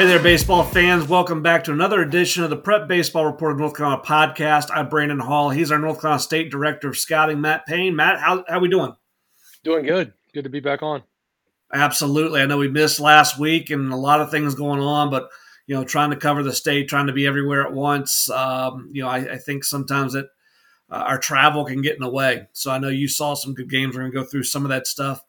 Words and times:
Hey 0.00 0.06
there, 0.06 0.18
baseball 0.18 0.64
fans. 0.64 1.06
Welcome 1.06 1.42
back 1.42 1.64
to 1.64 1.72
another 1.72 2.00
edition 2.00 2.42
of 2.42 2.48
the 2.48 2.56
Prep 2.56 2.88
Baseball 2.88 3.26
Report 3.26 3.52
of 3.52 3.58
North 3.58 3.76
Carolina 3.76 4.00
podcast. 4.00 4.70
I'm 4.72 4.88
Brandon 4.88 5.18
Hall. 5.18 5.50
He's 5.50 5.70
our 5.70 5.78
North 5.78 6.00
Carolina 6.00 6.22
State 6.22 6.50
Director 6.50 6.88
of 6.88 6.96
Scouting, 6.96 7.42
Matt 7.42 7.66
Payne. 7.66 7.94
Matt, 7.94 8.18
how, 8.18 8.42
how 8.48 8.60
we 8.60 8.70
doing? 8.70 8.96
Doing 9.62 9.84
good. 9.84 10.14
Good 10.32 10.44
to 10.44 10.48
be 10.48 10.60
back 10.60 10.82
on. 10.82 11.02
Absolutely. 11.70 12.40
I 12.40 12.46
know 12.46 12.56
we 12.56 12.70
missed 12.70 12.98
last 12.98 13.38
week 13.38 13.68
and 13.68 13.92
a 13.92 13.96
lot 13.96 14.22
of 14.22 14.30
things 14.30 14.54
going 14.54 14.80
on, 14.80 15.10
but 15.10 15.28
you 15.66 15.74
know, 15.74 15.84
trying 15.84 16.08
to 16.12 16.16
cover 16.16 16.42
the 16.42 16.54
state, 16.54 16.88
trying 16.88 17.08
to 17.08 17.12
be 17.12 17.26
everywhere 17.26 17.66
at 17.66 17.74
once. 17.74 18.30
Um, 18.30 18.88
you 18.90 19.02
know, 19.02 19.08
I, 19.10 19.34
I, 19.34 19.36
think 19.36 19.64
sometimes 19.64 20.14
that 20.14 20.28
uh, 20.90 20.94
our 20.94 21.18
travel 21.18 21.66
can 21.66 21.82
get 21.82 21.96
in 21.96 22.00
the 22.00 22.08
way. 22.08 22.48
So 22.54 22.70
I 22.70 22.78
know 22.78 22.88
you 22.88 23.06
saw 23.06 23.34
some 23.34 23.52
good 23.52 23.68
games. 23.68 23.94
We're 23.94 24.00
going 24.00 24.12
to 24.12 24.18
go 24.18 24.24
through 24.24 24.44
some 24.44 24.64
of 24.64 24.70
that 24.70 24.86
stuff. 24.86 25.22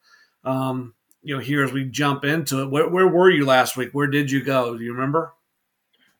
Um, 0.45 0.93
you 1.23 1.35
know, 1.35 1.41
here 1.41 1.63
as 1.63 1.71
we 1.71 1.85
jump 1.85 2.25
into 2.25 2.61
it, 2.61 2.71
where, 2.71 2.87
where 2.87 3.07
were 3.07 3.29
you 3.29 3.45
last 3.45 3.77
week? 3.77 3.89
Where 3.91 4.07
did 4.07 4.31
you 4.31 4.43
go? 4.43 4.77
Do 4.77 4.83
you 4.83 4.93
remember? 4.93 5.33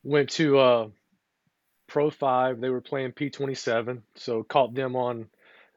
Went 0.04 0.30
to 0.32 0.60
uh, 0.60 0.88
Pro 1.88 2.10
Five. 2.10 2.60
They 2.60 2.70
were 2.70 2.82
playing 2.82 3.12
P 3.14 3.30
twenty 3.30 3.56
seven, 3.56 4.04
so 4.16 4.44
caught 4.44 4.74
them 4.74 4.96
on 4.96 5.28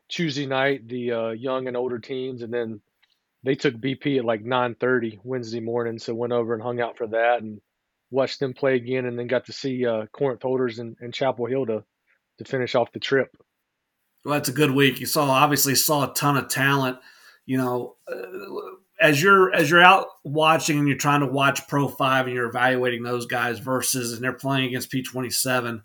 Tuesday 0.09 0.47
night, 0.47 0.89
the 0.89 1.13
uh, 1.13 1.31
young 1.31 1.69
and 1.69 1.77
older 1.77 1.99
teams, 1.99 2.43
and 2.43 2.53
then 2.53 2.81
they 3.43 3.55
took 3.55 3.75
BP 3.75 4.19
at 4.19 4.25
like 4.25 4.43
nine 4.43 4.75
thirty 4.75 5.21
Wednesday 5.25 5.61
morning. 5.61 5.99
So 5.99 6.15
went 6.15 6.33
over 6.33 6.55
and 6.55 6.63
hung 6.63 6.81
out 6.81 6.97
for 6.97 7.07
that 7.09 7.43
and 7.43 7.61
watched 8.11 8.41
them 8.41 8.55
play 8.55 8.77
again, 8.77 9.07
and 9.07 9.19
then 9.19 9.27
got 9.27 9.47
to 9.47 9.53
see 9.53 9.87
uh, 9.87 10.07
Corinth 10.07 10.43
Holders 10.43 10.79
and, 10.79 10.97
and 11.01 11.13
Chapel 11.13 11.47
Hill 11.47 11.67
to 11.67 11.85
to 12.39 12.45
finish 12.45 12.75
off 12.75 12.93
the 12.93 13.01
trip. 13.01 13.37
Well, 14.25 14.35
that's 14.35 14.49
a 14.49 14.53
good 14.53 14.71
week. 14.71 15.01
You 15.01 15.07
saw 15.07 15.29
obviously 15.31 15.75
saw 15.75 16.11
a 16.11 16.15
ton 16.15 16.37
of 16.37 16.49
talent. 16.49 16.99
You 17.47 17.59
know, 17.59 17.97
uh, 18.11 18.77
as 19.05 19.23
you're 19.23 19.55
as 19.55 19.71
you're 19.71 19.83
out 19.83 20.07
watching 20.25 20.79
and 20.79 20.89
you're 20.89 20.97
trying 20.97 21.21
to 21.21 21.27
watch 21.27 21.69
Pro 21.69 21.89
Five 21.89 22.25
and 22.27 22.35
you're 22.35 22.49
evaluating 22.49 23.03
those 23.03 23.27
guys 23.27 23.59
versus 23.59 24.15
and 24.15 24.25
they're 24.25 24.33
playing 24.33 24.65
against 24.65 24.91
P 24.91 25.03
twenty 25.03 25.29
seven, 25.29 25.83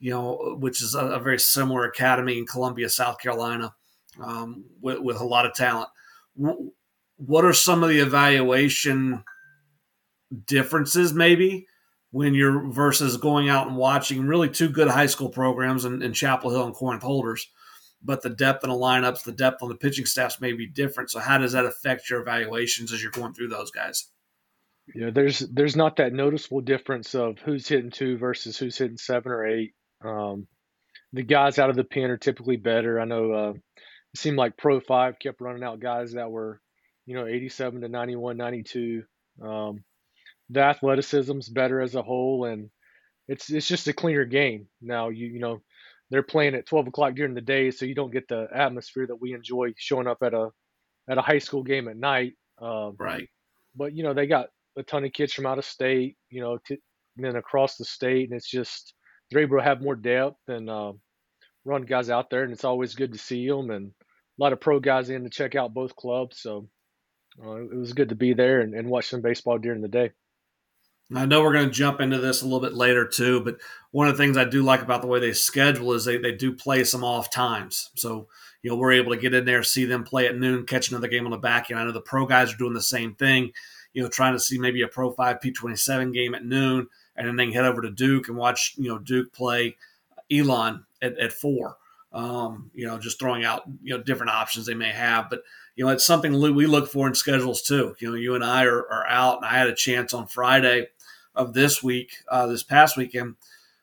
you 0.00 0.10
know, 0.10 0.56
which 0.58 0.82
is 0.82 0.94
a, 0.94 1.04
a, 1.06 1.20
very 1.20 1.38
similar 1.38 1.84
academy 1.84 2.38
in 2.38 2.46
Columbia, 2.46 2.88
South 2.88 3.18
Carolina, 3.20 3.74
um, 4.22 4.64
with, 4.80 5.00
with, 5.00 5.20
a 5.20 5.24
lot 5.24 5.44
of 5.44 5.52
talent. 5.52 5.90
What 6.34 7.44
are 7.44 7.52
some 7.52 7.82
of 7.82 7.90
the 7.90 8.00
evaluation 8.00 9.22
differences, 10.46 11.12
maybe, 11.12 11.66
when 12.10 12.32
you're 12.32 12.70
versus 12.70 13.18
going 13.18 13.50
out 13.50 13.66
and 13.66 13.76
watching 13.76 14.26
really 14.26 14.48
two 14.48 14.70
good 14.70 14.88
high 14.88 15.06
school 15.06 15.28
programs 15.28 15.84
in, 15.84 16.00
in 16.00 16.14
Chapel 16.14 16.48
Hill 16.48 16.64
and 16.64 16.74
Corinth 16.74 17.02
Holders? 17.02 17.50
But 18.06 18.22
the 18.22 18.30
depth 18.30 18.62
in 18.62 18.70
the 18.70 18.76
lineups, 18.76 19.24
the 19.24 19.32
depth 19.32 19.62
on 19.62 19.68
the 19.68 19.74
pitching 19.74 20.06
staffs 20.06 20.40
may 20.40 20.52
be 20.52 20.66
different. 20.66 21.10
So 21.10 21.18
how 21.18 21.38
does 21.38 21.52
that 21.52 21.66
affect 21.66 22.08
your 22.08 22.20
evaluations 22.20 22.92
as 22.92 23.02
you're 23.02 23.10
going 23.10 23.34
through 23.34 23.48
those 23.48 23.72
guys? 23.72 24.08
Yeah, 24.94 25.10
there's 25.10 25.40
there's 25.40 25.74
not 25.74 25.96
that 25.96 26.12
noticeable 26.12 26.60
difference 26.60 27.16
of 27.16 27.40
who's 27.40 27.66
hitting 27.66 27.90
two 27.90 28.16
versus 28.16 28.56
who's 28.56 28.78
hitting 28.78 28.96
seven 28.96 29.32
or 29.32 29.44
eight. 29.44 29.74
Um, 30.04 30.46
the 31.12 31.24
guys 31.24 31.58
out 31.58 31.70
of 31.70 31.76
the 31.76 31.82
pen 31.82 32.10
are 32.10 32.16
typically 32.16 32.56
better. 32.56 33.00
I 33.00 33.04
know 33.04 33.32
uh, 33.32 33.50
it 33.50 34.18
seemed 34.20 34.36
like 34.36 34.56
Pro 34.56 34.78
Five 34.78 35.18
kept 35.18 35.40
running 35.40 35.64
out 35.64 35.80
guys 35.80 36.12
that 36.12 36.30
were, 36.30 36.60
you 37.04 37.16
know, 37.16 37.26
87 37.26 37.80
to 37.80 37.88
91, 37.88 38.36
92. 38.36 39.02
Um, 39.42 39.82
the 40.50 40.60
athleticism's 40.60 41.48
better 41.48 41.80
as 41.80 41.96
a 41.96 42.02
whole, 42.02 42.44
and 42.44 42.70
it's 43.26 43.50
it's 43.50 43.66
just 43.66 43.88
a 43.88 43.92
cleaner 43.92 44.24
game 44.24 44.68
now. 44.80 45.08
You 45.08 45.26
you 45.26 45.40
know 45.40 45.62
they're 46.10 46.22
playing 46.22 46.54
at 46.54 46.66
12 46.66 46.88
o'clock 46.88 47.14
during 47.14 47.34
the 47.34 47.40
day, 47.40 47.70
so 47.70 47.84
you 47.84 47.94
don't 47.94 48.12
get 48.12 48.28
the 48.28 48.46
atmosphere 48.54 49.06
that 49.06 49.20
we 49.20 49.34
enjoy 49.34 49.72
showing 49.76 50.06
up 50.06 50.22
at 50.22 50.34
a 50.34 50.50
at 51.08 51.18
a 51.18 51.22
high 51.22 51.38
school 51.38 51.62
game 51.62 51.88
at 51.88 51.96
night. 51.96 52.34
Um, 52.60 52.96
right. 52.98 53.28
But 53.74 53.94
you 53.94 54.02
know 54.02 54.14
they 54.14 54.26
got 54.26 54.48
a 54.76 54.82
ton 54.82 55.04
of 55.04 55.12
kids 55.12 55.32
from 55.32 55.46
out 55.46 55.58
of 55.58 55.64
state, 55.64 56.16
you 56.30 56.40
know, 56.40 56.58
and 56.70 56.78
then 57.16 57.36
across 57.36 57.76
the 57.76 57.84
state, 57.84 58.28
and 58.28 58.36
it's 58.36 58.50
just 58.50 58.94
they're 59.30 59.42
able 59.42 59.58
to 59.58 59.64
have 59.64 59.82
more 59.82 59.96
depth 59.96 60.36
and 60.48 60.70
uh, 60.70 60.92
run 61.64 61.82
guys 61.82 62.10
out 62.10 62.30
there, 62.30 62.44
and 62.44 62.52
it's 62.52 62.64
always 62.64 62.94
good 62.94 63.12
to 63.12 63.18
see 63.18 63.48
them 63.48 63.70
and 63.70 63.92
a 64.38 64.42
lot 64.42 64.52
of 64.52 64.60
pro 64.60 64.80
guys 64.80 65.10
in 65.10 65.24
to 65.24 65.30
check 65.30 65.54
out 65.54 65.74
both 65.74 65.96
clubs. 65.96 66.40
So 66.40 66.68
uh, 67.42 67.56
it 67.56 67.76
was 67.76 67.92
good 67.92 68.10
to 68.10 68.14
be 68.14 68.34
there 68.34 68.60
and, 68.60 68.74
and 68.74 68.88
watch 68.88 69.08
some 69.08 69.22
baseball 69.22 69.58
during 69.58 69.80
the 69.80 69.88
day. 69.88 70.10
I 71.14 71.24
know 71.26 71.42
we're 71.42 71.52
going 71.52 71.68
to 71.68 71.74
jump 71.74 72.00
into 72.00 72.18
this 72.18 72.42
a 72.42 72.44
little 72.44 72.60
bit 72.60 72.74
later 72.74 73.06
too, 73.06 73.40
but 73.40 73.58
one 73.92 74.08
of 74.08 74.16
the 74.16 74.22
things 74.22 74.36
I 74.36 74.44
do 74.44 74.62
like 74.62 74.82
about 74.82 75.02
the 75.02 75.06
way 75.06 75.20
they 75.20 75.32
schedule 75.32 75.92
is 75.92 76.04
they, 76.04 76.18
they 76.18 76.32
do 76.32 76.52
play 76.52 76.82
some 76.82 77.04
off 77.04 77.30
times. 77.30 77.90
So, 77.94 78.26
you 78.62 78.70
know, 78.70 78.76
we're 78.76 78.92
able 78.92 79.12
to 79.14 79.20
get 79.20 79.34
in 79.34 79.44
there, 79.44 79.62
see 79.62 79.84
them 79.84 80.02
play 80.02 80.26
at 80.26 80.36
noon, 80.36 80.66
catch 80.66 80.90
another 80.90 81.06
game 81.06 81.24
on 81.24 81.30
the 81.30 81.36
back 81.36 81.70
end. 81.70 81.78
I 81.78 81.84
know 81.84 81.92
the 81.92 82.00
pro 82.00 82.26
guys 82.26 82.52
are 82.52 82.56
doing 82.56 82.74
the 82.74 82.82
same 82.82 83.14
thing, 83.14 83.52
you 83.92 84.02
know, 84.02 84.08
trying 84.08 84.32
to 84.32 84.40
see 84.40 84.58
maybe 84.58 84.82
a 84.82 84.88
Pro 84.88 85.12
5 85.12 85.38
P27 85.40 86.12
game 86.12 86.34
at 86.34 86.44
noon 86.44 86.88
and 87.16 87.26
then 87.26 87.36
they 87.36 87.44
can 87.44 87.54
head 87.54 87.64
over 87.64 87.82
to 87.82 87.90
Duke 87.90 88.28
and 88.28 88.36
watch, 88.36 88.74
you 88.76 88.88
know, 88.88 88.98
Duke 88.98 89.32
play 89.32 89.76
Elon 90.30 90.84
at, 91.00 91.18
at 91.18 91.32
four. 91.32 91.76
Um, 92.12 92.70
you 92.74 92.86
know, 92.86 92.98
just 92.98 93.18
throwing 93.18 93.44
out, 93.44 93.62
you 93.82 93.96
know, 93.96 94.02
different 94.02 94.32
options 94.32 94.66
they 94.66 94.74
may 94.74 94.90
have. 94.90 95.28
But, 95.28 95.42
you 95.74 95.84
know, 95.84 95.90
it's 95.90 96.06
something 96.06 96.32
we 96.54 96.66
look 96.66 96.88
for 96.88 97.06
in 97.06 97.14
schedules 97.14 97.62
too. 97.62 97.94
You 97.98 98.10
know, 98.10 98.16
you 98.16 98.34
and 98.34 98.44
I 98.44 98.64
are, 98.64 98.80
are 98.90 99.06
out, 99.06 99.38
and 99.38 99.46
I 99.46 99.58
had 99.58 99.66
a 99.68 99.74
chance 99.74 100.14
on 100.14 100.26
Friday 100.26 100.88
of 101.36 101.54
this 101.54 101.82
week, 101.82 102.22
uh, 102.28 102.46
this 102.46 102.62
past 102.62 102.96
weekend, 102.96 103.36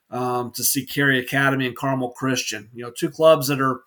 um, 0.10 0.52
to 0.52 0.64
see 0.64 0.86
Cary 0.86 1.20
Academy 1.20 1.68
and 1.68 1.76
Carmel 1.76 2.12
Christian. 2.12 2.70
You 2.74 2.84
know, 2.84 2.92
two 2.92 3.10
clubs 3.10 3.48
that 3.48 3.62
are, 3.62 3.82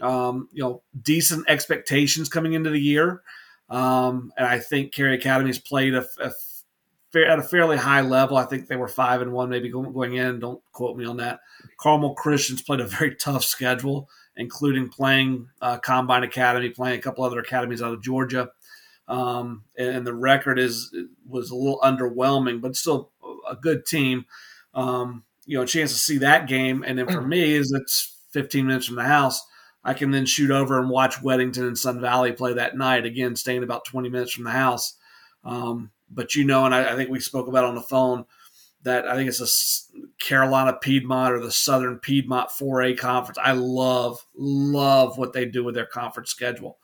um, 0.00 0.48
you 0.52 0.62
know, 0.62 0.82
decent 1.00 1.48
expectations 1.48 2.28
coming 2.28 2.54
into 2.54 2.70
the 2.70 2.80
year. 2.80 3.22
Um, 3.68 4.32
and 4.36 4.46
I 4.46 4.58
think 4.58 4.94
Cary 4.94 5.14
Academy 5.14 5.50
has 5.50 5.58
played 5.58 5.94
a, 5.94 6.06
a 6.20 6.32
at 7.16 7.38
a 7.38 7.42
fairly 7.42 7.76
high 7.76 8.02
level. 8.02 8.36
I 8.36 8.44
think 8.44 8.68
they 8.68 8.76
were 8.76 8.88
five 8.88 9.22
and 9.22 9.32
one, 9.32 9.48
maybe 9.48 9.70
going 9.70 10.14
in. 10.14 10.40
Don't 10.40 10.62
quote 10.72 10.96
me 10.96 11.04
on 11.04 11.16
that. 11.18 11.40
Carmel 11.78 12.14
Christians 12.14 12.62
played 12.62 12.80
a 12.80 12.86
very 12.86 13.14
tough 13.20 13.44
schedule, 13.44 14.08
including 14.36 14.88
playing 14.88 15.48
uh, 15.60 15.78
Combine 15.78 16.22
Academy, 16.22 16.70
playing 16.70 16.98
a 16.98 17.02
couple 17.02 17.24
other 17.24 17.38
academies 17.38 17.82
out 17.82 17.94
of 17.94 18.02
Georgia. 18.02 18.50
Um, 19.08 19.64
and, 19.78 20.06
the 20.06 20.14
record 20.14 20.58
is 20.58 20.94
was 21.26 21.50
a 21.50 21.56
little 21.56 21.80
underwhelming, 21.80 22.60
but 22.60 22.76
still 22.76 23.10
a 23.48 23.56
good 23.56 23.86
team. 23.86 24.26
Um, 24.74 25.24
you 25.46 25.56
know, 25.56 25.62
a 25.62 25.66
chance 25.66 25.92
to 25.92 25.98
see 25.98 26.18
that 26.18 26.46
game, 26.46 26.84
and 26.86 26.98
then 26.98 27.08
for 27.08 27.20
me, 27.26 27.54
is 27.54 27.72
it's 27.72 28.16
15 28.32 28.66
minutes 28.66 28.86
from 28.86 28.96
the 28.96 29.04
house. 29.04 29.42
I 29.82 29.94
can 29.94 30.10
then 30.10 30.26
shoot 30.26 30.50
over 30.50 30.78
and 30.78 30.90
watch 30.90 31.16
Weddington 31.16 31.66
and 31.66 31.78
Sun 31.78 32.00
Valley 32.00 32.32
play 32.32 32.52
that 32.52 32.76
night. 32.76 33.06
Again, 33.06 33.34
staying 33.36 33.62
about 33.62 33.86
20 33.86 34.10
minutes 34.10 34.32
from 34.32 34.44
the 34.44 34.50
house. 34.50 34.94
Um, 35.44 35.90
but 36.10 36.34
you 36.34 36.44
know, 36.44 36.66
and 36.66 36.74
I, 36.74 36.92
I, 36.92 36.96
think 36.96 37.08
we 37.08 37.20
spoke 37.20 37.48
about 37.48 37.64
on 37.64 37.74
the 37.74 37.80
phone 37.80 38.26
that 38.82 39.06
I 39.06 39.14
think 39.14 39.28
it's 39.28 39.40
a 39.40 40.22
Carolina 40.22 40.74
Piedmont 40.74 41.32
or 41.32 41.40
the 41.40 41.52
Southern 41.52 41.98
Piedmont 41.98 42.50
4A 42.50 42.98
conference. 42.98 43.38
I 43.38 43.52
love, 43.52 44.24
love 44.36 45.16
what 45.16 45.32
they 45.32 45.46
do 45.46 45.64
with 45.64 45.74
their 45.74 45.86
conference 45.86 46.30
schedule 46.30 46.78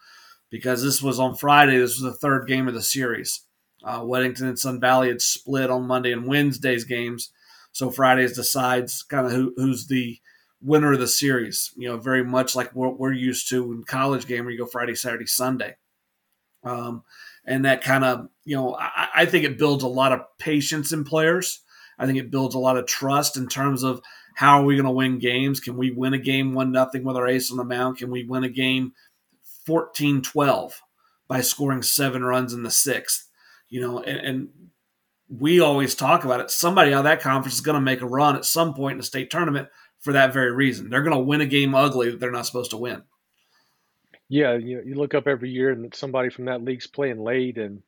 because 0.54 0.84
this 0.84 1.02
was 1.02 1.18
on 1.18 1.34
Friday. 1.34 1.76
This 1.76 2.00
was 2.00 2.12
the 2.12 2.16
third 2.16 2.46
game 2.46 2.68
of 2.68 2.74
the 2.74 2.82
series. 2.82 3.40
Uh, 3.82 4.02
Weddington 4.02 4.42
and 4.42 4.56
Sun 4.56 4.78
Valley 4.78 5.08
had 5.08 5.20
split 5.20 5.68
on 5.68 5.88
Monday 5.88 6.12
and 6.12 6.28
Wednesday's 6.28 6.84
games, 6.84 7.32
so 7.72 7.90
Fridays 7.90 8.36
decides 8.36 9.02
kind 9.02 9.26
of 9.26 9.32
who, 9.32 9.52
who's 9.56 9.88
the 9.88 10.20
winner 10.62 10.92
of 10.92 11.00
the 11.00 11.08
series. 11.08 11.72
You 11.76 11.88
know, 11.88 11.96
very 11.96 12.22
much 12.22 12.54
like 12.54 12.70
what 12.70 13.00
we're 13.00 13.12
used 13.12 13.48
to 13.48 13.72
in 13.72 13.82
college 13.82 14.28
game, 14.28 14.44
where 14.44 14.52
you 14.52 14.58
go 14.58 14.66
Friday, 14.66 14.94
Saturday, 14.94 15.26
Sunday. 15.26 15.74
Um, 16.62 17.02
and 17.44 17.64
that 17.64 17.82
kind 17.82 18.04
of, 18.04 18.28
you 18.44 18.54
know, 18.54 18.76
I, 18.76 19.08
I 19.12 19.26
think 19.26 19.44
it 19.44 19.58
builds 19.58 19.82
a 19.82 19.88
lot 19.88 20.12
of 20.12 20.20
patience 20.38 20.92
in 20.92 21.02
players. 21.02 21.64
I 21.98 22.06
think 22.06 22.18
it 22.18 22.30
builds 22.30 22.54
a 22.54 22.60
lot 22.60 22.76
of 22.76 22.86
trust 22.86 23.36
in 23.36 23.48
terms 23.48 23.82
of 23.82 24.02
how 24.36 24.60
are 24.60 24.64
we 24.64 24.76
going 24.76 24.86
to 24.86 24.92
win 24.92 25.18
games? 25.18 25.58
Can 25.58 25.76
we 25.76 25.90
win 25.90 26.14
a 26.14 26.18
game 26.18 26.54
one 26.54 26.70
nothing 26.70 27.02
with 27.02 27.16
our 27.16 27.26
ace 27.26 27.50
on 27.50 27.56
the 27.56 27.64
mound? 27.64 27.98
Can 27.98 28.12
we 28.12 28.22
win 28.22 28.44
a 28.44 28.48
game 28.48 28.92
14 29.66 30.22
12 30.22 30.82
by 31.28 31.40
scoring 31.40 31.82
seven 31.82 32.24
runs 32.24 32.52
in 32.52 32.62
the 32.62 32.70
sixth. 32.70 33.28
You 33.68 33.80
know, 33.80 34.00
and, 34.00 34.18
and 34.18 34.48
we 35.28 35.60
always 35.60 35.94
talk 35.94 36.24
about 36.24 36.40
it. 36.40 36.50
Somebody 36.50 36.92
out 36.92 36.98
of 36.98 37.04
that 37.04 37.20
conference 37.20 37.54
is 37.54 37.60
going 37.60 37.76
to 37.76 37.80
make 37.80 38.02
a 38.02 38.06
run 38.06 38.36
at 38.36 38.44
some 38.44 38.74
point 38.74 38.92
in 38.92 38.98
the 38.98 39.04
state 39.04 39.30
tournament 39.30 39.68
for 40.00 40.12
that 40.12 40.32
very 40.32 40.52
reason. 40.52 40.90
They're 40.90 41.02
going 41.02 41.16
to 41.16 41.22
win 41.22 41.40
a 41.40 41.46
game 41.46 41.74
ugly 41.74 42.10
that 42.10 42.20
they're 42.20 42.30
not 42.30 42.46
supposed 42.46 42.72
to 42.72 42.76
win. 42.76 43.02
Yeah, 44.28 44.56
you, 44.56 44.82
you 44.84 44.94
look 44.94 45.14
up 45.14 45.26
every 45.26 45.50
year 45.50 45.70
and 45.70 45.94
somebody 45.94 46.30
from 46.30 46.46
that 46.46 46.62
league's 46.62 46.86
playing 46.86 47.22
late. 47.22 47.58
And 47.58 47.82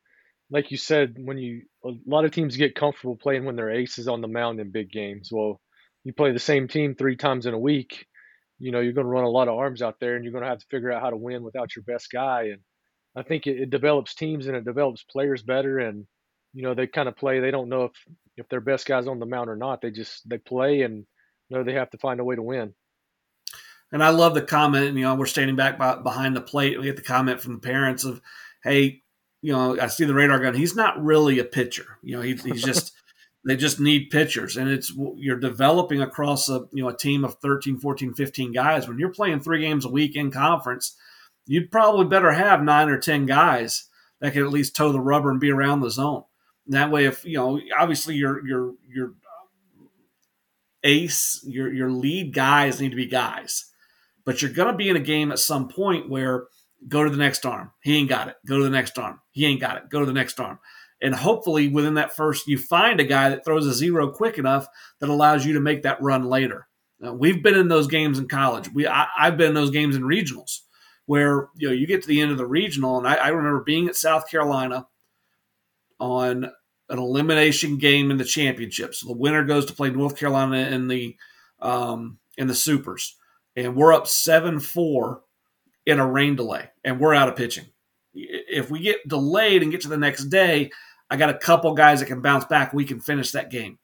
like 0.49 0.71
you 0.71 0.77
said, 0.77 1.15
when 1.17 1.37
you 1.37 1.63
a 1.83 1.91
lot 2.05 2.25
of 2.25 2.31
teams 2.31 2.57
get 2.57 2.75
comfortable 2.75 3.15
playing 3.15 3.45
when 3.45 3.55
their 3.55 3.71
ace 3.71 3.97
is 3.97 4.07
on 4.07 4.21
the 4.21 4.27
mound 4.27 4.59
in 4.59 4.71
big 4.71 4.91
games. 4.91 5.29
Well, 5.31 5.61
you 6.03 6.13
play 6.13 6.31
the 6.31 6.39
same 6.39 6.67
team 6.67 6.95
three 6.95 7.15
times 7.15 7.45
in 7.45 7.53
a 7.53 7.59
week 7.59 8.07
you 8.59 8.71
know, 8.71 8.79
you're 8.79 8.93
going 8.93 9.05
to 9.05 9.11
run 9.11 9.23
a 9.23 9.29
lot 9.29 9.47
of 9.47 9.57
arms 9.57 9.81
out 9.81 9.99
there 9.99 10.15
and 10.15 10.23
you're 10.23 10.33
going 10.33 10.43
to 10.43 10.49
have 10.49 10.59
to 10.59 10.65
figure 10.69 10.91
out 10.91 11.01
how 11.01 11.09
to 11.09 11.17
win 11.17 11.43
without 11.43 11.75
your 11.75 11.83
best 11.83 12.11
guy. 12.11 12.43
And 12.45 12.61
I 13.15 13.23
think 13.23 13.47
it, 13.47 13.61
it 13.61 13.69
develops 13.69 14.15
teams 14.15 14.47
and 14.47 14.55
it 14.55 14.65
develops 14.65 15.03
players 15.03 15.43
better. 15.43 15.79
And, 15.79 16.05
you 16.53 16.63
know, 16.63 16.73
they 16.73 16.87
kind 16.87 17.07
of 17.07 17.15
play, 17.15 17.39
they 17.39 17.51
don't 17.51 17.69
know 17.69 17.85
if, 17.85 17.91
if 18.35 18.49
their 18.49 18.61
best 18.61 18.85
guy's 18.85 19.07
on 19.07 19.19
the 19.19 19.25
mound 19.25 19.49
or 19.49 19.55
not. 19.55 19.81
They 19.81 19.91
just, 19.91 20.27
they 20.27 20.37
play 20.37 20.81
and 20.81 21.05
know 21.49 21.63
they 21.63 21.73
have 21.73 21.89
to 21.91 21.97
find 21.97 22.19
a 22.19 22.23
way 22.23 22.35
to 22.35 22.41
win. 22.41 22.73
And 23.91 24.03
I 24.03 24.09
love 24.09 24.33
the 24.33 24.41
comment, 24.41 24.97
you 24.97 25.03
know, 25.03 25.15
we're 25.15 25.27
standing 25.27 25.55
back 25.55 25.77
by, 25.77 25.95
behind 25.95 26.35
the 26.35 26.41
plate. 26.41 26.77
We 26.77 26.85
get 26.85 26.97
the 26.97 27.03
comment 27.03 27.39
from 27.39 27.53
the 27.53 27.59
parents 27.59 28.03
of, 28.03 28.21
hey, 28.63 29.03
you 29.41 29.53
know, 29.53 29.79
I 29.79 29.87
see 29.87 30.03
the 30.03 30.13
radar 30.13 30.39
gun. 30.39 30.55
He's 30.55 30.75
not 30.75 31.01
really 31.01 31.39
a 31.39 31.45
pitcher. 31.45 31.85
You 32.03 32.17
know, 32.17 32.21
he, 32.21 32.35
he's 32.35 32.63
just, 32.63 32.91
They 33.47 33.55
just 33.55 33.79
need 33.79 34.09
pitchers, 34.09 34.57
and 34.57 34.69
it's 34.69 34.91
you're 35.15 35.39
developing 35.39 36.01
across 36.01 36.49
a 36.49 36.65
you 36.73 36.83
know 36.83 36.89
a 36.89 36.97
team 36.97 37.23
of 37.23 37.35
13, 37.35 37.79
14, 37.79 38.13
15 38.13 38.51
guys. 38.51 38.89
When 38.89 38.99
you're 38.99 39.07
playing 39.07 39.39
three 39.39 39.61
games 39.61 39.85
a 39.85 39.89
week 39.89 40.17
in 40.17 40.31
conference, 40.31 40.97
you'd 41.45 41.71
probably 41.71 42.07
better 42.07 42.33
have 42.33 42.61
nine 42.61 42.89
or 42.89 42.97
ten 42.97 43.25
guys 43.25 43.85
that 44.19 44.33
can 44.33 44.43
at 44.43 44.51
least 44.51 44.75
toe 44.75 44.91
the 44.91 44.99
rubber 44.99 45.31
and 45.31 45.39
be 45.39 45.49
around 45.49 45.79
the 45.79 45.89
zone. 45.89 46.25
And 46.65 46.73
that 46.73 46.91
way, 46.91 47.05
if 47.05 47.23
you 47.23 47.37
know, 47.37 47.61
obviously 47.79 48.15
your 48.15 48.45
your 48.45 48.73
your 48.85 49.13
ace, 50.83 51.41
your 51.47 51.71
your 51.73 51.89
lead 51.89 52.33
guys 52.33 52.81
need 52.81 52.89
to 52.89 52.97
be 52.97 53.05
guys, 53.05 53.71
but 54.25 54.41
you're 54.41 54.51
going 54.51 54.73
to 54.73 54.77
be 54.77 54.89
in 54.89 54.97
a 54.97 54.99
game 54.99 55.31
at 55.31 55.39
some 55.39 55.69
point 55.69 56.09
where 56.09 56.47
go 56.89 57.01
to 57.01 57.09
the 57.09 57.15
next 57.15 57.45
arm. 57.45 57.71
He 57.81 57.95
ain't 57.95 58.09
got 58.09 58.27
it. 58.27 58.35
Go 58.45 58.57
to 58.57 58.63
the 58.65 58.69
next 58.69 58.99
arm. 58.99 59.21
He 59.31 59.45
ain't 59.45 59.61
got 59.61 59.77
it. 59.77 59.89
Go 59.89 60.01
to 60.01 60.05
the 60.05 60.11
next 60.11 60.37
arm. 60.37 60.59
And 61.01 61.13
hopefully, 61.13 61.67
within 61.67 61.95
that 61.95 62.15
first, 62.15 62.47
you 62.47 62.57
find 62.57 62.99
a 62.99 63.05
guy 63.05 63.29
that 63.29 63.45
throws 63.45 63.67
a 63.67 63.73
zero 63.73 64.09
quick 64.09 64.37
enough 64.37 64.67
that 64.99 65.09
allows 65.09 65.45
you 65.45 65.53
to 65.53 65.59
make 65.59 65.83
that 65.83 66.01
run 66.01 66.25
later. 66.25 66.67
Now, 66.99 67.13
we've 67.13 67.43
been 67.43 67.55
in 67.55 67.67
those 67.67 67.87
games 67.87 68.17
in 68.17 68.27
college. 68.27 68.69
We 68.73 68.87
I, 68.87 69.07
have 69.17 69.37
been 69.37 69.49
in 69.49 69.53
those 69.53 69.69
games 69.69 69.95
in 69.95 70.01
regionals 70.01 70.61
where 71.05 71.49
you 71.55 71.67
know 71.67 71.73
you 71.73 71.85
get 71.85 72.01
to 72.01 72.07
the 72.07 72.21
end 72.21 72.31
of 72.31 72.37
the 72.37 72.47
regional, 72.47 72.97
and 72.97 73.07
I, 73.07 73.15
I 73.15 73.27
remember 73.29 73.63
being 73.63 73.87
at 73.87 73.95
South 73.95 74.29
Carolina 74.29 74.87
on 75.99 76.49
an 76.89 76.99
elimination 76.99 77.77
game 77.77 78.11
in 78.11 78.17
the 78.17 78.23
championship. 78.23 78.95
So 78.95 79.07
the 79.07 79.17
winner 79.17 79.43
goes 79.43 79.65
to 79.67 79.73
play 79.73 79.89
North 79.89 80.17
Carolina 80.17 80.57
in 80.57 80.87
the 80.87 81.15
um, 81.59 82.17
in 82.37 82.47
the 82.47 82.55
supers, 82.55 83.15
and 83.55 83.75
we're 83.75 83.93
up 83.93 84.07
seven 84.07 84.59
four 84.59 85.21
in 85.85 85.99
a 85.99 86.09
rain 86.09 86.35
delay, 86.35 86.69
and 86.83 86.99
we're 86.99 87.13
out 87.13 87.29
of 87.29 87.35
pitching. 87.35 87.65
If 88.13 88.71
we 88.71 88.79
get 88.79 89.07
delayed 89.07 89.61
and 89.61 89.71
get 89.71 89.81
to 89.81 89.89
the 89.89 89.97
next 89.97 90.25
day, 90.25 90.71
I 91.09 91.17
got 91.17 91.29
a 91.29 91.37
couple 91.37 91.73
guys 91.73 91.99
that 91.99 92.07
can 92.07 92.21
bounce 92.21 92.45
back. 92.45 92.73
We 92.73 92.85
can 92.85 92.99
finish 92.99 93.31
that 93.31 93.49
game. 93.49 93.79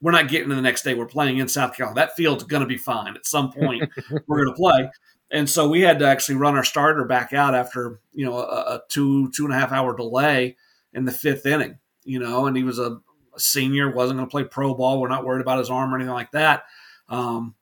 We're 0.00 0.12
not 0.12 0.28
getting 0.28 0.48
to 0.50 0.54
the 0.54 0.62
next 0.62 0.82
day. 0.82 0.94
We're 0.94 1.06
playing 1.06 1.38
in 1.38 1.48
South 1.48 1.74
Carolina. 1.74 2.00
That 2.00 2.16
field's 2.16 2.44
going 2.44 2.60
to 2.60 2.66
be 2.66 2.76
fine. 2.76 3.16
At 3.16 3.26
some 3.26 3.50
point, 3.50 3.88
we're 4.26 4.44
going 4.44 4.54
to 4.54 4.60
play. 4.60 4.90
And 5.30 5.48
so 5.48 5.68
we 5.68 5.80
had 5.80 5.98
to 6.00 6.06
actually 6.06 6.36
run 6.36 6.54
our 6.54 6.64
starter 6.64 7.04
back 7.04 7.32
out 7.32 7.54
after 7.54 8.00
you 8.12 8.24
know 8.24 8.36
a, 8.38 8.76
a 8.76 8.82
two 8.88 9.30
two 9.32 9.44
and 9.44 9.54
a 9.54 9.58
half 9.58 9.72
hour 9.72 9.96
delay 9.96 10.56
in 10.92 11.04
the 11.04 11.12
fifth 11.12 11.46
inning. 11.46 11.78
You 12.04 12.20
know, 12.20 12.46
and 12.46 12.56
he 12.56 12.62
was 12.62 12.78
a, 12.78 13.00
a 13.34 13.40
senior, 13.40 13.90
wasn't 13.90 14.18
going 14.18 14.28
to 14.28 14.30
play 14.30 14.44
pro 14.44 14.74
ball. 14.74 15.00
We're 15.00 15.08
not 15.08 15.24
worried 15.24 15.40
about 15.40 15.58
his 15.58 15.70
arm 15.70 15.92
or 15.92 15.96
anything 15.96 16.14
like 16.14 16.30
that. 16.32 16.64
Um, 17.08 17.54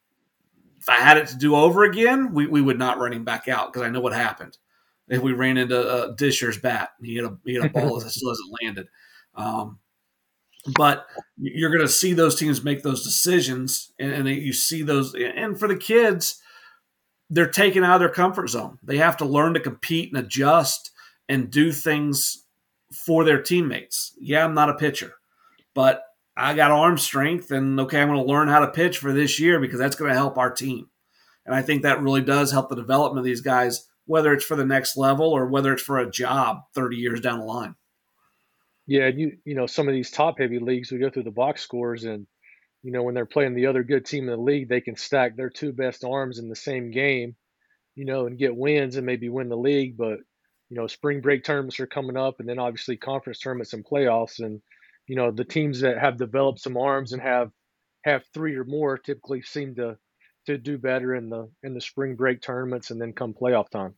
if 0.84 0.88
I 0.90 0.96
had 0.96 1.16
it 1.16 1.28
to 1.28 1.38
do 1.38 1.54
over 1.56 1.84
again, 1.84 2.34
we, 2.34 2.46
we 2.46 2.60
would 2.60 2.78
not 2.78 2.98
run 2.98 3.14
him 3.14 3.24
back 3.24 3.48
out 3.48 3.72
because 3.72 3.86
I 3.86 3.90
know 3.90 4.00
what 4.00 4.12
happened. 4.12 4.58
If 5.08 5.22
we 5.22 5.32
ran 5.32 5.56
into 5.56 5.78
uh, 5.78 6.14
Disher's 6.14 6.58
bat, 6.58 6.90
he 7.02 7.16
had 7.16 7.26
a 7.26 7.36
he 7.44 7.54
had 7.54 7.66
a 7.66 7.68
ball 7.68 8.00
that 8.00 8.10
still 8.10 8.30
hasn't 8.30 8.56
landed. 8.62 8.88
Um, 9.34 9.78
but 10.76 11.06
you're 11.36 11.70
going 11.70 11.86
to 11.86 11.92
see 11.92 12.14
those 12.14 12.36
teams 12.36 12.64
make 12.64 12.82
those 12.82 13.04
decisions, 13.04 13.92
and, 13.98 14.12
and, 14.12 14.28
you 14.28 14.52
see 14.52 14.82
those. 14.82 15.14
And 15.14 15.58
for 15.58 15.68
the 15.68 15.76
kids, 15.76 16.40
they're 17.28 17.50
taken 17.50 17.84
out 17.84 17.96
of 17.96 18.00
their 18.00 18.08
comfort 18.08 18.48
zone. 18.48 18.78
They 18.82 18.96
have 18.96 19.18
to 19.18 19.26
learn 19.26 19.54
to 19.54 19.60
compete 19.60 20.10
and 20.12 20.24
adjust 20.24 20.90
and 21.28 21.50
do 21.50 21.70
things 21.70 22.44
for 23.06 23.24
their 23.24 23.42
teammates. 23.42 24.12
Yeah, 24.18 24.44
I'm 24.44 24.54
not 24.54 24.70
a 24.70 24.74
pitcher, 24.74 25.14
but 25.74 26.02
I 26.36 26.54
got 26.54 26.70
arm 26.70 26.98
strength, 26.98 27.50
and 27.50 27.78
okay, 27.80 28.00
I'm 28.00 28.08
going 28.08 28.20
to 28.20 28.32
learn 28.32 28.48
how 28.48 28.60
to 28.60 28.68
pitch 28.68 28.98
for 28.98 29.12
this 29.12 29.38
year 29.38 29.60
because 29.60 29.78
that's 29.78 29.96
going 29.96 30.10
to 30.10 30.16
help 30.16 30.38
our 30.38 30.50
team. 30.50 30.88
And 31.46 31.54
I 31.54 31.62
think 31.62 31.82
that 31.82 32.00
really 32.00 32.22
does 32.22 32.50
help 32.50 32.70
the 32.70 32.74
development 32.74 33.18
of 33.18 33.24
these 33.24 33.42
guys, 33.42 33.86
whether 34.06 34.32
it's 34.32 34.44
for 34.44 34.56
the 34.56 34.64
next 34.64 34.96
level 34.96 35.30
or 35.30 35.46
whether 35.46 35.72
it's 35.72 35.82
for 35.82 35.98
a 35.98 36.10
job 36.10 36.62
30 36.74 36.96
years 36.96 37.20
down 37.20 37.40
the 37.40 37.44
line. 37.44 37.74
Yeah, 38.86 39.08
you 39.08 39.38
you 39.44 39.54
know 39.54 39.66
some 39.66 39.88
of 39.88 39.94
these 39.94 40.10
top 40.10 40.38
heavy 40.38 40.58
leagues, 40.58 40.92
we 40.92 40.98
go 40.98 41.08
through 41.08 41.22
the 41.22 41.30
box 41.30 41.62
scores, 41.62 42.04
and 42.04 42.26
you 42.82 42.92
know 42.92 43.02
when 43.02 43.14
they're 43.14 43.24
playing 43.24 43.54
the 43.54 43.66
other 43.66 43.82
good 43.82 44.04
team 44.04 44.24
in 44.24 44.36
the 44.36 44.42
league, 44.42 44.68
they 44.68 44.82
can 44.82 44.96
stack 44.96 45.36
their 45.36 45.48
two 45.48 45.72
best 45.72 46.04
arms 46.04 46.38
in 46.38 46.50
the 46.50 46.56
same 46.56 46.90
game, 46.90 47.34
you 47.94 48.04
know, 48.04 48.26
and 48.26 48.38
get 48.38 48.54
wins 48.54 48.96
and 48.96 49.06
maybe 49.06 49.30
win 49.30 49.48
the 49.48 49.56
league. 49.56 49.96
But 49.96 50.18
you 50.68 50.76
know, 50.76 50.86
spring 50.86 51.22
break 51.22 51.44
tournaments 51.44 51.80
are 51.80 51.86
coming 51.86 52.18
up, 52.18 52.40
and 52.40 52.48
then 52.48 52.58
obviously 52.58 52.98
conference 52.98 53.38
tournaments 53.38 53.72
and 53.72 53.86
playoffs, 53.86 54.38
and 54.38 54.60
you 55.06 55.16
know 55.16 55.30
the 55.30 55.44
teams 55.44 55.80
that 55.80 55.98
have 55.98 56.18
developed 56.18 56.60
some 56.60 56.76
arms 56.76 57.14
and 57.14 57.22
have 57.22 57.50
have 58.04 58.22
three 58.34 58.54
or 58.54 58.64
more 58.64 58.98
typically 58.98 59.40
seem 59.40 59.76
to 59.76 59.96
to 60.46 60.58
do 60.58 60.78
better 60.78 61.14
in 61.14 61.28
the 61.28 61.48
in 61.62 61.74
the 61.74 61.80
spring 61.80 62.14
break 62.16 62.40
tournaments 62.40 62.90
and 62.90 63.00
then 63.00 63.12
come 63.12 63.34
playoff 63.34 63.68
time. 63.70 63.94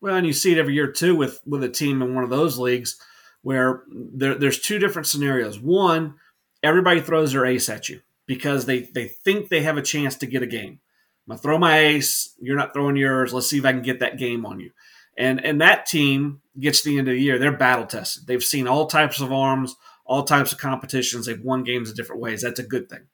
Well, 0.00 0.16
and 0.16 0.26
you 0.26 0.32
see 0.32 0.52
it 0.52 0.58
every 0.58 0.74
year 0.74 0.90
too 0.90 1.14
with 1.14 1.40
with 1.46 1.62
a 1.64 1.68
team 1.68 2.02
in 2.02 2.14
one 2.14 2.24
of 2.24 2.30
those 2.30 2.58
leagues 2.58 3.00
where 3.42 3.82
there, 3.90 4.34
there's 4.34 4.60
two 4.60 4.78
different 4.78 5.06
scenarios. 5.06 5.58
One, 5.58 6.14
everybody 6.62 7.00
throws 7.00 7.32
their 7.32 7.46
ace 7.46 7.68
at 7.68 7.88
you 7.88 8.00
because 8.26 8.66
they 8.66 8.80
they 8.80 9.08
think 9.08 9.48
they 9.48 9.62
have 9.62 9.76
a 9.76 9.82
chance 9.82 10.16
to 10.16 10.26
get 10.26 10.42
a 10.42 10.46
game. 10.46 10.80
I'm 11.26 11.32
gonna 11.32 11.38
throw 11.40 11.58
my 11.58 11.78
ace. 11.78 12.34
You're 12.40 12.56
not 12.56 12.72
throwing 12.72 12.96
yours. 12.96 13.32
Let's 13.32 13.48
see 13.48 13.58
if 13.58 13.64
I 13.64 13.72
can 13.72 13.82
get 13.82 14.00
that 14.00 14.18
game 14.18 14.46
on 14.46 14.60
you. 14.60 14.70
And 15.16 15.44
and 15.44 15.60
that 15.60 15.86
team 15.86 16.40
gets 16.58 16.82
to 16.82 16.90
the 16.90 16.98
end 16.98 17.08
of 17.08 17.14
the 17.14 17.20
year. 17.20 17.38
They're 17.38 17.52
battle 17.52 17.86
tested. 17.86 18.26
They've 18.26 18.42
seen 18.42 18.66
all 18.66 18.86
types 18.86 19.20
of 19.20 19.32
arms 19.32 19.76
all 20.10 20.24
types 20.24 20.50
of 20.50 20.58
competitions. 20.58 21.26
They've 21.26 21.40
won 21.40 21.62
games 21.62 21.88
in 21.88 21.94
different 21.94 22.20
ways. 22.20 22.42
That's 22.42 22.58
a 22.58 22.64
good 22.64 22.90
thing. 22.90 23.06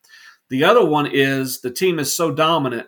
The 0.49 0.65
other 0.65 0.85
one 0.85 1.07
is 1.13 1.61
the 1.61 1.71
team 1.71 1.99
is 1.99 2.17
so 2.17 2.33
dominant, 2.33 2.87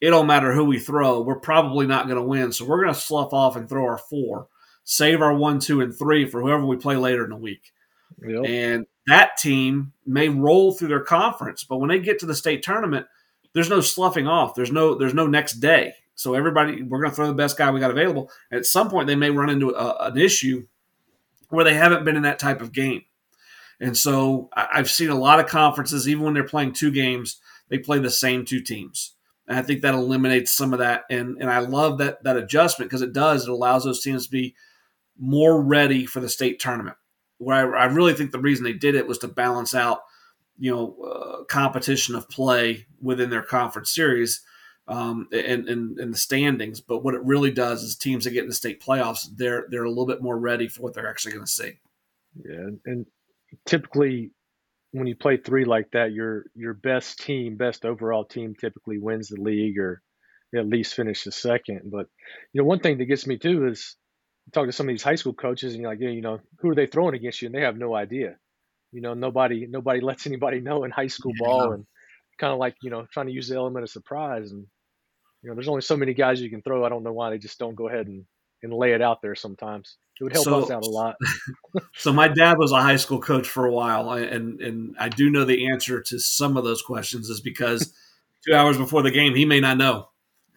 it 0.00 0.10
don't 0.10 0.26
matter 0.26 0.52
who 0.52 0.64
we 0.64 0.78
throw. 0.78 1.22
We're 1.22 1.40
probably 1.40 1.86
not 1.86 2.06
going 2.06 2.18
to 2.18 2.26
win. 2.26 2.52
So 2.52 2.64
we're 2.64 2.82
going 2.82 2.94
to 2.94 3.00
slough 3.00 3.32
off 3.32 3.56
and 3.56 3.68
throw 3.68 3.84
our 3.84 3.98
four, 3.98 4.48
save 4.84 5.22
our 5.22 5.34
one, 5.34 5.60
two, 5.60 5.80
and 5.80 5.96
three 5.96 6.26
for 6.28 6.40
whoever 6.40 6.64
we 6.64 6.76
play 6.76 6.96
later 6.96 7.24
in 7.24 7.30
the 7.30 7.36
week. 7.36 7.72
Yep. 8.24 8.44
And 8.46 8.86
that 9.06 9.36
team 9.38 9.92
may 10.06 10.28
roll 10.28 10.72
through 10.72 10.88
their 10.88 11.04
conference, 11.04 11.64
but 11.64 11.78
when 11.78 11.88
they 11.88 11.98
get 11.98 12.18
to 12.20 12.26
the 12.26 12.34
state 12.34 12.62
tournament, 12.62 13.06
there's 13.54 13.70
no 13.70 13.80
sloughing 13.80 14.26
off. 14.26 14.54
There's 14.54 14.72
no 14.72 14.94
there's 14.94 15.14
no 15.14 15.26
next 15.26 15.54
day. 15.54 15.94
So 16.16 16.34
everybody, 16.34 16.82
we're 16.82 17.00
going 17.00 17.10
to 17.10 17.16
throw 17.16 17.26
the 17.26 17.34
best 17.34 17.58
guy 17.58 17.70
we 17.70 17.80
got 17.80 17.90
available. 17.90 18.30
at 18.52 18.66
some 18.66 18.88
point, 18.88 19.06
they 19.06 19.16
may 19.16 19.30
run 19.30 19.50
into 19.50 19.70
a, 19.70 20.06
an 20.06 20.18
issue 20.18 20.66
where 21.48 21.64
they 21.64 21.74
haven't 21.74 22.04
been 22.04 22.16
in 22.16 22.22
that 22.22 22.38
type 22.38 22.60
of 22.60 22.72
game. 22.72 23.02
And 23.80 23.96
so 23.96 24.48
I've 24.54 24.90
seen 24.90 25.10
a 25.10 25.18
lot 25.18 25.40
of 25.40 25.46
conferences, 25.46 26.08
even 26.08 26.24
when 26.24 26.34
they're 26.34 26.44
playing 26.44 26.72
two 26.72 26.90
games, 26.90 27.40
they 27.68 27.78
play 27.78 27.98
the 27.98 28.10
same 28.10 28.44
two 28.44 28.60
teams. 28.60 29.14
And 29.46 29.58
I 29.58 29.62
think 29.62 29.82
that 29.82 29.94
eliminates 29.94 30.54
some 30.54 30.72
of 30.72 30.78
that. 30.78 31.04
And 31.10 31.36
and 31.40 31.50
I 31.50 31.58
love 31.58 31.98
that 31.98 32.22
that 32.24 32.36
adjustment 32.36 32.90
because 32.90 33.02
it 33.02 33.12
does. 33.12 33.44
It 33.44 33.50
allows 33.50 33.84
those 33.84 34.02
teams 34.02 34.24
to 34.24 34.30
be 34.30 34.54
more 35.18 35.60
ready 35.62 36.06
for 36.06 36.20
the 36.20 36.28
state 36.28 36.60
tournament. 36.60 36.96
Where 37.38 37.76
I, 37.76 37.82
I 37.82 37.86
really 37.86 38.14
think 38.14 38.30
the 38.30 38.38
reason 38.38 38.64
they 38.64 38.72
did 38.72 38.94
it 38.94 39.06
was 39.06 39.18
to 39.18 39.28
balance 39.28 39.74
out, 39.74 40.00
you 40.58 40.70
know, 40.70 40.96
uh, 41.02 41.44
competition 41.44 42.14
of 42.14 42.28
play 42.28 42.86
within 43.02 43.28
their 43.28 43.42
conference 43.42 43.90
series 43.90 44.40
um, 44.86 45.28
and, 45.32 45.68
and, 45.68 45.98
and 45.98 46.14
the 46.14 46.18
standings. 46.18 46.80
But 46.80 47.02
what 47.02 47.14
it 47.14 47.22
really 47.22 47.50
does 47.50 47.82
is 47.82 47.96
teams 47.96 48.24
that 48.24 48.30
get 48.30 48.42
in 48.42 48.48
the 48.48 48.54
state 48.54 48.82
playoffs, 48.82 49.26
they're 49.36 49.66
they're 49.70 49.84
a 49.84 49.88
little 49.88 50.06
bit 50.06 50.22
more 50.22 50.38
ready 50.38 50.68
for 50.68 50.82
what 50.82 50.94
they're 50.94 51.08
actually 51.08 51.32
going 51.32 51.44
to 51.44 51.50
see. 51.50 51.78
Yeah, 52.44 52.70
and 52.86 53.06
typically 53.66 54.32
when 54.92 55.06
you 55.06 55.16
play 55.16 55.36
three 55.36 55.64
like 55.64 55.90
that, 55.92 56.12
your 56.12 56.44
your 56.54 56.74
best 56.74 57.18
team, 57.18 57.56
best 57.56 57.84
overall 57.84 58.24
team, 58.24 58.54
typically 58.54 58.98
wins 58.98 59.28
the 59.28 59.40
league 59.40 59.78
or 59.78 60.02
at 60.54 60.68
least 60.68 60.94
finishes 60.94 61.34
second. 61.34 61.90
But 61.90 62.06
you 62.52 62.60
know, 62.60 62.64
one 62.64 62.80
thing 62.80 62.98
that 62.98 63.06
gets 63.06 63.26
me 63.26 63.36
too 63.36 63.66
is 63.66 63.96
talk 64.52 64.66
to 64.66 64.72
some 64.72 64.88
of 64.88 64.92
these 64.92 65.02
high 65.02 65.16
school 65.16 65.34
coaches, 65.34 65.72
and 65.72 65.82
you're 65.82 65.90
like, 65.90 66.00
yeah, 66.00 66.10
you 66.10 66.20
know, 66.20 66.38
who 66.60 66.70
are 66.70 66.74
they 66.74 66.86
throwing 66.86 67.14
against 67.14 67.42
you? 67.42 67.46
And 67.46 67.54
they 67.54 67.62
have 67.62 67.76
no 67.76 67.94
idea. 67.94 68.36
You 68.92 69.00
know, 69.00 69.14
nobody 69.14 69.66
nobody 69.66 70.00
lets 70.02 70.26
anybody 70.26 70.60
know 70.60 70.84
in 70.84 70.90
high 70.90 71.08
school 71.08 71.32
yeah. 71.34 71.46
ball, 71.46 71.72
and 71.72 71.86
kind 72.38 72.52
of 72.52 72.58
like 72.58 72.76
you 72.82 72.90
know 72.90 73.06
trying 73.12 73.26
to 73.26 73.32
use 73.32 73.48
the 73.48 73.56
element 73.56 73.82
of 73.82 73.90
surprise. 73.90 74.52
And 74.52 74.66
you 75.42 75.50
know, 75.50 75.54
there's 75.54 75.68
only 75.68 75.82
so 75.82 75.96
many 75.96 76.14
guys 76.14 76.40
you 76.40 76.50
can 76.50 76.62
throw. 76.62 76.84
I 76.84 76.88
don't 76.88 77.02
know 77.02 77.12
why 77.12 77.30
they 77.30 77.38
just 77.38 77.58
don't 77.58 77.74
go 77.74 77.88
ahead 77.88 78.06
and 78.06 78.24
and 78.64 78.72
lay 78.72 78.92
it 78.92 79.02
out 79.02 79.22
there 79.22 79.34
sometimes. 79.34 79.98
It 80.20 80.24
would 80.24 80.32
help 80.32 80.44
so, 80.44 80.62
us 80.62 80.70
out 80.70 80.84
a 80.84 80.90
lot. 80.90 81.16
so 81.94 82.12
my 82.12 82.28
dad 82.28 82.56
was 82.56 82.72
a 82.72 82.80
high 82.80 82.96
school 82.96 83.20
coach 83.20 83.46
for 83.46 83.66
a 83.66 83.72
while, 83.72 84.10
and 84.10 84.60
and 84.60 84.96
I 84.98 85.08
do 85.08 85.30
know 85.30 85.44
the 85.44 85.68
answer 85.68 86.00
to 86.00 86.18
some 86.18 86.56
of 86.56 86.64
those 86.64 86.82
questions 86.82 87.28
is 87.28 87.40
because 87.40 87.92
two 88.46 88.54
hours 88.54 88.78
before 88.78 89.02
the 89.02 89.10
game, 89.10 89.34
he 89.34 89.44
may 89.44 89.60
not 89.60 89.76
know. 89.76 90.08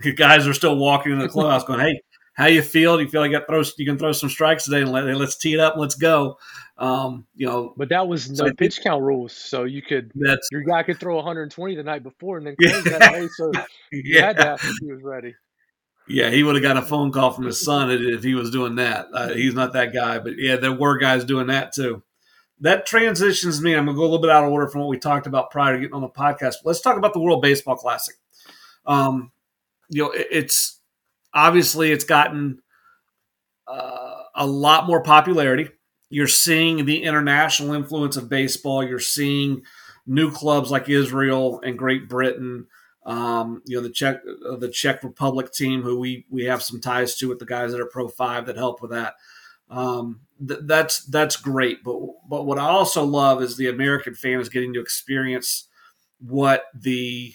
The 0.01 0.13
guys 0.13 0.47
are 0.47 0.53
still 0.53 0.77
walking 0.77 1.11
in 1.11 1.19
the 1.19 1.27
clubhouse 1.27 1.63
going, 1.63 1.79
"Hey, 1.79 2.01
how 2.33 2.45
you 2.45 2.61
feel? 2.61 2.97
Do 2.97 3.03
you 3.03 3.09
feel 3.09 3.21
like 3.21 3.31
you, 3.31 3.41
throw, 3.47 3.63
you 3.77 3.85
can 3.85 3.97
throw 3.97 4.11
some 4.11 4.29
strikes 4.29 4.65
today? 4.65 4.81
And 4.81 4.91
let, 4.91 5.05
us 5.05 5.35
tee 5.35 5.55
it 5.55 5.59
up. 5.59 5.75
Let's 5.75 5.95
go." 5.95 6.37
Um, 6.77 7.25
you 7.35 7.47
know, 7.47 7.73
but 7.75 7.89
that 7.89 8.07
was 8.07 8.29
no 8.29 8.47
so 8.47 8.53
pitch 8.53 8.81
count 8.83 9.01
rules, 9.01 9.33
so 9.33 9.63
you 9.63 9.81
could 9.81 10.11
your 10.51 10.61
guy 10.61 10.83
could 10.83 10.99
throw 10.99 11.15
120 11.15 11.75
the 11.75 11.81
night 11.81 12.03
before 12.03 12.37
and 12.37 12.45
then 12.45 12.55
close 12.61 12.85
yeah. 12.85 12.97
that 12.99 13.11
day. 13.11 13.27
So 13.35 13.51
you 13.91 14.03
yeah. 14.05 14.27
had 14.27 14.37
that 14.37 14.63
if 14.63 14.75
he 14.81 14.91
was 14.91 15.01
ready. 15.01 15.33
Yeah, 16.07 16.29
he 16.29 16.43
would 16.43 16.55
have 16.55 16.63
got 16.63 16.77
a 16.77 16.81
phone 16.81 17.11
call 17.11 17.31
from 17.31 17.45
his 17.45 17.63
son 17.63 17.91
if 17.91 18.23
he 18.23 18.33
was 18.33 18.51
doing 18.51 18.75
that. 18.75 19.07
Uh, 19.13 19.29
he's 19.29 19.53
not 19.53 19.73
that 19.73 19.93
guy, 19.93 20.19
but 20.19 20.33
yeah, 20.37 20.55
there 20.55 20.73
were 20.73 20.97
guys 20.97 21.25
doing 21.25 21.47
that 21.47 21.73
too. 21.73 22.03
That 22.61 22.85
transitions 22.87 23.61
me. 23.61 23.73
I'm 23.75 23.85
gonna 23.85 23.95
go 23.95 24.01
a 24.01 24.03
little 24.03 24.19
bit 24.19 24.31
out 24.31 24.43
of 24.43 24.51
order 24.51 24.67
from 24.67 24.81
what 24.81 24.89
we 24.89 24.97
talked 24.97 25.27
about 25.27 25.51
prior 25.51 25.73
to 25.73 25.79
getting 25.79 25.93
on 25.93 26.01
the 26.01 26.09
podcast. 26.09 26.55
Let's 26.63 26.81
talk 26.81 26.97
about 26.97 27.13
the 27.13 27.19
World 27.19 27.41
Baseball 27.41 27.75
Classic. 27.75 28.15
Um, 28.85 29.31
you 29.89 30.03
know, 30.03 30.11
it, 30.11 30.27
it's 30.31 30.79
obviously 31.33 31.91
it's 31.91 32.03
gotten 32.03 32.61
uh, 33.67 34.23
a 34.33 34.47
lot 34.47 34.87
more 34.87 35.03
popularity. 35.03 35.69
you're 36.09 36.27
seeing 36.27 36.85
the 36.85 37.03
international 37.03 37.73
influence 37.73 38.17
of 38.17 38.29
baseball. 38.29 38.83
You're 38.83 38.99
seeing 38.99 39.63
new 40.05 40.31
clubs 40.31 40.71
like 40.71 40.89
Israel 40.89 41.59
and 41.63 41.77
Great 41.77 42.07
Britain. 42.07 42.67
Um, 43.07 43.61
you 43.65 43.77
know 43.77 43.83
the 43.83 43.89
Czech 43.89 44.21
uh, 44.45 44.57
the 44.57 44.69
Czech 44.69 45.01
Republic 45.03 45.53
team, 45.53 45.81
who 45.81 45.97
we 45.97 46.25
we 46.29 46.43
have 46.43 46.61
some 46.61 46.81
ties 46.81 47.15
to 47.15 47.29
with 47.29 47.39
the 47.39 47.45
guys 47.45 47.71
that 47.71 47.79
are 47.79 47.85
Pro 47.85 48.09
Five 48.09 48.45
that 48.45 48.57
help 48.57 48.81
with 48.81 48.91
that. 48.91 49.15
Um, 49.69 50.21
th- 50.45 50.59
that's 50.63 51.05
that's 51.05 51.37
great. 51.37 51.83
But 51.85 51.99
but 52.29 52.45
what 52.45 52.59
I 52.59 52.67
also 52.67 53.05
love 53.05 53.41
is 53.41 53.55
the 53.55 53.69
American 53.69 54.13
fan 54.13 54.41
is 54.41 54.49
getting 54.49 54.73
to 54.73 54.81
experience 54.81 55.69
what 56.19 56.65
the 56.73 57.33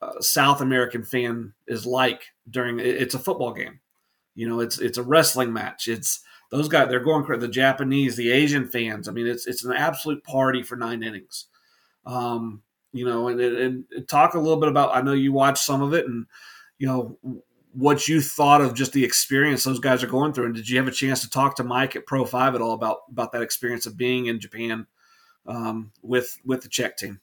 uh, 0.00 0.20
South 0.20 0.62
American 0.62 1.04
fan 1.04 1.52
is 1.66 1.84
like 1.84 2.22
during 2.48 2.80
it's 2.80 3.14
a 3.14 3.18
football 3.18 3.52
game. 3.52 3.80
You 4.34 4.48
know, 4.48 4.60
it's 4.60 4.78
it's 4.78 4.98
a 4.98 5.02
wrestling 5.02 5.52
match. 5.52 5.86
It's 5.86 6.20
those 6.50 6.68
guys 6.68 6.88
they're 6.88 7.00
going 7.00 7.26
the 7.38 7.46
Japanese, 7.48 8.16
the 8.16 8.32
Asian 8.32 8.66
fans. 8.66 9.06
I 9.06 9.12
mean, 9.12 9.26
it's 9.26 9.46
it's 9.46 9.64
an 9.64 9.72
absolute 9.72 10.24
party 10.24 10.62
for 10.62 10.76
nine 10.76 11.02
innings. 11.02 11.46
Um, 12.06 12.62
you 12.92 13.04
know, 13.04 13.28
and, 13.28 13.40
and, 13.40 13.84
and 13.90 14.08
talk 14.08 14.34
a 14.34 14.38
little 14.38 14.60
bit 14.60 14.68
about. 14.68 14.94
I 14.94 15.02
know 15.02 15.12
you 15.12 15.32
watched 15.32 15.64
some 15.64 15.82
of 15.82 15.94
it, 15.94 16.06
and 16.06 16.26
you 16.78 16.86
know 16.86 17.18
what 17.72 18.08
you 18.08 18.20
thought 18.20 18.60
of 18.60 18.74
just 18.74 18.92
the 18.92 19.04
experience 19.04 19.62
those 19.62 19.78
guys 19.78 20.02
are 20.02 20.08
going 20.08 20.32
through. 20.32 20.46
And 20.46 20.54
did 20.54 20.68
you 20.68 20.78
have 20.78 20.88
a 20.88 20.92
chance 20.92 21.20
to 21.20 21.30
talk 21.30 21.56
to 21.56 21.64
Mike 21.64 21.94
at 21.94 22.06
Pro 22.06 22.24
Five 22.24 22.54
at 22.54 22.60
all 22.60 22.72
about 22.72 23.02
about 23.10 23.32
that 23.32 23.42
experience 23.42 23.86
of 23.86 23.96
being 23.96 24.26
in 24.26 24.40
Japan 24.40 24.86
um, 25.46 25.92
with 26.02 26.38
with 26.44 26.62
the 26.62 26.68
Czech 26.68 26.96
team? 26.96 27.20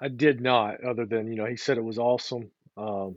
I 0.00 0.08
did 0.08 0.40
not, 0.40 0.82
other 0.84 1.06
than 1.06 1.28
you 1.28 1.36
know 1.36 1.46
he 1.46 1.56
said 1.56 1.76
it 1.76 1.84
was 1.84 1.98
awesome. 1.98 2.50
Um, 2.76 3.16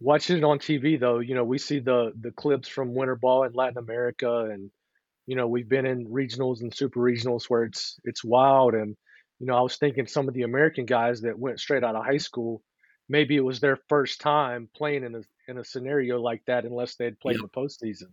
watching 0.00 0.38
it 0.38 0.44
on 0.44 0.58
TV 0.58 0.98
though, 0.98 1.20
you 1.20 1.34
know 1.34 1.44
we 1.44 1.58
see 1.58 1.78
the 1.78 2.12
the 2.20 2.32
clips 2.32 2.68
from 2.68 2.94
winter 2.94 3.16
ball 3.16 3.44
in 3.44 3.52
Latin 3.52 3.78
America, 3.78 4.48
and 4.52 4.70
you 5.26 5.36
know 5.36 5.46
we've 5.46 5.68
been 5.68 5.86
in 5.86 6.06
regionals 6.06 6.60
and 6.60 6.74
super 6.74 7.00
regionals 7.00 7.44
where 7.48 7.64
it's 7.64 8.00
it's 8.04 8.24
wild 8.24 8.74
and 8.74 8.96
you 9.38 9.46
know, 9.46 9.56
I 9.56 9.60
was 9.60 9.76
thinking 9.76 10.06
some 10.06 10.28
of 10.28 10.34
the 10.34 10.42
American 10.42 10.86
guys 10.86 11.20
that 11.22 11.38
went 11.38 11.60
straight 11.60 11.84
out 11.84 11.96
of 11.96 12.04
high 12.04 12.16
school, 12.16 12.62
maybe 13.08 13.36
it 13.36 13.44
was 13.44 13.60
their 13.60 13.78
first 13.88 14.20
time 14.20 14.68
playing 14.74 15.04
in 15.04 15.14
a 15.14 15.20
in 15.48 15.58
a 15.58 15.64
scenario 15.64 16.20
like 16.20 16.42
that, 16.46 16.64
unless 16.64 16.96
they 16.96 17.04
had 17.04 17.20
played 17.20 17.36
in 17.36 17.42
the 17.42 17.48
postseason. 17.48 18.12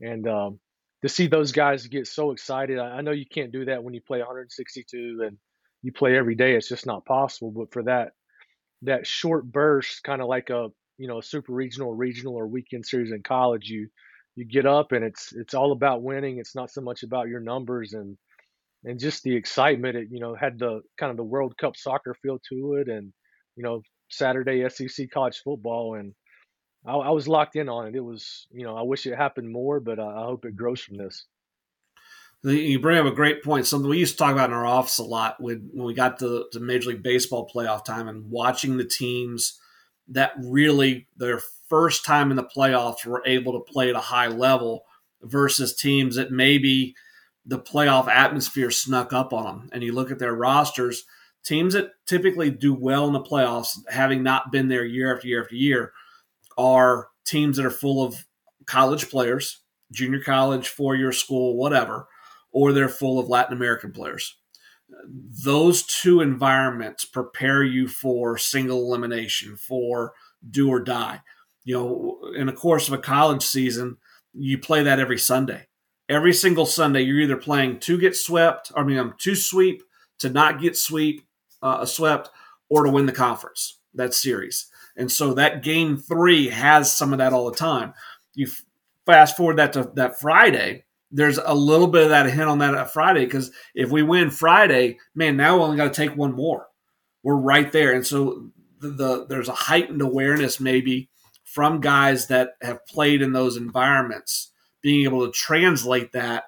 And 0.00 0.26
um, 0.28 0.60
to 1.02 1.08
see 1.08 1.26
those 1.26 1.52
guys 1.52 1.86
get 1.86 2.06
so 2.06 2.32
excited, 2.32 2.78
I, 2.78 2.98
I 2.98 3.00
know 3.00 3.12
you 3.12 3.26
can't 3.26 3.52
do 3.52 3.66
that 3.66 3.82
when 3.82 3.94
you 3.94 4.00
play 4.00 4.18
162 4.18 5.22
and 5.26 5.38
you 5.82 5.92
play 5.92 6.16
every 6.16 6.34
day. 6.34 6.54
It's 6.54 6.68
just 6.68 6.86
not 6.86 7.04
possible. 7.04 7.50
But 7.50 7.72
for 7.72 7.84
that 7.84 8.12
that 8.82 9.06
short 9.06 9.44
burst, 9.44 10.02
kind 10.02 10.20
of 10.20 10.28
like 10.28 10.50
a 10.50 10.68
you 10.98 11.06
know 11.06 11.18
a 11.18 11.22
super 11.22 11.52
regional, 11.52 11.94
regional, 11.94 12.34
or 12.34 12.46
weekend 12.46 12.86
series 12.86 13.12
in 13.12 13.22
college, 13.22 13.68
you 13.68 13.88
you 14.34 14.44
get 14.44 14.66
up 14.66 14.92
and 14.92 15.04
it's 15.04 15.32
it's 15.32 15.54
all 15.54 15.70
about 15.72 16.02
winning. 16.02 16.38
It's 16.38 16.56
not 16.56 16.70
so 16.70 16.80
much 16.80 17.04
about 17.04 17.28
your 17.28 17.40
numbers 17.40 17.92
and 17.92 18.16
and 18.84 18.98
just 18.98 19.22
the 19.22 19.34
excitement. 19.34 19.96
It 19.96 20.08
you 20.10 20.20
know 20.20 20.34
had 20.34 20.58
the 20.58 20.80
kind 20.98 21.10
of 21.10 21.16
the 21.16 21.24
World 21.24 21.56
Cup 21.58 21.76
soccer 21.76 22.14
feel 22.22 22.38
to 22.50 22.74
it, 22.74 22.88
and 22.88 23.12
you 23.56 23.62
know 23.62 23.82
Saturday 24.08 24.68
SEC 24.68 25.10
college 25.10 25.40
football, 25.44 25.94
and 25.94 26.14
I, 26.86 26.92
I 26.94 27.10
was 27.10 27.28
locked 27.28 27.56
in 27.56 27.68
on 27.68 27.88
it. 27.88 27.94
It 27.94 28.04
was 28.04 28.46
you 28.50 28.64
know 28.64 28.76
I 28.76 28.82
wish 28.82 29.06
it 29.06 29.16
happened 29.16 29.52
more, 29.52 29.80
but 29.80 29.98
uh, 29.98 30.06
I 30.06 30.24
hope 30.24 30.44
it 30.44 30.56
grows 30.56 30.80
from 30.80 30.96
this. 30.96 31.26
You 32.42 32.80
bring 32.80 32.96
up 32.96 33.04
a 33.04 33.14
great 33.14 33.44
point. 33.44 33.66
Something 33.66 33.90
we 33.90 33.98
used 33.98 34.14
to 34.14 34.18
talk 34.18 34.32
about 34.32 34.48
in 34.48 34.56
our 34.56 34.64
office 34.64 34.96
a 34.96 35.02
lot 35.02 35.42
when, 35.42 35.68
when 35.74 35.84
we 35.84 35.92
got 35.92 36.18
to, 36.20 36.46
to 36.52 36.58
Major 36.58 36.88
League 36.88 37.02
Baseball 37.02 37.50
playoff 37.54 37.84
time 37.84 38.08
and 38.08 38.30
watching 38.30 38.78
the 38.78 38.84
teams 38.86 39.60
that 40.08 40.32
really 40.42 41.06
their 41.18 41.42
first 41.68 42.02
time 42.02 42.30
in 42.30 42.38
the 42.38 42.42
playoffs 42.56 43.04
were 43.04 43.22
able 43.26 43.52
to 43.52 43.70
play 43.70 43.90
at 43.90 43.94
a 43.94 44.00
high 44.00 44.28
level 44.28 44.84
versus 45.20 45.76
teams 45.76 46.16
that 46.16 46.32
maybe– 46.32 46.94
the 47.46 47.58
playoff 47.58 48.08
atmosphere 48.08 48.70
snuck 48.70 49.12
up 49.12 49.32
on 49.32 49.44
them. 49.44 49.68
And 49.72 49.82
you 49.82 49.92
look 49.92 50.10
at 50.10 50.18
their 50.18 50.34
rosters, 50.34 51.04
teams 51.44 51.74
that 51.74 51.90
typically 52.06 52.50
do 52.50 52.74
well 52.74 53.06
in 53.06 53.12
the 53.12 53.22
playoffs, 53.22 53.78
having 53.88 54.22
not 54.22 54.52
been 54.52 54.68
there 54.68 54.84
year 54.84 55.14
after 55.14 55.26
year 55.26 55.42
after 55.42 55.54
year, 55.54 55.92
are 56.58 57.08
teams 57.24 57.56
that 57.56 57.66
are 57.66 57.70
full 57.70 58.04
of 58.04 58.26
college 58.66 59.08
players, 59.08 59.62
junior 59.92 60.20
college, 60.20 60.68
four 60.68 60.94
year 60.94 61.12
school, 61.12 61.56
whatever, 61.56 62.06
or 62.52 62.72
they're 62.72 62.88
full 62.88 63.18
of 63.18 63.28
Latin 63.28 63.56
American 63.56 63.92
players. 63.92 64.36
Those 65.44 65.84
two 65.84 66.20
environments 66.20 67.04
prepare 67.04 67.62
you 67.62 67.88
for 67.88 68.36
single 68.36 68.84
elimination, 68.84 69.56
for 69.56 70.12
do 70.50 70.68
or 70.68 70.80
die. 70.80 71.20
You 71.64 71.74
know, 71.74 72.18
in 72.34 72.46
the 72.46 72.52
course 72.52 72.88
of 72.88 72.94
a 72.94 72.98
college 72.98 73.42
season, 73.42 73.98
you 74.34 74.58
play 74.58 74.82
that 74.82 74.98
every 74.98 75.18
Sunday 75.18 75.66
every 76.10 76.34
single 76.34 76.66
Sunday, 76.66 77.02
you're 77.02 77.20
either 77.20 77.36
playing 77.36 77.78
to 77.78 77.96
get 77.96 78.16
swept, 78.16 78.72
I 78.76 78.82
mean, 78.82 78.98
um, 78.98 79.14
to 79.18 79.34
sweep, 79.34 79.82
to 80.18 80.28
not 80.28 80.60
get 80.60 80.76
sweep, 80.76 81.22
uh, 81.62 81.86
swept, 81.86 82.30
or 82.68 82.84
to 82.84 82.90
win 82.90 83.06
the 83.06 83.12
conference, 83.12 83.78
that 83.94 84.12
series. 84.12 84.66
And 84.96 85.10
so 85.10 85.32
that 85.34 85.62
game 85.62 85.96
three 85.96 86.48
has 86.48 86.92
some 86.92 87.12
of 87.12 87.18
that 87.20 87.32
all 87.32 87.48
the 87.48 87.56
time. 87.56 87.94
You 88.34 88.48
fast 89.06 89.36
forward 89.36 89.56
that 89.58 89.72
to 89.74 89.90
that 89.94 90.20
Friday, 90.20 90.84
there's 91.12 91.38
a 91.38 91.54
little 91.54 91.86
bit 91.86 92.04
of 92.04 92.08
that 92.10 92.26
hint 92.26 92.48
on 92.48 92.58
that 92.58 92.92
Friday 92.92 93.24
because 93.24 93.50
if 93.74 93.90
we 93.90 94.02
win 94.02 94.30
Friday, 94.30 94.98
man, 95.14 95.36
now 95.36 95.56
we 95.56 95.62
only 95.62 95.76
got 95.76 95.94
to 95.94 96.06
take 96.06 96.16
one 96.16 96.34
more. 96.34 96.66
We're 97.22 97.36
right 97.36 97.70
there. 97.72 97.92
And 97.94 98.06
so 98.06 98.50
the, 98.80 98.88
the 98.90 99.26
there's 99.26 99.48
a 99.48 99.54
heightened 99.54 100.02
awareness 100.02 100.60
maybe 100.60 101.08
from 101.44 101.80
guys 101.80 102.28
that 102.28 102.50
have 102.62 102.86
played 102.86 103.22
in 103.22 103.32
those 103.32 103.56
environments 103.56 104.49
being 104.82 105.04
able 105.04 105.26
to 105.26 105.32
translate 105.32 106.12
that 106.12 106.44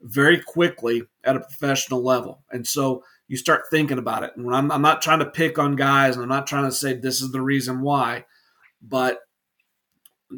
very 0.00 0.40
quickly 0.40 1.02
at 1.24 1.36
a 1.36 1.40
professional 1.40 2.02
level. 2.02 2.42
And 2.50 2.66
so 2.66 3.02
you 3.28 3.36
start 3.36 3.64
thinking 3.70 3.98
about 3.98 4.22
it. 4.22 4.32
And 4.36 4.54
I'm, 4.54 4.70
I'm, 4.70 4.82
not 4.82 5.02
trying 5.02 5.18
to 5.18 5.26
pick 5.26 5.58
on 5.58 5.74
guys, 5.76 6.14
and 6.14 6.22
I'm 6.22 6.28
not 6.28 6.46
trying 6.46 6.64
to 6.64 6.72
say 6.72 6.92
this 6.94 7.20
is 7.20 7.32
the 7.32 7.40
reason 7.40 7.80
why, 7.80 8.24
but 8.80 9.20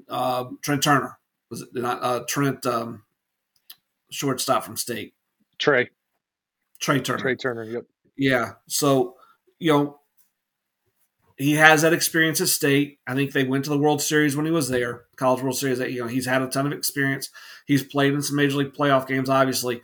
uh, 0.09 0.45
Trent 0.63 0.83
Turner 0.83 1.19
was 1.51 1.63
it 1.63 1.69
not 1.73 2.03
uh, 2.03 2.21
Trent 2.29 2.65
um, 2.67 3.03
shortstop 4.11 4.65
from 4.65 4.77
State? 4.77 5.15
Trea. 5.59 5.89
Trea 6.81 7.01
Turner. 7.01 7.19
Trea 7.19 7.37
Turner. 7.37 7.65
Yep. 7.65 7.85
Yeah. 8.17 8.53
So 8.67 9.17
you 9.59 9.73
know 9.73 10.01
he 11.39 11.53
has 11.53 11.83
that 11.83 11.93
experience 11.93 12.41
at 12.41 12.49
state. 12.49 12.99
I 13.07 13.15
think 13.15 13.33
they 13.33 13.45
went 13.45 13.65
to 13.65 13.71
the 13.71 13.79
World 13.79 14.03
Series 14.03 14.37
when 14.37 14.45
he 14.45 14.51
was 14.51 14.69
there, 14.69 15.05
College 15.17 15.43
World 15.43 15.57
Series. 15.57 15.79
That 15.79 15.93
You 15.93 16.03
know, 16.03 16.09
he's 16.09 16.27
had 16.27 16.43
a 16.43 16.49
ton 16.49 16.67
of 16.67 16.73
experience. 16.73 17.31
He's 17.65 17.85
played 17.85 18.13
in 18.13 18.23
some 18.23 18.37
Major 18.37 18.57
League 18.57 18.75
playoff 18.75 19.07
games, 19.07 19.31
obviously. 19.31 19.81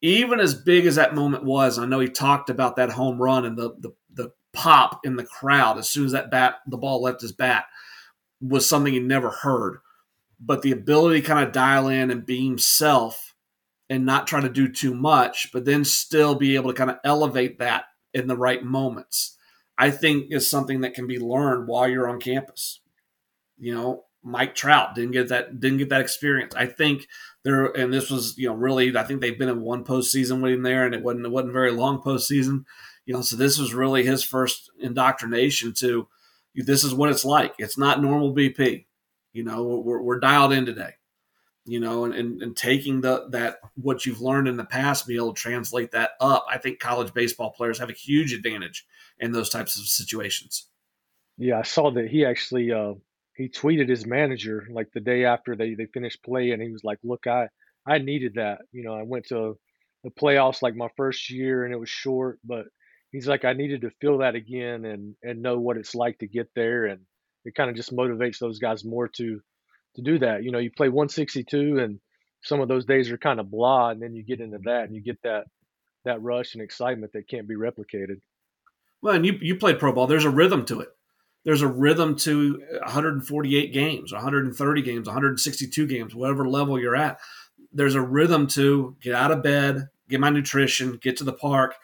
Even 0.00 0.40
as 0.40 0.54
big 0.54 0.86
as 0.86 0.94
that 0.94 1.14
moment 1.14 1.44
was, 1.44 1.78
I 1.78 1.84
know 1.84 2.00
he 2.00 2.08
talked 2.08 2.48
about 2.48 2.76
that 2.76 2.90
home 2.90 3.20
run 3.20 3.44
and 3.44 3.56
the 3.56 3.74
the, 3.78 3.90
the 4.14 4.32
pop 4.54 5.00
in 5.04 5.16
the 5.16 5.24
crowd 5.24 5.76
as 5.76 5.90
soon 5.90 6.06
as 6.06 6.12
that 6.12 6.30
bat 6.30 6.56
the 6.66 6.78
ball 6.78 7.02
left 7.02 7.20
his 7.20 7.32
bat 7.32 7.66
was 8.40 8.66
something 8.66 8.94
he 8.94 9.00
never 9.00 9.30
heard. 9.30 9.80
But 10.40 10.62
the 10.62 10.72
ability 10.72 11.20
to 11.20 11.26
kind 11.26 11.46
of 11.46 11.52
dial 11.52 11.88
in 11.88 12.10
and 12.10 12.24
be 12.24 12.46
himself 12.46 13.34
and 13.90 14.06
not 14.06 14.26
try 14.26 14.40
to 14.40 14.48
do 14.48 14.68
too 14.68 14.94
much, 14.94 15.50
but 15.52 15.64
then 15.64 15.84
still 15.84 16.34
be 16.34 16.54
able 16.54 16.70
to 16.70 16.76
kind 16.76 16.90
of 16.90 16.98
elevate 17.04 17.58
that 17.58 17.86
in 18.14 18.26
the 18.26 18.36
right 18.36 18.62
moments 18.62 19.37
I 19.78 19.90
think 19.90 20.26
is 20.30 20.50
something 20.50 20.80
that 20.80 20.94
can 20.94 21.06
be 21.06 21.18
learned 21.18 21.68
while 21.68 21.88
you're 21.88 22.08
on 22.08 22.20
campus. 22.20 22.80
You 23.58 23.74
know, 23.74 24.04
Mike 24.22 24.54
Trout 24.54 24.94
didn't 24.94 25.12
get 25.12 25.28
that 25.28 25.60
didn't 25.60 25.78
get 25.78 25.88
that 25.90 26.00
experience. 26.00 26.54
I 26.54 26.66
think 26.66 27.06
there 27.44 27.66
and 27.66 27.92
this 27.92 28.10
was, 28.10 28.36
you 28.36 28.48
know, 28.48 28.54
really 28.54 28.96
I 28.96 29.04
think 29.04 29.20
they've 29.20 29.38
been 29.38 29.48
in 29.48 29.60
one 29.60 29.84
postseason 29.84 30.42
with 30.42 30.52
him 30.52 30.62
there 30.62 30.84
and 30.84 30.94
it 30.94 31.02
wasn't 31.02 31.26
it 31.26 31.30
wasn't 31.30 31.52
very 31.52 31.70
long 31.70 32.00
postseason. 32.00 32.64
You 33.06 33.14
know, 33.14 33.22
so 33.22 33.36
this 33.36 33.58
was 33.58 33.72
really 33.72 34.04
his 34.04 34.24
first 34.24 34.70
indoctrination 34.80 35.72
to 35.74 36.08
this 36.54 36.82
is 36.82 36.92
what 36.92 37.10
it's 37.10 37.24
like. 37.24 37.54
It's 37.58 37.78
not 37.78 38.02
normal 38.02 38.34
BP. 38.34 38.86
You 39.32 39.44
know, 39.44 39.62
we're, 39.62 40.02
we're 40.02 40.18
dialed 40.18 40.52
in 40.52 40.66
today 40.66 40.94
you 41.68 41.80
know, 41.80 42.04
and, 42.04 42.14
and, 42.14 42.42
and, 42.42 42.56
taking 42.56 43.02
the 43.02 43.28
that 43.30 43.58
what 43.76 44.06
you've 44.06 44.22
learned 44.22 44.48
in 44.48 44.56
the 44.56 44.64
past, 44.64 45.06
be 45.06 45.16
able 45.16 45.34
to 45.34 45.40
translate 45.40 45.90
that 45.92 46.12
up. 46.20 46.46
I 46.50 46.56
think 46.56 46.78
college 46.78 47.12
baseball 47.12 47.50
players 47.50 47.78
have 47.78 47.90
a 47.90 47.94
huge 47.94 48.32
advantage 48.32 48.86
in 49.18 49.32
those 49.32 49.50
types 49.50 49.78
of 49.78 49.84
situations. 49.84 50.68
Yeah, 51.36 51.58
I 51.58 51.62
saw 51.62 51.90
that 51.90 52.08
he 52.08 52.24
actually 52.24 52.72
uh, 52.72 52.94
he 53.36 53.48
tweeted 53.48 53.88
his 53.88 54.06
manager 54.06 54.66
like 54.70 54.88
the 54.92 55.00
day 55.00 55.26
after 55.26 55.54
they 55.54 55.74
they 55.74 55.86
finished 55.86 56.22
play, 56.22 56.52
and 56.52 56.62
he 56.62 56.72
was 56.72 56.84
like, 56.84 56.98
"Look, 57.04 57.26
I 57.26 57.48
I 57.86 57.98
needed 57.98 58.34
that. 58.36 58.60
You 58.72 58.84
know, 58.84 58.94
I 58.94 59.02
went 59.02 59.26
to 59.26 59.58
the 60.04 60.10
playoffs 60.10 60.62
like 60.62 60.74
my 60.74 60.88
first 60.96 61.30
year, 61.30 61.64
and 61.64 61.72
it 61.72 61.78
was 61.78 61.90
short, 61.90 62.38
but." 62.44 62.66
He's 63.10 63.26
like, 63.26 63.46
I 63.46 63.54
needed 63.54 63.80
to 63.80 63.90
feel 64.02 64.18
that 64.18 64.34
again 64.34 64.84
and 64.84 65.14
and 65.22 65.40
know 65.40 65.58
what 65.58 65.78
it's 65.78 65.94
like 65.94 66.18
to 66.18 66.26
get 66.26 66.50
there, 66.54 66.84
and 66.84 67.00
it 67.46 67.54
kind 67.54 67.70
of 67.70 67.74
just 67.74 67.90
motivates 67.90 68.38
those 68.38 68.58
guys 68.58 68.84
more 68.84 69.08
to 69.16 69.40
to 69.96 70.02
do 70.02 70.18
that. 70.18 70.44
You 70.44 70.50
know, 70.50 70.58
you 70.58 70.70
play 70.70 70.88
162 70.88 71.78
and 71.78 72.00
some 72.42 72.60
of 72.60 72.68
those 72.68 72.84
days 72.84 73.10
are 73.10 73.18
kind 73.18 73.40
of 73.40 73.50
blah, 73.50 73.90
and 73.90 74.00
then 74.00 74.14
you 74.14 74.22
get 74.22 74.40
into 74.40 74.58
that 74.64 74.84
and 74.84 74.94
you 74.94 75.02
get 75.02 75.22
that 75.22 75.46
that 76.04 76.22
rush 76.22 76.54
and 76.54 76.62
excitement 76.62 77.12
that 77.12 77.28
can't 77.28 77.48
be 77.48 77.56
replicated. 77.56 78.20
Well, 79.02 79.14
and 79.14 79.26
you 79.26 79.38
you 79.40 79.56
played 79.56 79.78
pro 79.78 79.92
ball. 79.92 80.06
There's 80.06 80.24
a 80.24 80.30
rhythm 80.30 80.64
to 80.66 80.80
it. 80.80 80.88
There's 81.44 81.62
a 81.62 81.68
rhythm 81.68 82.16
to 82.16 82.60
148 82.82 83.72
games, 83.72 84.12
130 84.12 84.82
games, 84.82 85.06
162 85.06 85.86
games, 85.86 86.14
whatever 86.14 86.46
level 86.48 86.78
you're 86.78 86.96
at. 86.96 87.18
there's 87.72 87.94
a 87.94 88.02
rhythm 88.02 88.46
to 88.48 88.96
get 89.00 89.14
out 89.14 89.30
of 89.30 89.42
bed, 89.42 89.88
get 90.08 90.20
my 90.20 90.30
nutrition, 90.30 90.98
get 91.00 91.16
to 91.18 91.24
the 91.24 91.32
park, 91.32 91.74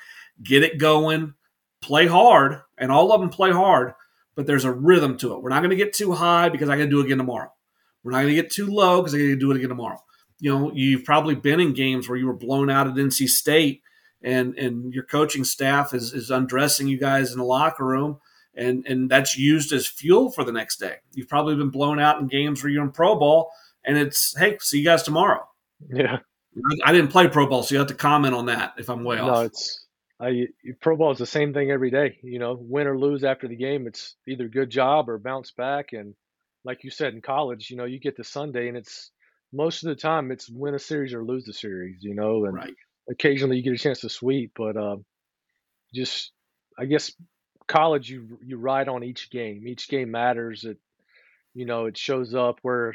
get 0.42 0.62
it 0.62 0.78
going, 0.78 1.34
play 1.80 2.06
hard, 2.06 2.60
and 2.76 2.90
all 2.90 3.12
of 3.12 3.20
them 3.20 3.30
play 3.30 3.52
hard, 3.52 3.94
but 4.34 4.46
there's 4.46 4.64
a 4.64 4.72
rhythm 4.72 5.16
to 5.18 5.34
it. 5.34 5.42
We're 5.42 5.50
not 5.50 5.60
going 5.60 5.70
to 5.70 5.76
get 5.76 5.92
too 5.92 6.12
high 6.12 6.48
because 6.48 6.68
I 6.68 6.76
got 6.76 6.84
to 6.84 6.90
do 6.90 7.00
it 7.00 7.06
again 7.06 7.18
tomorrow. 7.18 7.53
We're 8.04 8.12
not 8.12 8.18
going 8.18 8.34
to 8.34 8.42
get 8.42 8.50
too 8.50 8.66
low 8.66 9.00
because 9.00 9.14
I 9.14 9.18
got 9.18 9.24
to 9.24 9.36
do 9.36 9.50
it 9.50 9.56
again 9.56 9.70
tomorrow. 9.70 9.98
You 10.38 10.56
know, 10.56 10.72
you've 10.72 11.04
probably 11.04 11.34
been 11.34 11.60
in 11.60 11.72
games 11.72 12.08
where 12.08 12.18
you 12.18 12.26
were 12.26 12.34
blown 12.34 12.70
out 12.70 12.86
at 12.86 12.94
NC 12.94 13.28
State 13.28 13.82
and 14.22 14.56
and 14.58 14.92
your 14.92 15.04
coaching 15.04 15.44
staff 15.44 15.94
is, 15.94 16.12
is 16.12 16.30
undressing 16.30 16.86
you 16.86 16.98
guys 16.98 17.32
in 17.32 17.38
the 17.38 17.44
locker 17.44 17.84
room 17.84 18.18
and 18.56 18.86
and 18.86 19.10
that's 19.10 19.36
used 19.36 19.72
as 19.72 19.86
fuel 19.86 20.30
for 20.30 20.44
the 20.44 20.52
next 20.52 20.76
day. 20.78 20.96
You've 21.12 21.28
probably 21.28 21.56
been 21.56 21.70
blown 21.70 21.98
out 21.98 22.20
in 22.20 22.28
games 22.28 22.62
where 22.62 22.70
you're 22.70 22.84
in 22.84 22.90
pro 22.90 23.16
Bowl, 23.16 23.50
and 23.84 23.96
it's 23.96 24.36
hey, 24.36 24.58
see 24.60 24.78
you 24.78 24.84
guys 24.84 25.02
tomorrow. 25.02 25.46
Yeah. 25.92 26.18
I, 26.56 26.90
I 26.90 26.92
didn't 26.92 27.10
play 27.10 27.28
pro 27.28 27.46
Bowl, 27.46 27.62
so 27.62 27.74
you 27.74 27.78
have 27.78 27.88
to 27.88 27.94
comment 27.94 28.34
on 28.34 28.46
that 28.46 28.74
if 28.78 28.88
I'm 28.88 29.04
way 29.04 29.16
no, 29.16 29.28
off. 29.28 29.34
No, 29.34 29.40
it's 29.40 29.86
I, 30.20 30.46
pro 30.80 30.96
Bowl 30.96 31.10
is 31.10 31.18
the 31.18 31.26
same 31.26 31.52
thing 31.52 31.70
every 31.70 31.90
day. 31.90 32.18
You 32.22 32.38
know, 32.38 32.56
win 32.60 32.86
or 32.86 32.98
lose 32.98 33.24
after 33.24 33.48
the 33.48 33.56
game, 33.56 33.86
it's 33.86 34.16
either 34.26 34.48
good 34.48 34.70
job 34.70 35.08
or 35.08 35.18
bounce 35.18 35.50
back. 35.50 35.92
And 35.92 36.14
like 36.64 36.84
you 36.84 36.90
said 36.90 37.14
in 37.14 37.20
college, 37.20 37.70
you 37.70 37.76
know, 37.76 37.84
you 37.84 38.00
get 38.00 38.16
to 38.16 38.24
Sunday 38.24 38.68
and 38.68 38.76
it's 38.76 39.10
most 39.52 39.84
of 39.84 39.88
the 39.88 39.94
time 39.94 40.30
it's 40.30 40.48
win 40.50 40.74
a 40.74 40.78
series 40.78 41.14
or 41.14 41.24
lose 41.24 41.44
the 41.44 41.52
series. 41.52 42.02
You 42.02 42.14
know, 42.14 42.44
and 42.46 42.54
right. 42.54 42.74
occasionally 43.10 43.56
you 43.56 43.62
get 43.62 43.74
a 43.74 43.78
chance 43.78 44.00
to 44.00 44.08
sweep, 44.08 44.52
but 44.56 44.76
uh, 44.76 44.96
just 45.94 46.32
I 46.78 46.86
guess 46.86 47.12
college 47.66 48.10
you 48.10 48.38
you 48.44 48.56
ride 48.58 48.88
on 48.88 49.04
each 49.04 49.30
game. 49.30 49.66
Each 49.66 49.88
game 49.88 50.10
matters. 50.10 50.64
It 50.64 50.78
you 51.54 51.66
know 51.66 51.86
it 51.86 51.96
shows 51.96 52.34
up 52.34 52.58
where 52.62 52.94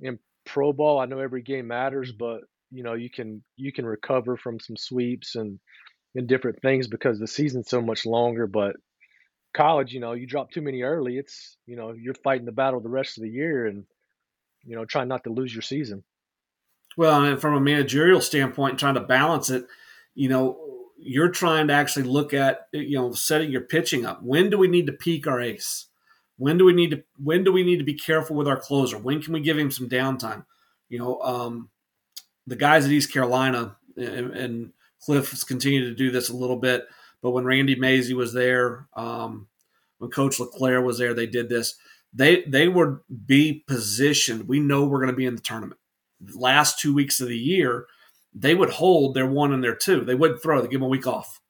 in 0.00 0.18
pro 0.46 0.72
ball 0.72 0.98
I 0.98 1.06
know 1.06 1.18
every 1.18 1.42
game 1.42 1.66
matters, 1.66 2.12
but 2.12 2.40
you 2.70 2.82
know 2.82 2.94
you 2.94 3.10
can 3.10 3.42
you 3.56 3.72
can 3.72 3.86
recover 3.86 4.36
from 4.36 4.60
some 4.60 4.76
sweeps 4.76 5.34
and 5.34 5.58
and 6.14 6.26
different 6.26 6.60
things 6.62 6.88
because 6.88 7.18
the 7.18 7.26
season's 7.26 7.68
so 7.68 7.82
much 7.82 8.06
longer. 8.06 8.46
But 8.46 8.76
college, 9.54 9.92
you 9.92 10.00
know, 10.00 10.12
you 10.12 10.26
drop 10.26 10.50
too 10.50 10.62
many 10.62 10.82
early, 10.82 11.18
it's 11.18 11.56
you 11.66 11.76
know 11.76 11.92
you're 11.92 12.14
fighting 12.14 12.46
the 12.46 12.52
battle 12.52 12.80
the 12.80 12.88
rest 12.88 13.18
of 13.18 13.22
the 13.22 13.30
year 13.30 13.66
and 13.66 13.84
you 14.64 14.76
know 14.76 14.84
trying 14.84 15.08
not 15.08 15.24
to 15.24 15.30
lose 15.30 15.54
your 15.54 15.62
season. 15.62 16.04
Well, 16.96 17.14
I 17.14 17.28
and 17.28 17.40
from 17.40 17.54
a 17.54 17.60
managerial 17.60 18.20
standpoint, 18.20 18.78
trying 18.78 18.94
to 18.94 19.00
balance 19.00 19.50
it, 19.50 19.66
you 20.14 20.28
know, 20.28 20.58
you're 20.98 21.30
trying 21.30 21.68
to 21.68 21.74
actually 21.74 22.04
look 22.04 22.34
at 22.34 22.68
you 22.72 22.98
know 22.98 23.12
setting 23.12 23.50
your 23.50 23.62
pitching 23.62 24.04
up. 24.04 24.22
When 24.22 24.50
do 24.50 24.58
we 24.58 24.68
need 24.68 24.86
to 24.86 24.92
peak 24.92 25.26
our 25.26 25.40
ace? 25.40 25.86
When 26.36 26.58
do 26.58 26.64
we 26.64 26.72
need 26.72 26.90
to 26.90 27.02
when 27.16 27.44
do 27.44 27.52
we 27.52 27.62
need 27.62 27.78
to 27.78 27.84
be 27.84 27.94
careful 27.94 28.36
with 28.36 28.48
our 28.48 28.58
closer? 28.58 28.98
When 28.98 29.20
can 29.22 29.32
we 29.32 29.40
give 29.40 29.58
him 29.58 29.70
some 29.70 29.88
downtime? 29.88 30.44
You 30.88 30.98
know, 30.98 31.20
um, 31.20 31.70
the 32.46 32.56
guys 32.56 32.84
at 32.84 32.90
East 32.92 33.12
Carolina 33.12 33.76
and, 33.96 34.32
and 34.32 34.72
Cliff 35.00 35.30
has 35.30 35.44
continued 35.44 35.84
to 35.84 35.94
do 35.94 36.10
this 36.10 36.28
a 36.28 36.36
little 36.36 36.56
bit, 36.56 36.86
but 37.22 37.30
when 37.30 37.44
Randy 37.44 37.74
Mazey 37.74 38.14
was 38.14 38.32
there, 38.32 38.88
um, 38.96 39.48
when 39.98 40.10
Coach 40.10 40.38
LeClair 40.38 40.80
was 40.80 40.98
there, 40.98 41.14
they 41.14 41.26
did 41.26 41.48
this. 41.48 41.74
They 42.12 42.42
they 42.44 42.68
would 42.68 43.00
be 43.26 43.64
positioned. 43.66 44.48
We 44.48 44.60
know 44.60 44.84
we're 44.84 45.00
going 45.00 45.10
to 45.10 45.16
be 45.16 45.26
in 45.26 45.34
the 45.34 45.42
tournament. 45.42 45.80
The 46.20 46.38
last 46.38 46.78
two 46.78 46.94
weeks 46.94 47.20
of 47.20 47.28
the 47.28 47.36
year, 47.36 47.86
they 48.34 48.54
would 48.54 48.70
hold 48.70 49.14
their 49.14 49.26
one 49.26 49.52
and 49.52 49.62
their 49.62 49.74
two. 49.74 50.04
They 50.04 50.14
wouldn't 50.14 50.42
throw. 50.42 50.60
They 50.60 50.68
give 50.68 50.80
them 50.80 50.84
a 50.84 50.88
week 50.88 51.06
off. 51.06 51.40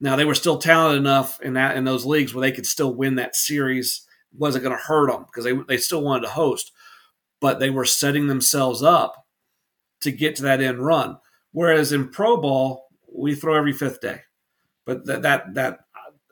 Now 0.00 0.16
they 0.16 0.24
were 0.24 0.34
still 0.34 0.58
talented 0.58 1.00
enough 1.00 1.40
in 1.40 1.54
that 1.54 1.76
in 1.76 1.84
those 1.84 2.04
leagues 2.04 2.34
where 2.34 2.42
they 2.42 2.52
could 2.52 2.66
still 2.66 2.94
win 2.94 3.14
that 3.14 3.36
series. 3.36 4.02
It 4.32 4.38
wasn't 4.38 4.64
going 4.64 4.76
to 4.76 4.82
hurt 4.82 5.10
them 5.10 5.24
because 5.24 5.44
they 5.44 5.52
they 5.52 5.78
still 5.78 6.02
wanted 6.02 6.22
to 6.22 6.32
host, 6.32 6.72
but 7.40 7.58
they 7.58 7.70
were 7.70 7.86
setting 7.86 8.26
themselves 8.26 8.82
up 8.82 9.26
to 10.02 10.12
get 10.12 10.36
to 10.36 10.42
that 10.42 10.60
end 10.60 10.84
run. 10.84 11.18
Whereas 11.52 11.92
in 11.92 12.10
pro 12.10 12.36
ball, 12.36 12.88
we 13.10 13.34
throw 13.34 13.54
every 13.54 13.72
fifth 13.72 14.00
day. 14.02 14.20
But 14.86 15.04
that 15.06 15.22
that 15.22 15.54
that 15.54 15.80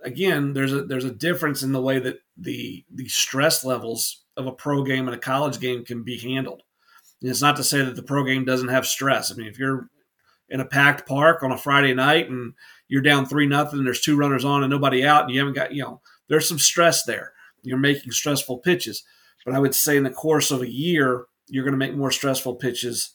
again, 0.04 0.52
there's 0.52 0.72
a 0.72 0.84
there's 0.84 1.04
a 1.04 1.10
difference 1.10 1.62
in 1.62 1.72
the 1.72 1.82
way 1.82 1.98
that 1.98 2.20
the 2.36 2.84
the 2.94 3.08
stress 3.08 3.64
levels 3.64 4.24
of 4.36 4.46
a 4.46 4.52
pro 4.52 4.82
game 4.82 5.06
and 5.06 5.14
a 5.14 5.20
college 5.20 5.60
game 5.60 5.84
can 5.84 6.02
be 6.02 6.18
handled. 6.18 6.62
And 7.20 7.30
it's 7.30 7.42
not 7.42 7.56
to 7.56 7.64
say 7.64 7.82
that 7.82 7.96
the 7.96 8.02
pro 8.02 8.24
game 8.24 8.44
doesn't 8.44 8.68
have 8.68 8.86
stress. 8.86 9.30
I 9.30 9.34
mean, 9.34 9.46
if 9.46 9.58
you're 9.58 9.88
in 10.48 10.60
a 10.60 10.64
packed 10.64 11.06
park 11.08 11.42
on 11.42 11.52
a 11.52 11.58
Friday 11.58 11.94
night 11.94 12.28
and 12.28 12.52
you're 12.88 13.02
down 13.02 13.26
three 13.26 13.46
nothing, 13.46 13.84
there's 13.84 14.00
two 14.00 14.16
runners 14.16 14.44
on 14.44 14.62
and 14.62 14.70
nobody 14.70 15.04
out, 15.04 15.24
and 15.24 15.32
you 15.32 15.40
haven't 15.40 15.54
got 15.54 15.72
you 15.72 15.82
know, 15.82 16.00
there's 16.28 16.48
some 16.48 16.58
stress 16.58 17.04
there. 17.04 17.32
You're 17.62 17.78
making 17.78 18.12
stressful 18.12 18.58
pitches. 18.58 19.02
But 19.44 19.54
I 19.54 19.58
would 19.58 19.74
say 19.74 19.96
in 19.96 20.04
the 20.04 20.10
course 20.10 20.50
of 20.50 20.62
a 20.62 20.70
year, 20.70 21.26
you're 21.48 21.64
going 21.64 21.72
to 21.72 21.78
make 21.78 21.94
more 21.94 22.10
stressful 22.10 22.54
pitches 22.54 23.10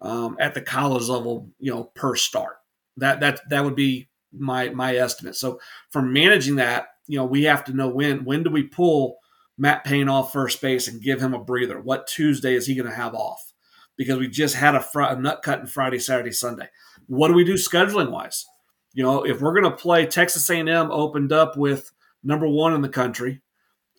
um, 0.00 0.36
at 0.40 0.54
the 0.54 0.60
college 0.60 1.08
level, 1.08 1.50
you 1.58 1.72
know, 1.72 1.84
per 1.94 2.16
start. 2.16 2.56
That 2.96 3.20
that 3.20 3.40
that 3.50 3.64
would 3.64 3.74
be 3.74 4.08
my 4.36 4.70
my 4.70 4.96
estimate. 4.96 5.36
So 5.36 5.60
for 5.90 6.02
managing 6.02 6.56
that, 6.56 6.88
you 7.06 7.18
know, 7.18 7.24
we 7.24 7.44
have 7.44 7.64
to 7.64 7.72
know 7.72 7.88
when 7.88 8.24
when 8.24 8.42
do 8.42 8.50
we 8.50 8.64
pull 8.64 9.18
Matt 9.56 9.84
Payne 9.84 10.08
off 10.08 10.32
first 10.32 10.60
base 10.60 10.88
and 10.88 11.02
give 11.02 11.20
him 11.20 11.34
a 11.34 11.42
breather. 11.42 11.80
What 11.80 12.06
Tuesday 12.06 12.54
is 12.54 12.66
he 12.66 12.74
going 12.74 12.88
to 12.88 12.94
have 12.94 13.14
off? 13.14 13.52
Because 13.96 14.18
we 14.18 14.28
just 14.28 14.56
had 14.56 14.74
a, 14.74 14.80
fr- 14.80 15.02
a 15.02 15.20
nut 15.20 15.42
cutting 15.42 15.66
Friday, 15.66 15.98
Saturday, 15.98 16.32
Sunday. 16.32 16.68
What 17.06 17.28
do 17.28 17.34
we 17.34 17.44
do 17.44 17.54
scheduling 17.54 18.10
wise? 18.10 18.46
You 18.92 19.04
know, 19.04 19.24
if 19.24 19.40
we're 19.40 19.58
going 19.58 19.70
to 19.70 19.76
play 19.76 20.06
Texas 20.06 20.48
A&M 20.50 20.90
opened 20.90 21.32
up 21.32 21.56
with 21.56 21.92
number 22.22 22.48
one 22.48 22.74
in 22.74 22.80
the 22.80 22.88
country 22.88 23.42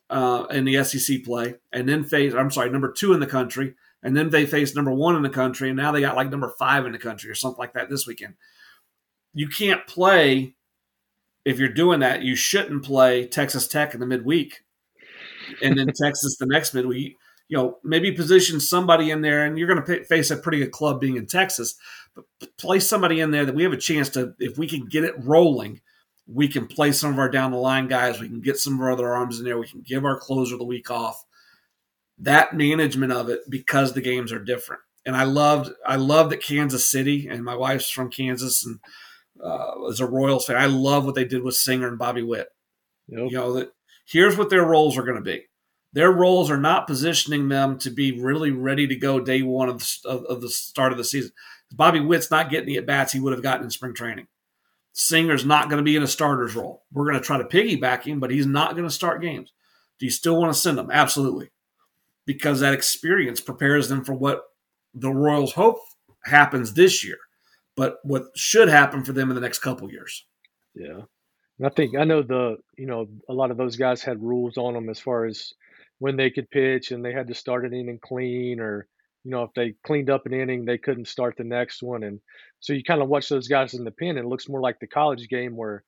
uh, 0.09 0.45
in 0.51 0.65
the 0.65 0.83
SEC 0.83 1.23
play, 1.23 1.55
and 1.71 1.87
then 1.87 2.03
face 2.03 2.33
I'm 2.33 2.51
sorry, 2.51 2.69
number 2.69 2.91
two 2.91 3.13
in 3.13 3.19
the 3.19 3.27
country, 3.27 3.75
and 4.03 4.15
then 4.15 4.29
they 4.29 4.45
face 4.45 4.75
number 4.75 4.93
one 4.93 5.15
in 5.15 5.21
the 5.21 5.29
country, 5.29 5.69
and 5.69 5.77
now 5.77 5.91
they 5.91 6.01
got 6.01 6.15
like 6.15 6.29
number 6.29 6.53
five 6.59 6.85
in 6.85 6.91
the 6.91 6.99
country 6.99 7.29
or 7.29 7.35
something 7.35 7.59
like 7.59 7.73
that 7.73 7.89
this 7.89 8.05
weekend. 8.05 8.35
You 9.35 9.47
can't 9.47 9.85
play 9.85 10.55
if 11.43 11.59
you're 11.59 11.69
doing 11.69 11.99
that. 11.99 12.23
You 12.23 12.35
shouldn't 12.35 12.83
play 12.83 13.27
Texas 13.27 13.67
Tech 13.67 13.93
in 13.93 13.99
the 13.99 14.07
midweek, 14.07 14.63
and 15.61 15.77
then 15.77 15.87
Texas 16.01 16.37
the 16.37 16.47
next 16.47 16.73
midweek. 16.73 17.15
You 17.47 17.57
know, 17.57 17.77
maybe 17.83 18.11
position 18.11 18.59
somebody 18.59 19.11
in 19.11 19.21
there, 19.21 19.45
and 19.45 19.59
you're 19.59 19.67
going 19.67 19.83
to 19.83 20.05
face 20.05 20.31
a 20.31 20.37
pretty 20.37 20.57
good 20.57 20.71
club 20.71 20.99
being 20.99 21.17
in 21.17 21.27
Texas. 21.27 21.75
But 22.15 22.25
place 22.57 22.89
somebody 22.89 23.19
in 23.19 23.29
there 23.29 23.45
that 23.45 23.53
we 23.53 23.61
have 23.61 23.73
a 23.73 23.77
chance 23.77 24.09
to, 24.09 24.33
if 24.39 24.57
we 24.57 24.67
can 24.67 24.87
get 24.87 25.03
it 25.03 25.13
rolling, 25.19 25.81
we 26.25 26.47
can 26.47 26.65
play 26.65 26.91
some 26.91 27.13
of 27.13 27.19
our 27.19 27.29
down 27.29 27.51
the 27.51 27.57
line 27.57 27.87
guys. 27.87 28.19
We 28.19 28.29
can 28.29 28.41
get 28.41 28.57
some 28.57 28.73
of 28.73 28.79
our 28.79 28.91
other 28.91 29.13
arms 29.13 29.37
in 29.37 29.45
there. 29.45 29.59
We 29.59 29.67
can 29.67 29.81
give 29.81 30.05
our 30.05 30.17
closer 30.17 30.57
the 30.57 30.63
week 30.63 30.89
off 30.89 31.23
that 32.19 32.55
management 32.55 33.11
of 33.11 33.29
it 33.29 33.41
because 33.49 33.93
the 33.93 34.01
games 34.01 34.31
are 34.31 34.43
different. 34.43 34.81
And 35.05 35.15
I 35.15 35.23
loved 35.23 35.71
I 35.85 35.97
love 35.97 36.29
that 36.31 36.41
Kansas 36.41 36.89
City 36.89 37.27
and 37.27 37.43
my 37.43 37.55
wife's 37.55 37.89
from 37.89 38.09
Kansas 38.09 38.65
and 38.65 38.79
uh, 39.43 39.87
as 39.87 39.99
a 39.99 40.05
Royals 40.05 40.45
fan, 40.45 40.57
I 40.57 40.65
love 40.65 41.05
what 41.05 41.15
they 41.15 41.25
did 41.25 41.43
with 41.43 41.55
Singer 41.55 41.87
and 41.87 41.97
Bobby 41.97 42.23
Witt. 42.23 42.47
Yep. 43.07 43.31
You 43.31 43.37
know 43.37 43.53
that 43.53 43.71
here's 44.05 44.37
what 44.37 44.49
their 44.49 44.65
roles 44.65 44.97
are 44.97 45.03
going 45.03 45.17
to 45.17 45.21
be. 45.21 45.45
Their 45.93 46.11
roles 46.11 46.51
are 46.51 46.57
not 46.57 46.87
positioning 46.87 47.47
them 47.47 47.77
to 47.79 47.89
be 47.89 48.19
really 48.19 48.51
ready 48.51 48.87
to 48.87 48.95
go 48.95 49.19
day 49.19 49.41
one 49.41 49.69
of 49.69 49.79
the, 49.79 50.09
of, 50.09 50.25
of 50.25 50.41
the 50.41 50.49
start 50.49 50.91
of 50.91 50.97
the 50.97 51.03
season. 51.03 51.31
Bobby 51.71 52.01
Witt's 52.01 52.31
not 52.31 52.49
getting 52.49 52.67
the 52.67 52.77
at 52.77 52.85
bats 52.85 53.13
he 53.13 53.19
would 53.19 53.33
have 53.33 53.43
gotten 53.43 53.63
in 53.63 53.69
spring 53.69 53.93
training. 53.93 54.27
Singer's 54.93 55.45
not 55.45 55.69
going 55.69 55.77
to 55.77 55.83
be 55.83 55.95
in 55.95 56.03
a 56.03 56.07
starter's 56.07 56.55
role. 56.55 56.83
We're 56.91 57.05
going 57.05 57.19
to 57.19 57.25
try 57.25 57.37
to 57.37 57.43
piggyback 57.43 58.03
him, 58.03 58.19
but 58.19 58.31
he's 58.31 58.45
not 58.45 58.71
going 58.71 58.87
to 58.87 58.93
start 58.93 59.21
games. 59.21 59.51
Do 59.99 60.05
you 60.05 60.11
still 60.11 60.39
want 60.39 60.53
to 60.53 60.59
send 60.59 60.77
him? 60.77 60.91
Absolutely 60.91 61.49
because 62.25 62.59
that 62.59 62.73
experience 62.73 63.39
prepares 63.39 63.87
them 63.87 64.03
for 64.03 64.13
what 64.13 64.43
the 64.93 65.11
Royals 65.11 65.53
hope 65.53 65.77
happens 66.23 66.73
this 66.73 67.03
year, 67.03 67.17
but 67.75 67.97
what 68.03 68.25
should 68.35 68.69
happen 68.69 69.03
for 69.03 69.13
them 69.13 69.29
in 69.29 69.35
the 69.35 69.41
next 69.41 69.59
couple 69.59 69.91
years. 69.91 70.25
Yeah. 70.73 71.01
I 71.63 71.69
think 71.69 71.95
I 71.97 72.03
know 72.03 72.21
the 72.21 72.57
you 72.77 72.85
know 72.85 73.07
a 73.29 73.33
lot 73.33 73.51
of 73.51 73.57
those 73.57 73.77
guys 73.77 74.01
had 74.01 74.21
rules 74.21 74.57
on 74.57 74.73
them 74.73 74.89
as 74.89 74.99
far 74.99 75.25
as 75.25 75.53
when 75.99 76.17
they 76.17 76.29
could 76.29 76.49
pitch 76.49 76.91
and 76.91 77.03
they 77.03 77.13
had 77.13 77.27
to 77.27 77.33
start 77.33 77.65
an 77.65 77.73
inning 77.73 77.99
clean 78.01 78.59
or 78.59 78.87
you 79.23 79.31
know 79.31 79.43
if 79.43 79.51
they 79.55 79.73
cleaned 79.85 80.09
up 80.09 80.25
an 80.25 80.33
inning 80.33 80.65
they 80.65 80.77
couldn't 80.77 81.07
start 81.07 81.35
the 81.37 81.45
next 81.45 81.81
one 81.81 82.03
and 82.03 82.19
so 82.59 82.73
you 82.73 82.83
kind 82.83 83.01
of 83.01 83.07
watch 83.07 83.29
those 83.29 83.47
guys 83.47 83.73
in 83.73 83.85
the 83.85 83.91
pen 83.91 84.17
and 84.17 84.19
it 84.19 84.27
looks 84.27 84.49
more 84.49 84.59
like 84.59 84.77
the 84.81 84.87
college 84.87 85.29
game 85.29 85.55
where 85.55 85.85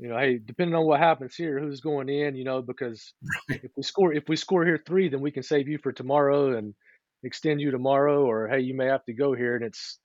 you 0.00 0.08
know, 0.08 0.18
hey, 0.18 0.40
depending 0.42 0.74
on 0.74 0.86
what 0.86 0.98
happens 0.98 1.34
here, 1.34 1.60
who's 1.60 1.82
going 1.82 2.08
in, 2.08 2.34
you 2.34 2.42
know, 2.42 2.62
because 2.62 3.12
right. 3.50 3.60
if 3.62 3.70
we 3.76 3.82
score 3.82 4.12
if 4.14 4.24
we 4.28 4.36
score 4.36 4.64
here 4.64 4.82
three, 4.86 5.10
then 5.10 5.20
we 5.20 5.30
can 5.30 5.42
save 5.42 5.68
you 5.68 5.78
for 5.78 5.92
tomorrow 5.92 6.56
and 6.56 6.74
extend 7.22 7.60
you 7.60 7.70
tomorrow, 7.70 8.24
or 8.24 8.48
hey, 8.48 8.60
you 8.60 8.74
may 8.74 8.86
have 8.86 9.04
to 9.04 9.12
go 9.12 9.34
here, 9.34 9.56
and 9.56 9.64
it's 9.64 9.98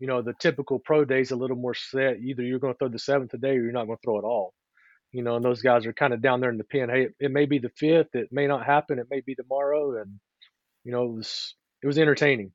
you 0.00 0.08
know 0.08 0.22
the 0.22 0.34
typical 0.40 0.80
pro 0.80 1.04
day 1.04 1.20
is 1.20 1.30
a 1.30 1.36
little 1.36 1.56
more 1.56 1.74
set. 1.74 2.18
Either 2.20 2.42
you're 2.42 2.58
going 2.58 2.74
to 2.74 2.78
throw 2.78 2.88
the 2.88 2.98
seventh 2.98 3.30
today, 3.30 3.50
or 3.50 3.62
you're 3.62 3.72
not 3.72 3.86
going 3.86 3.98
to 3.98 4.02
throw 4.02 4.18
it 4.18 4.24
all. 4.24 4.52
You 5.12 5.22
know, 5.22 5.36
and 5.36 5.44
those 5.44 5.62
guys 5.62 5.86
are 5.86 5.92
kind 5.92 6.12
of 6.12 6.22
down 6.22 6.40
there 6.40 6.50
in 6.50 6.58
the 6.58 6.64
pen. 6.64 6.88
Hey, 6.88 7.02
it, 7.02 7.14
it 7.18 7.30
may 7.30 7.46
be 7.46 7.58
the 7.58 7.70
fifth, 7.76 8.14
it 8.14 8.28
may 8.32 8.46
not 8.46 8.66
happen, 8.66 8.98
it 8.98 9.08
may 9.10 9.20
be 9.20 9.34
tomorrow, 9.34 10.00
and 10.00 10.18
you 10.84 10.90
know, 10.90 11.04
it 11.04 11.12
was 11.12 11.54
it 11.82 11.86
was 11.86 11.98
entertaining. 11.98 12.50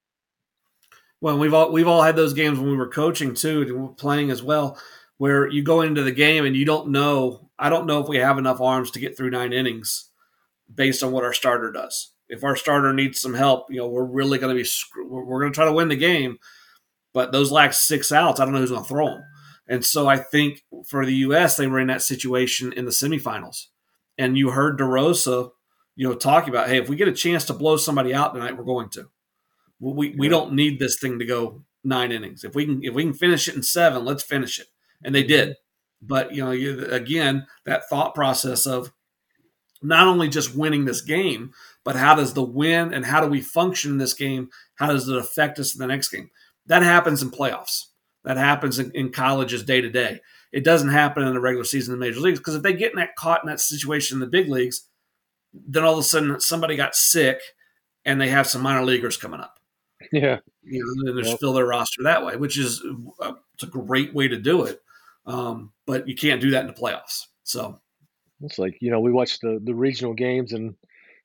Well, 1.22 1.38
we've 1.38 1.54
all 1.54 1.72
we've 1.72 1.88
all 1.88 2.04
had 2.04 2.18
those 2.18 2.34
games 2.34 2.60
when 2.60 2.70
we 2.70 2.78
were 2.78 2.90
coaching 2.90 3.34
too, 3.34 3.96
playing 3.98 4.32
as 4.32 4.44
well 4.44 4.78
where 5.18 5.48
you 5.48 5.64
go 5.64 5.82
into 5.82 6.04
the 6.04 6.12
game 6.12 6.46
and 6.46 6.56
you 6.56 6.66
don't 6.66 6.90
know. 6.90 7.50
I 7.58 7.70
don't 7.70 7.88
know 7.88 8.02
if 8.02 8.08
we 8.08 8.18
have 8.18 8.38
enough 8.38 8.62
arms 8.62 8.92
to 8.92 9.00
get 9.00 9.16
through 9.16 9.30
nine 9.30 9.54
innings 9.54 10.10
based 10.74 11.04
on 11.04 11.12
what 11.12 11.24
our 11.24 11.34
starter 11.34 11.72
does. 11.72 12.12
If 12.28 12.44
our 12.44 12.56
starter 12.56 12.94
needs 12.94 13.20
some 13.20 13.36
help, 13.36 13.68
you 13.70 13.78
know, 13.78 13.88
we're 13.88 14.04
really 14.04 14.40
going 14.40 14.56
to 14.56 14.62
be 14.62 14.68
we're 15.10 15.42
going 15.42 15.54
to 15.54 15.56
try 15.56 15.66
to 15.66 15.74
win 15.74 15.90
the 15.90 15.96
game, 15.96 16.38
But 17.15 17.32
those 17.32 17.49
last 17.49 17.88
six 17.88 18.12
outs, 18.12 18.41
I 18.41 18.43
don't 18.43 18.54
know 18.54 18.60
who's 18.60 18.71
going 18.71 18.84
to 18.84 18.88
throw 18.89 19.08
them. 19.08 19.23
And 19.69 19.86
so 19.86 20.06
I 20.06 20.17
think 20.17 20.63
for 20.86 21.06
the 21.06 21.15
U.S., 21.15 21.56
they 21.56 21.65
were 21.65 21.80
in 21.80 21.88
that 21.88 22.01
situation 22.01 22.73
in 22.73 22.84
the 22.84 22.91
semifinals. 22.91 23.67
And 24.17 24.38
you 24.38 24.49
heard 24.51 24.78
DeRosa, 24.78 25.51
you 25.95 26.08
know, 26.08 26.13
talking 26.13 26.49
about, 26.49 26.67
hey, 26.67 26.78
if 26.78 26.89
we 26.89 26.97
get 26.97 27.08
a 27.08 27.13
chance 27.13 27.45
to 27.45 27.54
blow 27.54 27.78
somebody 27.78 28.13
out 28.13 28.34
tonight, 28.34 28.58
we're 28.58 28.65
going 28.65 28.89
to. 28.89 29.08
We, 29.80 30.13
we 30.17 30.28
don't 30.28 30.54
need 30.54 30.78
this 30.78 30.99
thing 30.99 31.17
to 31.19 31.25
go 31.25 31.63
nine 31.86 32.12
innings. 32.12 32.43
If 32.43 32.54
we 32.54 32.65
can 32.65 32.84
if 32.84 32.93
we 32.93 33.04
can 33.04 33.13
finish 33.13 33.47
it 33.47 33.56
in 33.56 33.63
seven, 33.63 34.04
let's 34.04 34.23
finish 34.23 34.60
it. 34.60 34.67
And 35.01 35.15
they 35.15 35.23
did. 35.23 35.56
But 36.01 36.34
you 36.34 36.43
know, 36.43 36.51
you, 36.51 36.86
again, 36.88 37.47
that 37.65 37.88
thought 37.89 38.13
process 38.13 38.65
of 38.65 38.91
not 39.82 40.08
only 40.08 40.28
just 40.28 40.56
winning 40.56 40.84
this 40.84 41.01
game, 41.01 41.51
but 41.84 41.95
how 41.95 42.15
does 42.15 42.34
the 42.34 42.43
win 42.43 42.93
and 42.93 43.06
how 43.06 43.21
do 43.21 43.28
we 43.28 43.41
function 43.41 43.91
in 43.91 43.97
this 43.99 44.13
game? 44.13 44.49
How 44.75 44.88
does 44.88 45.08
it 45.08 45.17
affect 45.17 45.60
us 45.60 45.73
in 45.73 45.80
the 45.80 45.88
next 45.88 46.10
game? 46.10 46.30
That 46.67 46.84
happens 46.84 47.21
in 47.21 47.32
playoffs. 47.32 47.86
That 48.23 48.38
happens 48.38 48.80
in, 48.80 48.91
in 48.91 49.12
colleges 49.12 49.63
day 49.63 49.82
to 49.82 49.89
day. 49.89 50.19
It 50.51 50.63
doesn't 50.63 50.89
happen 50.89 51.23
in 51.23 51.34
the 51.34 51.39
regular 51.39 51.65
season 51.65 51.93
in 51.93 51.99
the 51.99 52.06
major 52.06 52.19
leagues 52.19 52.39
because 52.39 52.56
if 52.56 52.63
they 52.63 52.73
get 52.73 52.91
in 52.91 52.97
that 52.97 53.15
caught 53.15 53.43
in 53.43 53.49
that 53.49 53.60
situation 53.60 54.15
in 54.15 54.19
the 54.19 54.28
big 54.28 54.49
leagues, 54.49 54.88
then 55.54 55.84
all 55.84 55.93
of 55.93 55.99
a 55.99 56.04
sudden 56.04 56.39
somebody 56.39 56.75
got 56.75 56.95
sick 56.95 57.39
and 58.04 58.19
they 58.19 58.30
have 58.30 58.47
some 58.47 58.62
minor 58.62 58.84
leaguers 58.84 59.17
coming 59.17 59.39
up. 59.39 59.60
Yeah, 60.12 60.39
you 60.63 60.84
know, 60.84 61.12
and 61.12 61.23
they 61.23 61.30
yep. 61.30 61.39
fill 61.39 61.54
their 61.54 61.65
roster 61.65 62.04
that 62.04 62.25
way, 62.25 62.36
which 62.36 62.58
is 62.58 62.84
a, 63.21 63.34
it's 63.54 63.63
a 63.63 63.67
great 63.67 64.13
way 64.13 64.28
to 64.28 64.38
do 64.38 64.63
it. 64.63 64.82
Um, 65.25 65.71
but 65.88 66.08
you 66.08 66.15
can't 66.15 66.41
do 66.41 66.51
that 66.51 66.62
in 66.62 66.67
the 66.67 66.73
playoffs. 66.73 67.23
So 67.43 67.80
it's 68.41 68.60
like 68.60 68.78
you 68.82 68.91
know 68.91 68.99
we 68.99 69.12
watch 69.12 69.39
the 69.39 69.60
the 69.63 69.73
regional 69.73 70.13
games 70.13 70.54
and 70.54 70.75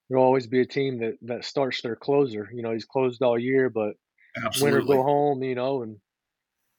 there'll 0.09 0.23
always 0.23 0.47
be 0.47 0.61
a 0.61 0.65
team 0.65 0.99
that 0.99 1.17
that 1.21 1.45
starts 1.45 1.81
their 1.81 1.95
closer. 1.95 2.49
You 2.53 2.63
know 2.63 2.71
he's 2.71 2.85
closed 2.85 3.21
all 3.21 3.37
year, 3.37 3.69
but 3.69 3.95
Absolutely. 4.35 4.79
win 4.79 4.89
or 4.89 4.95
go 4.95 5.03
home. 5.03 5.43
You 5.43 5.55
know 5.55 5.83
and 5.83 5.97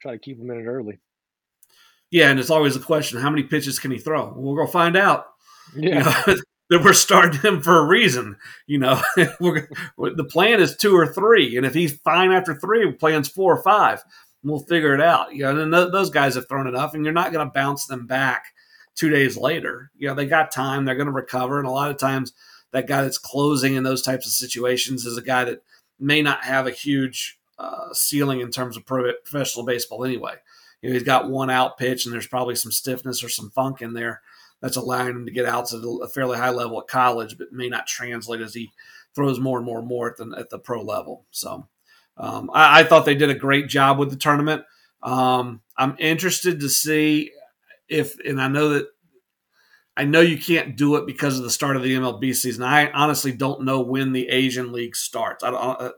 try 0.00 0.12
to 0.12 0.18
keep 0.18 0.38
him 0.38 0.50
in 0.50 0.60
it 0.60 0.66
early. 0.66 1.00
Yeah, 2.10 2.30
and 2.30 2.38
it's 2.38 2.50
always 2.50 2.76
a 2.76 2.80
question: 2.80 3.20
how 3.20 3.30
many 3.30 3.42
pitches 3.42 3.78
can 3.78 3.90
he 3.90 3.98
throw? 3.98 4.32
We'll 4.36 4.56
go 4.56 4.66
find 4.66 4.96
out. 4.96 5.26
Yeah. 5.74 5.98
You 6.26 6.34
know, 6.34 6.40
that 6.70 6.84
we're 6.84 6.92
starting 6.92 7.40
him 7.40 7.60
for 7.62 7.78
a 7.78 7.86
reason. 7.86 8.36
You 8.66 8.78
know, 8.78 9.00
the 9.16 10.26
plan 10.30 10.60
is 10.60 10.76
two 10.76 10.96
or 10.96 11.06
three, 11.06 11.56
and 11.56 11.66
if 11.66 11.74
he's 11.74 11.98
fine 11.98 12.32
after 12.32 12.54
three, 12.54 12.90
plan's 12.92 13.28
four 13.28 13.56
or 13.56 13.62
five. 13.62 14.02
We'll 14.44 14.58
figure 14.58 14.92
it 14.92 15.00
out. 15.00 15.32
You 15.34 15.44
know, 15.44 15.62
and 15.62 15.72
those 15.72 16.10
guys 16.10 16.34
have 16.34 16.48
thrown 16.48 16.66
enough, 16.66 16.94
and 16.94 17.04
you're 17.04 17.14
not 17.14 17.32
going 17.32 17.46
to 17.46 17.52
bounce 17.52 17.86
them 17.86 18.08
back 18.08 18.46
two 18.96 19.08
days 19.08 19.36
later. 19.36 19.92
You 19.96 20.08
know, 20.08 20.14
they 20.14 20.26
got 20.26 20.50
time; 20.50 20.84
they're 20.84 20.96
going 20.96 21.06
to 21.06 21.12
recover, 21.12 21.58
and 21.58 21.68
a 21.68 21.70
lot 21.70 21.90
of 21.90 21.96
times 21.96 22.32
that 22.72 22.88
guy 22.88 23.02
that's 23.02 23.18
closing 23.18 23.74
in 23.74 23.84
those 23.84 24.02
types 24.02 24.26
of 24.26 24.32
situations 24.32 25.06
is 25.06 25.16
a 25.16 25.22
guy 25.22 25.44
that 25.44 25.62
may 26.00 26.22
not 26.22 26.44
have 26.44 26.66
a 26.66 26.72
huge 26.72 27.38
uh, 27.58 27.92
ceiling 27.92 28.40
in 28.40 28.50
terms 28.50 28.76
of 28.76 28.86
pro- 28.86 29.12
professional 29.24 29.64
baseball 29.64 30.04
anyway. 30.04 30.34
You 30.80 30.90
know, 30.90 30.94
he's 30.94 31.04
got 31.04 31.30
one 31.30 31.50
out 31.50 31.78
pitch, 31.78 32.04
and 32.04 32.12
there's 32.12 32.26
probably 32.26 32.56
some 32.56 32.72
stiffness 32.72 33.22
or 33.22 33.28
some 33.28 33.50
funk 33.50 33.82
in 33.82 33.94
there 33.94 34.20
that's 34.60 34.76
allowing 34.76 35.10
him 35.10 35.26
to 35.26 35.32
get 35.32 35.44
out 35.44 35.66
to 35.68 36.00
a 36.02 36.08
fairly 36.08 36.38
high 36.38 36.50
level 36.50 36.80
at 36.80 36.86
college, 36.86 37.36
but 37.36 37.52
may 37.52 37.68
not 37.68 37.86
translate 37.86 38.40
as 38.40 38.54
he 38.54 38.70
throws 39.14 39.38
more 39.38 39.58
and 39.58 39.66
more 39.66 39.80
and 39.80 39.88
more 39.88 40.10
at 40.10 40.16
the, 40.16 40.34
at 40.38 40.50
the 40.50 40.58
pro 40.58 40.80
level. 40.80 41.26
So 41.30 41.66
um, 42.16 42.50
I, 42.52 42.80
I, 42.80 42.84
thought 42.84 43.04
they 43.04 43.14
did 43.14 43.30
a 43.30 43.34
great 43.34 43.68
job 43.68 43.98
with 43.98 44.10
the 44.10 44.16
tournament. 44.16 44.62
Um, 45.02 45.60
I'm 45.76 45.96
interested 45.98 46.60
to 46.60 46.68
see 46.68 47.32
if, 47.88 48.18
and 48.20 48.40
I 48.40 48.48
know 48.48 48.70
that 48.70 48.86
I 49.96 50.04
know 50.04 50.20
you 50.20 50.38
can't 50.38 50.76
do 50.76 50.96
it 50.96 51.06
because 51.06 51.36
of 51.36 51.44
the 51.44 51.50
start 51.50 51.76
of 51.76 51.82
the 51.82 51.94
MLB 51.94 52.34
season. 52.34 52.62
I 52.62 52.90
honestly 52.92 53.32
don't 53.32 53.64
know 53.64 53.82
when 53.82 54.12
the 54.12 54.28
Asian 54.28 54.72
League 54.72 54.96
starts. 54.96 55.44
I 55.44 55.50
don't, 55.50 55.92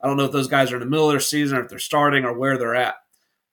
I 0.00 0.06
don't 0.06 0.16
know 0.16 0.24
if 0.24 0.32
those 0.32 0.48
guys 0.48 0.72
are 0.72 0.76
in 0.76 0.80
the 0.80 0.86
middle 0.86 1.06
of 1.06 1.12
their 1.12 1.20
season 1.20 1.58
or 1.58 1.64
if 1.64 1.70
they're 1.70 1.78
starting 1.78 2.24
or 2.24 2.36
where 2.36 2.58
they're 2.58 2.74
at. 2.74 2.96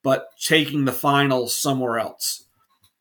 But 0.04 0.28
taking 0.40 0.86
the 0.86 0.92
finals 0.92 1.56
somewhere 1.56 1.98
else, 1.98 2.46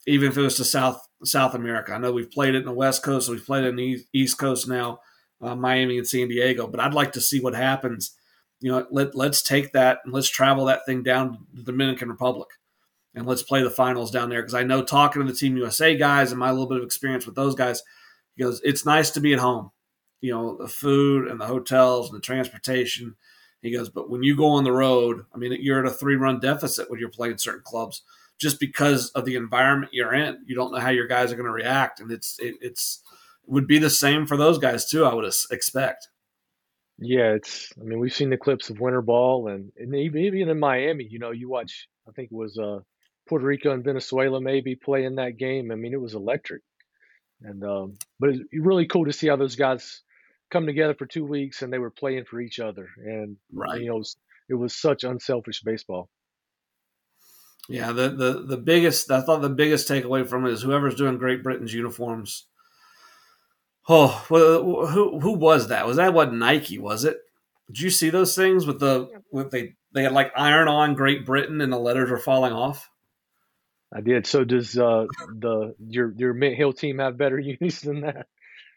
even 0.07 0.31
if 0.31 0.37
it 0.37 0.43
was 0.43 0.57
to 0.57 0.65
South 0.65 1.01
South 1.25 1.55
America. 1.55 1.93
I 1.93 1.99
know 1.99 2.13
we've 2.13 2.31
played 2.31 2.55
it 2.55 2.59
in 2.59 2.65
the 2.65 2.73
West 2.73 3.03
Coast, 3.03 3.29
we've 3.29 3.45
played 3.45 3.65
it 3.65 3.69
in 3.69 3.77
the 3.77 4.05
East 4.13 4.39
Coast 4.39 4.69
now, 4.69 5.01
uh, 5.41 5.55
Miami 5.55 5.99
and 5.99 6.07
San 6.07 6.29
Diego. 6.29 6.67
But 6.67 6.81
I'd 6.81 6.95
like 6.95 7.13
to 7.13 7.21
see 7.21 7.41
what 7.41 7.55
happens. 7.55 8.17
You 8.61 8.73
know, 8.73 8.87
let 8.91 9.15
let's 9.15 9.43
take 9.43 9.73
that 9.73 9.99
and 10.05 10.13
let's 10.13 10.29
travel 10.29 10.67
that 10.67 10.87
thing 10.87 11.03
down 11.03 11.33
to 11.33 11.39
the 11.55 11.63
Dominican 11.63 12.09
Republic, 12.09 12.49
and 13.15 13.27
let's 13.27 13.43
play 13.43 13.63
the 13.63 13.71
finals 13.71 14.11
down 14.11 14.29
there. 14.29 14.43
Because 14.43 14.55
I 14.55 14.63
know 14.63 14.83
talking 14.83 15.25
to 15.25 15.33
the 15.33 15.37
Team 15.37 15.57
USA 15.57 15.97
guys 15.97 16.31
and 16.31 16.39
my 16.39 16.51
little 16.51 16.69
bit 16.69 16.79
of 16.79 16.85
experience 16.85 17.27
with 17.27 17.35
those 17.35 17.55
guys, 17.55 17.83
he 18.37 18.43
goes, 18.43 18.61
it's 18.65 18.87
nice 18.87 19.11
to 19.11 19.21
be 19.21 19.33
at 19.33 19.41
home. 19.41 19.71
You 20.21 20.33
know, 20.33 20.57
the 20.57 20.69
food 20.69 21.29
and 21.29 21.41
the 21.41 21.47
hotels 21.47 22.09
and 22.09 22.17
the 22.17 22.23
transportation. 22.23 23.17
He 23.63 23.71
goes, 23.71 23.89
but 23.89 24.11
when 24.11 24.25
you 24.25 24.37
go 24.37 24.49
on 24.49 24.65
the 24.65 24.73
road, 24.73 25.25
I 25.33 25.39
mean, 25.39 25.57
you're 25.61 25.79
at 25.79 25.91
a 25.91 25.95
three 25.95 26.17
run 26.17 26.41
deficit 26.41 26.91
when 26.91 26.99
you're 26.99 27.09
playing 27.09 27.39
certain 27.39 27.63
clubs 27.65 28.03
just 28.39 28.59
because 28.59 29.11
of 29.11 29.25
the 29.25 29.37
environment 29.37 29.93
you're 29.95 30.13
in. 30.13 30.43
You 30.45 30.57
don't 30.57 30.73
know 30.73 30.81
how 30.81 30.91
your 30.91 31.07
guys 31.07 31.33
are 31.33 31.37
going 31.37 31.47
to 31.47 31.53
react, 31.53 32.01
and 32.01 32.11
it's 32.11 32.39
it, 32.41 32.57
it's 32.61 33.03
it 33.47 33.51
would 33.53 33.69
be 33.69 33.79
the 33.79 33.89
same 33.89 34.27
for 34.27 34.37
those 34.37 34.59
guys 34.59 34.91
too. 34.91 35.05
I 35.05 35.15
would 35.15 35.33
expect. 35.51 36.09
Yeah, 36.99 37.35
it's. 37.35 37.73
I 37.81 37.85
mean, 37.85 38.01
we've 38.01 38.13
seen 38.13 38.31
the 38.31 38.37
clips 38.37 38.69
of 38.69 38.81
winter 38.81 39.01
ball, 39.01 39.49
and, 39.49 39.71
and 39.77 39.95
even 39.95 40.49
in 40.49 40.59
Miami, 40.59 41.05
you 41.05 41.21
know, 41.21 41.31
you 41.31 41.49
watch. 41.49 41.89
I 42.09 42.11
think 42.11 42.31
it 42.33 42.37
was 42.37 42.59
uh, 42.59 42.81
Puerto 43.29 43.47
Rico 43.47 43.73
and 43.73 43.85
Venezuela 43.85 44.41
maybe 44.41 44.75
playing 44.75 45.15
that 45.17 45.37
game. 45.37 45.71
I 45.71 45.77
mean, 45.77 45.93
it 45.93 46.01
was 46.01 46.15
electric, 46.15 46.63
and 47.43 47.63
um, 47.65 47.95
but 48.19 48.31
it's 48.31 48.41
really 48.53 48.87
cool 48.87 49.05
to 49.05 49.13
see 49.13 49.29
how 49.29 49.37
those 49.37 49.55
guys 49.55 50.03
come 50.53 50.67
together 50.67 50.95
for 50.95 51.07
two 51.07 51.25
weeks 51.25 51.63
and 51.63 51.73
they 51.73 51.79
were 51.79 51.91
playing 51.91 52.25
for 52.25 52.41
each 52.41 52.61
other, 52.61 52.89
and 53.05 53.37
right. 53.53 53.81
you 53.81 53.89
know, 53.89 53.97
it 53.97 53.99
was, 53.99 54.17
it 54.51 54.55
was 54.55 54.75
such 54.75 55.05
unselfish 55.05 55.63
baseball. 55.63 56.09
Yeah, 57.69 57.93
the, 57.93 58.11
the 58.11 58.45
the 58.47 58.57
biggest 58.57 59.11
I 59.11 59.21
thought 59.21 59.41
the 59.41 59.49
biggest 59.49 59.89
takeaway 59.89 60.27
from 60.27 60.47
it 60.47 60.53
is 60.53 60.63
whoever's 60.63 60.97
doing 60.97 61.19
Great 61.19 61.43
Britain's 61.43 61.73
uniforms. 61.73 62.47
Oh, 63.89 64.25
well, 64.29 64.87
who 64.87 65.21
who 65.21 65.33
was 65.33 65.69
that? 65.69 65.87
Was 65.87 65.97
that 65.97 66.13
what 66.13 66.33
Nike 66.33 66.79
was 66.79 67.05
it? 67.05 67.19
Did 67.69 67.81
you 67.81 67.91
see 67.91 68.11
those 68.11 68.35
things 68.35 68.67
with 68.67 68.81
the 68.81 69.09
with 69.31 69.51
they 69.51 69.75
they 69.93 70.03
had 70.03 70.13
like 70.13 70.33
iron 70.37 70.69
on 70.69 70.95
Great 70.95 71.25
Britain 71.25 71.61
and 71.61 71.73
the 71.73 71.79
letters 71.79 72.11
were 72.11 72.19
falling 72.19 72.53
off? 72.53 72.91
I 73.95 74.01
did. 74.01 74.27
So 74.27 74.45
does 74.45 74.77
uh, 74.77 75.07
the 75.29 75.75
your 75.87 76.13
your 76.17 76.35
Mint 76.35 76.57
Hill 76.57 76.73
team 76.73 76.99
have 76.99 77.17
better 77.17 77.39
unis 77.61 77.81
than 77.81 78.03
that? 78.03 78.27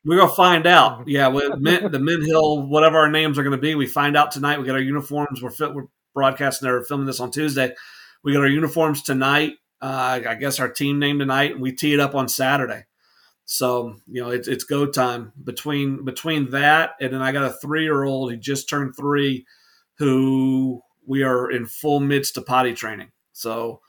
We're 0.06 0.18
gonna 0.18 0.32
find 0.32 0.68
out. 0.68 1.08
Yeah, 1.08 1.28
with 1.28 1.58
Mint, 1.60 1.92
the 1.92 2.00
Mint 2.00 2.26
Hill, 2.26 2.68
whatever 2.68 2.98
our 3.00 3.10
names 3.10 3.38
are 3.38 3.44
gonna 3.44 3.58
be, 3.58 3.76
we 3.76 3.88
find 3.88 4.16
out 4.16 4.32
tonight. 4.32 4.60
We 4.60 4.66
got 4.66 4.76
our 4.76 4.82
uniforms. 4.82 5.42
We're 5.42 5.50
fit, 5.50 5.74
we're 5.74 5.88
broadcasting. 6.14 6.68
They're 6.68 6.84
filming 6.84 7.08
this 7.08 7.20
on 7.20 7.32
Tuesday. 7.32 7.74
We 8.24 8.34
got 8.34 8.42
our 8.42 8.48
uniforms 8.48 9.02
tonight. 9.02 9.54
Uh, 9.82 10.22
I 10.28 10.36
guess 10.36 10.60
our 10.60 10.70
team 10.70 11.00
name 11.00 11.20
tonight, 11.20 11.52
and 11.52 11.62
we 11.62 11.72
tee 11.72 11.94
it 11.94 12.00
up 12.00 12.16
on 12.16 12.28
Saturday. 12.28 12.86
So 13.46 13.98
you 14.08 14.22
know 14.22 14.30
it's 14.30 14.48
it's 14.48 14.64
go 14.64 14.88
time 14.88 15.32
between 15.44 16.04
between 16.04 16.50
that 16.50 16.92
and 17.00 17.14
then 17.14 17.22
I 17.22 17.32
got 17.32 17.46
a 17.46 17.54
three 17.54 17.84
year 17.84 18.04
old 18.04 18.32
who 18.32 18.38
just 18.38 18.68
turned 18.68 18.96
three, 18.96 19.46
who 20.00 20.82
we 21.06 21.24
are 21.24 21.50
in 21.50 21.66
full 21.66 22.00
midst 22.00 22.38
of 22.38 22.46
potty 22.46 22.74
training. 22.74 23.12
So, 23.34 23.82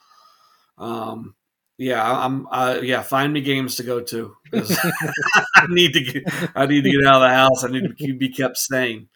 um, 0.79 1.35
yeah, 1.79 2.03
I'm 2.03 2.47
uh, 2.51 2.81
yeah, 2.83 3.03
find 3.03 3.33
me 3.33 3.43
games 3.43 3.77
to 3.77 3.83
go 3.83 4.01
to. 4.01 4.37
I 4.55 5.67
need 5.69 5.93
to 5.93 6.01
get 6.01 6.23
I 6.55 6.67
need 6.67 6.85
to 6.85 6.91
get 6.91 7.07
out 7.07 7.23
of 7.23 7.29
the 7.29 7.35
house. 7.35 7.65
I 7.65 7.69
need 7.69 7.97
to 7.99 8.15
be 8.15 8.31
kept 8.31 8.57
sane. 8.57 9.09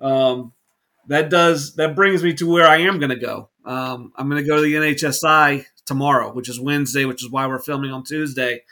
Um, 0.00 0.52
that 1.08 1.28
does 1.30 1.74
that 1.76 1.94
brings 1.94 2.22
me 2.22 2.32
to 2.34 2.50
where 2.50 2.66
I 2.66 2.78
am 2.78 2.98
going 2.98 3.10
to 3.10 3.16
go. 3.16 3.50
Um, 3.64 4.12
I'm 4.16 4.30
going 4.30 4.42
to 4.42 4.48
go 4.48 4.56
to 4.56 4.62
the 4.62 4.74
NHSI 4.74 5.66
tomorrow, 5.84 6.32
which 6.32 6.48
is 6.48 6.58
Wednesday, 6.58 7.04
which 7.04 7.22
is 7.22 7.30
why 7.30 7.46
we're 7.46 7.58
filming 7.58 7.92
on 7.92 8.02
Tuesday. 8.02 8.62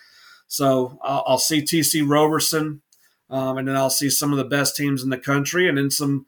So 0.47 0.99
I'll, 1.03 1.25
I'll 1.27 1.39
see 1.39 1.63
TC 1.63 2.09
Roberson, 2.09 2.83
um, 3.29 3.59
and 3.59 3.69
then 3.69 3.77
I'll 3.77 3.91
see 3.91 4.11
some 4.11 4.33
of 4.33 4.39
the 4.39 4.45
best 4.45 4.77
teams 4.77 5.03
in 5.03 5.11
the 5.11 5.19
country, 5.19 5.69
and 5.69 5.77
then 5.77 5.91
some 5.91 6.27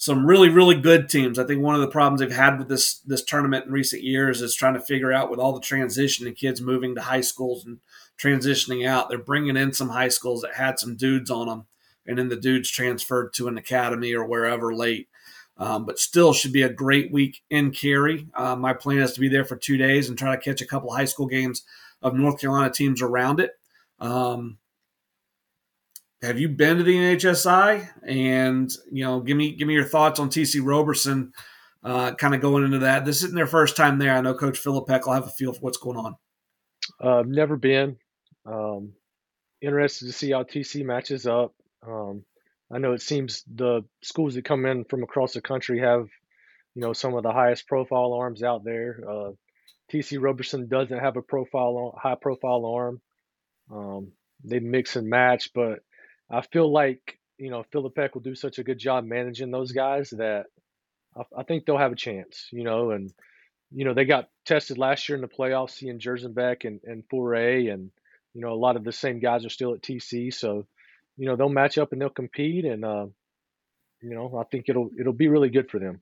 some 0.00 0.24
really 0.24 0.48
really 0.48 0.80
good 0.80 1.10
teams. 1.10 1.38
I 1.38 1.44
think 1.44 1.60
one 1.60 1.74
of 1.74 1.82
the 1.82 1.86
problems 1.86 2.20
they've 2.20 2.32
had 2.34 2.58
with 2.58 2.68
this 2.68 3.00
this 3.00 3.22
tournament 3.22 3.66
in 3.66 3.72
recent 3.72 4.02
years 4.02 4.40
is 4.40 4.54
trying 4.54 4.72
to 4.72 4.80
figure 4.80 5.12
out 5.12 5.30
with 5.30 5.38
all 5.38 5.52
the 5.52 5.60
transition 5.60 6.26
and 6.26 6.34
kids 6.34 6.62
moving 6.62 6.94
to 6.94 7.02
high 7.02 7.20
schools 7.20 7.66
and 7.66 7.80
transitioning 8.18 8.88
out. 8.88 9.10
They're 9.10 9.18
bringing 9.18 9.58
in 9.58 9.74
some 9.74 9.90
high 9.90 10.08
schools 10.08 10.40
that 10.40 10.54
had 10.54 10.78
some 10.78 10.96
dudes 10.96 11.30
on 11.30 11.48
them, 11.48 11.66
and 12.06 12.16
then 12.16 12.30
the 12.30 12.36
dudes 12.36 12.70
transferred 12.70 13.34
to 13.34 13.46
an 13.46 13.58
academy 13.58 14.14
or 14.14 14.24
wherever 14.24 14.74
late. 14.74 15.08
Um, 15.58 15.84
but 15.84 15.98
still 15.98 16.32
should 16.32 16.54
be 16.54 16.62
a 16.62 16.72
great 16.72 17.12
week 17.12 17.42
in 17.50 17.70
Cary. 17.70 18.26
Uh, 18.32 18.56
my 18.56 18.72
plan 18.72 19.00
is 19.00 19.12
to 19.12 19.20
be 19.20 19.28
there 19.28 19.44
for 19.44 19.56
two 19.56 19.76
days 19.76 20.08
and 20.08 20.16
try 20.16 20.34
to 20.34 20.40
catch 20.40 20.62
a 20.62 20.66
couple 20.66 20.90
high 20.90 21.04
school 21.04 21.26
games 21.26 21.62
of 22.00 22.14
North 22.14 22.40
Carolina 22.40 22.72
teams 22.72 23.02
around 23.02 23.38
it. 23.38 23.50
Um, 23.98 24.56
have 26.22 26.38
you 26.38 26.48
been 26.48 26.78
to 26.78 26.82
the 26.82 26.94
NHSI? 26.96 27.88
And 28.04 28.70
you 28.90 29.04
know, 29.04 29.20
give 29.20 29.36
me 29.36 29.52
give 29.54 29.68
me 29.68 29.74
your 29.74 29.84
thoughts 29.84 30.20
on 30.20 30.30
TC 30.30 30.60
Roberson. 30.64 31.32
Uh, 31.82 32.14
kind 32.14 32.34
of 32.34 32.42
going 32.42 32.64
into 32.64 32.80
that. 32.80 33.06
This 33.06 33.22
isn't 33.22 33.34
their 33.34 33.46
first 33.46 33.74
time 33.74 33.98
there. 33.98 34.14
I 34.14 34.20
know 34.20 34.34
Coach 34.34 34.62
Philippek 34.62 35.06
will 35.06 35.14
have 35.14 35.26
a 35.26 35.30
feel 35.30 35.54
for 35.54 35.60
what's 35.60 35.78
going 35.78 35.96
on. 35.96 36.16
Uh, 37.00 37.22
never 37.26 37.56
been. 37.56 37.96
Um, 38.44 38.92
interested 39.62 40.06
to 40.06 40.12
see 40.12 40.32
how 40.32 40.42
TC 40.42 40.84
matches 40.84 41.26
up. 41.26 41.54
Um, 41.86 42.24
I 42.70 42.78
know 42.78 42.92
it 42.92 43.00
seems 43.00 43.42
the 43.52 43.82
schools 44.02 44.34
that 44.34 44.44
come 44.44 44.66
in 44.66 44.84
from 44.84 45.02
across 45.02 45.32
the 45.32 45.40
country 45.40 45.80
have 45.80 46.06
you 46.74 46.82
know, 46.82 46.92
some 46.92 47.14
of 47.14 47.22
the 47.22 47.32
highest 47.32 47.66
profile 47.66 48.14
arms 48.14 48.42
out 48.42 48.64
there. 48.64 49.00
Uh, 49.08 49.30
TC 49.92 50.18
Roberson 50.20 50.68
doesn't 50.68 50.98
have 50.98 51.16
a 51.16 51.22
profile 51.22 51.98
high 52.00 52.14
profile 52.14 52.64
arm. 52.64 53.00
Um, 53.72 54.12
they 54.44 54.60
mix 54.60 54.96
and 54.96 55.08
match, 55.08 55.50
but 55.54 55.80
I 56.30 56.42
feel 56.42 56.70
like 56.70 57.18
you 57.38 57.50
know 57.50 57.64
Philip 57.72 57.94
Peck 57.94 58.14
will 58.14 58.22
do 58.22 58.34
such 58.34 58.58
a 58.58 58.64
good 58.64 58.78
job 58.78 59.04
managing 59.04 59.50
those 59.50 59.72
guys 59.72 60.10
that 60.10 60.46
I, 61.16 61.22
I 61.38 61.42
think 61.42 61.64
they'll 61.64 61.78
have 61.78 61.92
a 61.92 61.96
chance. 61.96 62.48
You 62.52 62.64
know, 62.64 62.90
and 62.90 63.12
you 63.72 63.84
know 63.84 63.94
they 63.94 64.04
got 64.04 64.28
tested 64.46 64.78
last 64.78 65.08
year 65.08 65.16
in 65.16 65.22
the 65.22 65.28
playoffs, 65.28 65.70
seeing 65.70 65.98
Jerzenbeck 65.98 66.64
and 66.64 66.80
and 66.84 67.04
Foray, 67.10 67.68
and 67.68 67.90
you 68.34 68.40
know 68.40 68.52
a 68.52 68.54
lot 68.54 68.76
of 68.76 68.84
the 68.84 68.92
same 68.92 69.18
guys 69.18 69.44
are 69.44 69.50
still 69.50 69.74
at 69.74 69.82
TC, 69.82 70.32
so 70.32 70.66
you 71.16 71.26
know 71.26 71.36
they'll 71.36 71.48
match 71.48 71.78
up 71.78 71.92
and 71.92 72.00
they'll 72.00 72.10
compete, 72.10 72.64
and 72.64 72.84
uh, 72.84 73.06
you 74.00 74.14
know 74.14 74.38
I 74.38 74.44
think 74.50 74.66
it'll 74.68 74.90
it'll 74.98 75.12
be 75.12 75.28
really 75.28 75.50
good 75.50 75.70
for 75.70 75.78
them. 75.78 76.00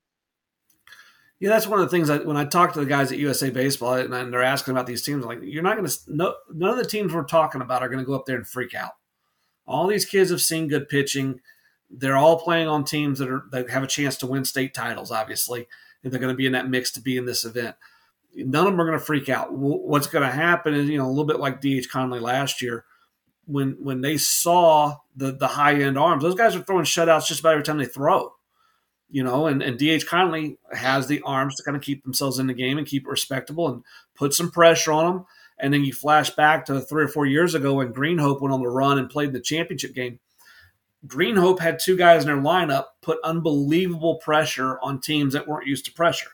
Yeah, 1.40 1.50
that's 1.50 1.68
one 1.68 1.78
of 1.78 1.86
the 1.86 1.96
things 1.96 2.08
that 2.08 2.26
when 2.26 2.36
I 2.36 2.44
talk 2.46 2.72
to 2.72 2.80
the 2.80 2.86
guys 2.86 3.12
at 3.12 3.18
USA 3.18 3.50
Baseball 3.50 3.94
and 3.94 4.12
they're 4.32 4.42
asking 4.42 4.72
about 4.72 4.88
these 4.88 5.02
teams, 5.02 5.22
I'm 5.24 5.28
like 5.28 5.38
you're 5.42 5.62
not 5.62 5.76
going 5.76 5.88
to 5.88 5.98
no, 6.08 6.34
none 6.52 6.70
of 6.70 6.78
the 6.78 6.84
teams 6.84 7.12
we're 7.12 7.22
talking 7.22 7.60
about 7.60 7.80
are 7.80 7.88
going 7.88 8.00
to 8.00 8.04
go 8.04 8.14
up 8.14 8.26
there 8.26 8.36
and 8.36 8.46
freak 8.46 8.74
out. 8.74 8.92
All 9.68 9.86
these 9.86 10.04
kids 10.04 10.30
have 10.30 10.40
seen 10.40 10.68
good 10.68 10.88
pitching. 10.88 11.40
They're 11.90 12.16
all 12.16 12.38
playing 12.38 12.68
on 12.68 12.84
teams 12.84 13.18
that 13.18 13.28
are 13.28 13.44
that 13.52 13.70
have 13.70 13.82
a 13.82 13.88
chance 13.88 14.16
to 14.18 14.26
win 14.26 14.44
state 14.44 14.74
titles. 14.74 15.10
Obviously, 15.10 15.68
and 16.02 16.12
they're 16.12 16.20
going 16.20 16.32
to 16.32 16.36
be 16.36 16.46
in 16.46 16.52
that 16.52 16.68
mix 16.68 16.90
to 16.92 17.00
be 17.00 17.16
in 17.16 17.26
this 17.26 17.44
event. 17.44 17.76
None 18.34 18.66
of 18.66 18.72
them 18.72 18.80
are 18.80 18.86
going 18.86 18.98
to 18.98 19.04
freak 19.04 19.28
out. 19.28 19.52
What's 19.52 20.06
going 20.06 20.28
to 20.28 20.34
happen 20.34 20.74
is 20.74 20.88
you 20.88 20.98
know 20.98 21.06
a 21.06 21.10
little 21.10 21.24
bit 21.24 21.40
like 21.40 21.60
DH 21.60 21.88
Conley 21.90 22.20
last 22.20 22.60
year 22.62 22.84
when 23.46 23.76
when 23.80 24.00
they 24.00 24.16
saw 24.16 24.96
the 25.16 25.32
the 25.32 25.48
high 25.48 25.74
end 25.74 25.98
arms. 25.98 26.22
Those 26.22 26.34
guys 26.34 26.56
are 26.56 26.62
throwing 26.62 26.84
shutouts 26.84 27.26
just 27.26 27.40
about 27.40 27.52
every 27.52 27.64
time 27.64 27.78
they 27.78 27.84
throw 27.84 28.32
you 29.10 29.22
know, 29.22 29.46
and, 29.46 29.62
and 29.62 29.78
DH 29.78 30.06
Conley 30.06 30.58
has 30.72 31.06
the 31.06 31.22
arms 31.22 31.56
to 31.56 31.62
kind 31.62 31.76
of 31.76 31.82
keep 31.82 32.04
themselves 32.04 32.38
in 32.38 32.46
the 32.46 32.54
game 32.54 32.78
and 32.78 32.86
keep 32.86 33.04
it 33.06 33.10
respectable 33.10 33.68
and 33.68 33.82
put 34.14 34.34
some 34.34 34.50
pressure 34.50 34.92
on 34.92 35.04
them. 35.04 35.26
And 35.60 35.74
then 35.74 35.84
you 35.84 35.92
flash 35.92 36.30
back 36.30 36.66
to 36.66 36.80
three 36.80 37.02
or 37.04 37.08
four 37.08 37.26
years 37.26 37.54
ago 37.54 37.74
when 37.74 37.92
Green 37.92 38.18
Hope 38.18 38.40
went 38.40 38.54
on 38.54 38.62
the 38.62 38.68
run 38.68 38.98
and 38.98 39.10
played 39.10 39.28
in 39.28 39.34
the 39.34 39.40
championship 39.40 39.94
game. 39.94 40.20
Green 41.06 41.36
Hope 41.36 41.60
had 41.60 41.78
two 41.78 41.96
guys 41.96 42.22
in 42.22 42.28
their 42.28 42.36
lineup 42.36 42.86
put 43.02 43.18
unbelievable 43.24 44.16
pressure 44.16 44.78
on 44.80 45.00
teams 45.00 45.32
that 45.32 45.46
weren't 45.46 45.66
used 45.66 45.84
to 45.86 45.92
pressure. 45.92 46.30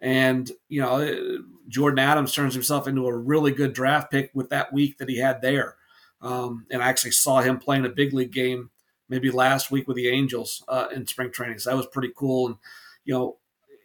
And, 0.00 0.50
you 0.68 0.80
know, 0.80 1.42
Jordan 1.68 1.98
Adams 1.98 2.32
turns 2.32 2.54
himself 2.54 2.86
into 2.86 3.06
a 3.06 3.16
really 3.16 3.50
good 3.50 3.72
draft 3.72 4.10
pick 4.10 4.30
with 4.32 4.50
that 4.50 4.72
week 4.72 4.98
that 4.98 5.08
he 5.08 5.18
had 5.18 5.42
there. 5.42 5.76
Um, 6.20 6.66
and 6.70 6.82
I 6.82 6.88
actually 6.88 7.12
saw 7.12 7.40
him 7.40 7.58
playing 7.58 7.84
a 7.84 7.90
big 7.90 8.12
league 8.12 8.32
game 8.32 8.70
maybe 9.08 9.30
last 9.30 9.70
week 9.70 9.88
with 9.88 9.96
the 9.96 10.08
Angels 10.08 10.62
uh, 10.68 10.88
in 10.94 11.06
spring 11.06 11.30
training. 11.30 11.58
So 11.58 11.70
that 11.70 11.76
was 11.76 11.86
pretty 11.86 12.12
cool. 12.14 12.46
And, 12.46 12.56
you 13.04 13.14
know, 13.14 13.36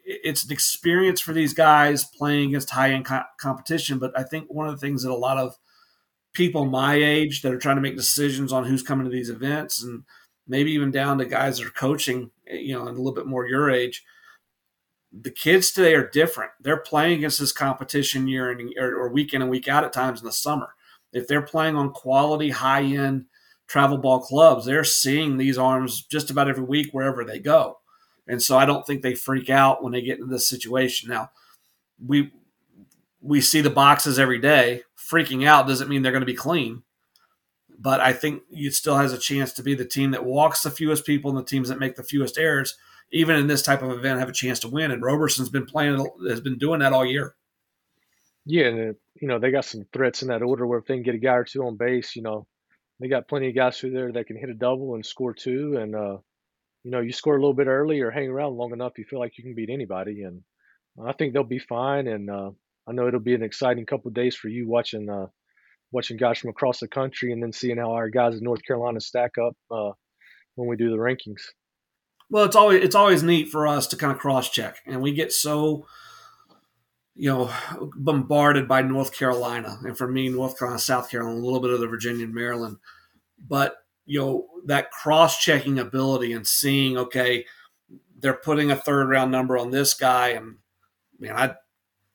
it's 0.04 0.46
an 0.46 0.52
experience 0.52 1.22
for 1.22 1.34
these 1.34 1.54
guys 1.54 2.04
playing 2.04 2.50
against 2.50 2.70
high 2.70 2.92
end 2.92 3.06
co- 3.06 3.24
competition. 3.39 4.00
But 4.00 4.18
I 4.18 4.24
think 4.24 4.48
one 4.50 4.68
of 4.68 4.74
the 4.74 4.86
things 4.86 5.04
that 5.04 5.12
a 5.12 5.16
lot 5.16 5.38
of 5.38 5.58
people 6.34 6.66
my 6.66 6.96
age 6.96 7.42
that 7.42 7.54
are 7.54 7.60
trying 7.60 7.76
to 7.76 7.82
make 7.82 7.96
decisions 7.96 8.52
on 8.52 8.66
who's 8.66 8.84
coming 8.84 9.06
to 9.06 9.12
these 9.12 9.30
events 9.30 9.84
and 9.84 10.04
maybe 10.48 10.72
even 10.72 10.92
down 10.92 11.18
to 11.20 11.26
guys 11.26 11.58
that 11.58 11.68
are 11.68 11.72
coaching, 11.72 12.32
eh, 12.48 12.56
you 12.56 12.74
know, 12.74 12.88
and 12.88 12.98
a 12.98 13.00
little 13.00 13.13
bit 13.13 13.28
more 13.28 13.48
your 13.48 13.70
age, 13.70 14.04
the 15.12 15.32
kids 15.32 15.72
today 15.72 15.94
are 15.94 16.10
different. 16.10 16.52
They're 16.60 16.78
playing 16.78 17.20
against 17.20 17.39
this 17.39 17.52
competition 17.52 18.28
year 18.28 18.52
and 18.52 18.74
or, 18.78 18.96
or 18.96 19.10
week 19.10 19.34
in 19.34 19.42
and 19.42 19.52
week 19.52 19.68
out 19.68 19.84
at 19.84 19.94
times 19.94 20.20
in 20.20 20.26
the 20.26 20.32
summer. 20.32 20.70
If 21.13 21.28
they're 21.28 21.44
playing 21.44 21.76
on 21.76 21.92
quality, 21.92 22.50
high 22.50 22.82
end 22.82 23.26
travel 23.68 24.00
ball 24.00 24.22
clubs, 24.22 24.66
they're 24.66 24.84
seeing 24.84 25.38
these 25.38 25.58
arms 25.58 26.04
just 26.04 26.32
about 26.32 26.50
every 26.50 26.63
week 26.63 26.89
wherever 26.92 27.24
they 27.24 27.39
go. 27.39 27.78
And 28.27 28.41
so 28.41 28.57
I 28.57 28.65
don't 28.65 28.86
think 28.86 29.01
they 29.01 29.15
freak 29.15 29.49
out 29.49 29.83
when 29.83 29.91
they 29.91 30.01
get 30.01 30.19
into 30.19 30.31
this 30.31 30.47
situation. 30.47 31.09
Now, 31.09 31.31
we 32.05 32.31
we 33.21 33.41
see 33.41 33.62
the 33.62 33.69
boxes 33.69 34.19
every 34.19 34.39
day. 34.39 34.83
Freaking 34.97 35.45
out 35.45 35.67
doesn't 35.67 35.89
mean 35.89 36.01
they're 36.01 36.12
going 36.12 36.21
to 36.21 36.25
be 36.25 36.33
clean. 36.33 36.83
But 37.77 37.99
I 37.99 38.13
think 38.13 38.43
it 38.49 38.73
still 38.73 38.97
has 38.97 39.13
a 39.13 39.17
chance 39.17 39.51
to 39.53 39.63
be 39.63 39.75
the 39.75 39.86
team 39.86 40.12
that 40.12 40.25
walks 40.25 40.62
the 40.62 40.69
fewest 40.69 41.05
people 41.05 41.29
and 41.29 41.38
the 41.38 41.49
teams 41.49 41.69
that 41.69 41.79
make 41.79 41.95
the 41.95 42.03
fewest 42.03 42.38
errors, 42.38 42.77
even 43.12 43.36
in 43.36 43.47
this 43.47 43.62
type 43.62 43.81
of 43.81 43.91
event, 43.91 44.19
have 44.19 44.29
a 44.29 44.33
chance 44.33 44.59
to 44.62 44.69
win. 44.69 44.91
And 44.91 45.01
Roberson's 45.01 45.49
been 45.49 45.65
playing, 45.65 46.05
has 46.27 46.39
been 46.39 46.57
doing 46.57 46.79
that 46.79 46.93
all 46.93 47.05
year. 47.05 47.36
Yeah, 48.45 48.65
and 48.65 48.95
you 49.21 49.27
know 49.27 49.39
they 49.39 49.51
got 49.51 49.65
some 49.65 49.86
threats 49.93 50.21
in 50.21 50.27
that 50.27 50.41
order 50.41 50.67
where 50.67 50.79
if 50.79 50.86
they 50.86 50.95
can 50.95 51.03
get 51.03 51.15
a 51.15 51.19
guy 51.19 51.36
or 51.36 51.45
two 51.45 51.63
on 51.65 51.77
base, 51.77 52.15
you 52.15 52.21
know 52.21 52.45
they 52.99 53.07
got 53.07 53.27
plenty 53.27 53.49
of 53.49 53.55
guys 53.55 53.77
through 53.77 53.91
there 53.91 54.12
that 54.12 54.27
can 54.27 54.38
hit 54.38 54.49
a 54.49 54.53
double 54.53 54.95
and 54.95 55.05
score 55.05 55.33
two. 55.33 55.77
And 55.77 55.95
uh, 55.95 56.17
you 56.84 56.91
know, 56.91 57.00
you 57.00 57.13
score 57.13 57.36
a 57.36 57.39
little 57.39 57.54
bit 57.54 57.67
early 57.67 58.02
or 58.02 58.12
hang 58.12 58.30
around 58.30 58.58
long 58.58 58.74
enough, 58.74 58.98
you 58.98 59.06
feel 59.06 59.19
like 59.19 59.38
you 59.38 59.43
can 59.43 59.56
beat 59.56 59.69
anybody. 59.69 60.24
And 60.24 60.41
I 61.04 61.13
think 61.13 61.34
they'll 61.34 61.43
be 61.43 61.60
fine. 61.60 62.08
And 62.08 62.30
uh, 62.30 62.52
I 62.88 62.91
know 62.91 63.08
it'll 63.08 63.19
be 63.19 63.36
an 63.36 63.43
exciting 63.43 63.86
couple 63.86 64.12
days 64.12 64.36
for 64.36 64.50
you 64.50 64.67
watching 64.67 65.10
uh, 65.10 65.28
watching 65.91 66.17
guys 66.17 66.39
from 66.39 66.50
across 66.50 66.80
the 66.80 66.88
country 66.88 67.32
and 67.32 67.41
then 67.41 67.54
seeing 67.54 67.78
how 67.78 67.91
our 67.91 68.10
guys 68.10 68.36
in 68.36 68.43
North 68.43 68.63
Carolina 68.65 69.00
stack 69.00 69.38
up 69.38 69.56
uh, 69.72 69.91
when 70.56 70.67
we 70.67 70.76
do 70.76 70.89
the 70.89 70.98
rankings. 70.98 71.41
Well, 72.30 72.46
it's 72.46 72.56
always 72.56 72.84
it's 72.84 72.96
always 72.96 73.24
neat 73.24 73.50
for 73.50 73.67
us 73.67 73.88
to 73.88 73.96
kind 73.96 74.12
of 74.12 74.17
cross 74.17 74.50
check, 74.50 74.78
and 74.86 75.02
we 75.02 75.13
get 75.13 75.32
so 75.32 75.86
you 77.15 77.30
know, 77.30 77.52
bombarded 77.96 78.67
by 78.67 78.82
North 78.82 79.13
Carolina, 79.15 79.78
and 79.84 79.96
for 79.96 80.08
me, 80.08 80.30
North 80.30 80.58
Carolina, 80.58 80.80
South 80.80 81.12
Carolina, 81.12 81.38
a 81.38 81.43
little 81.43 81.60
bit 81.60 81.69
of 81.69 81.80
the 81.80 81.88
Virginia 81.88 82.26
and 82.26 82.34
Maryland. 82.34 82.78
But 83.48 83.76
you 84.06 84.20
know, 84.20 84.48
that 84.66 84.92
cross-checking 84.92 85.80
ability 85.80 86.34
and 86.34 86.48
seeing, 86.48 86.98
okay, 86.98 87.46
they're 88.20 88.34
putting 88.34 88.72
a 88.72 88.76
third 88.76 89.10
round 89.10 89.32
number 89.32 89.58
on 89.58 89.72
this 89.72 89.94
guy, 89.94 90.30
and 90.30 90.58
man, 91.20 91.36
I, 91.36 91.56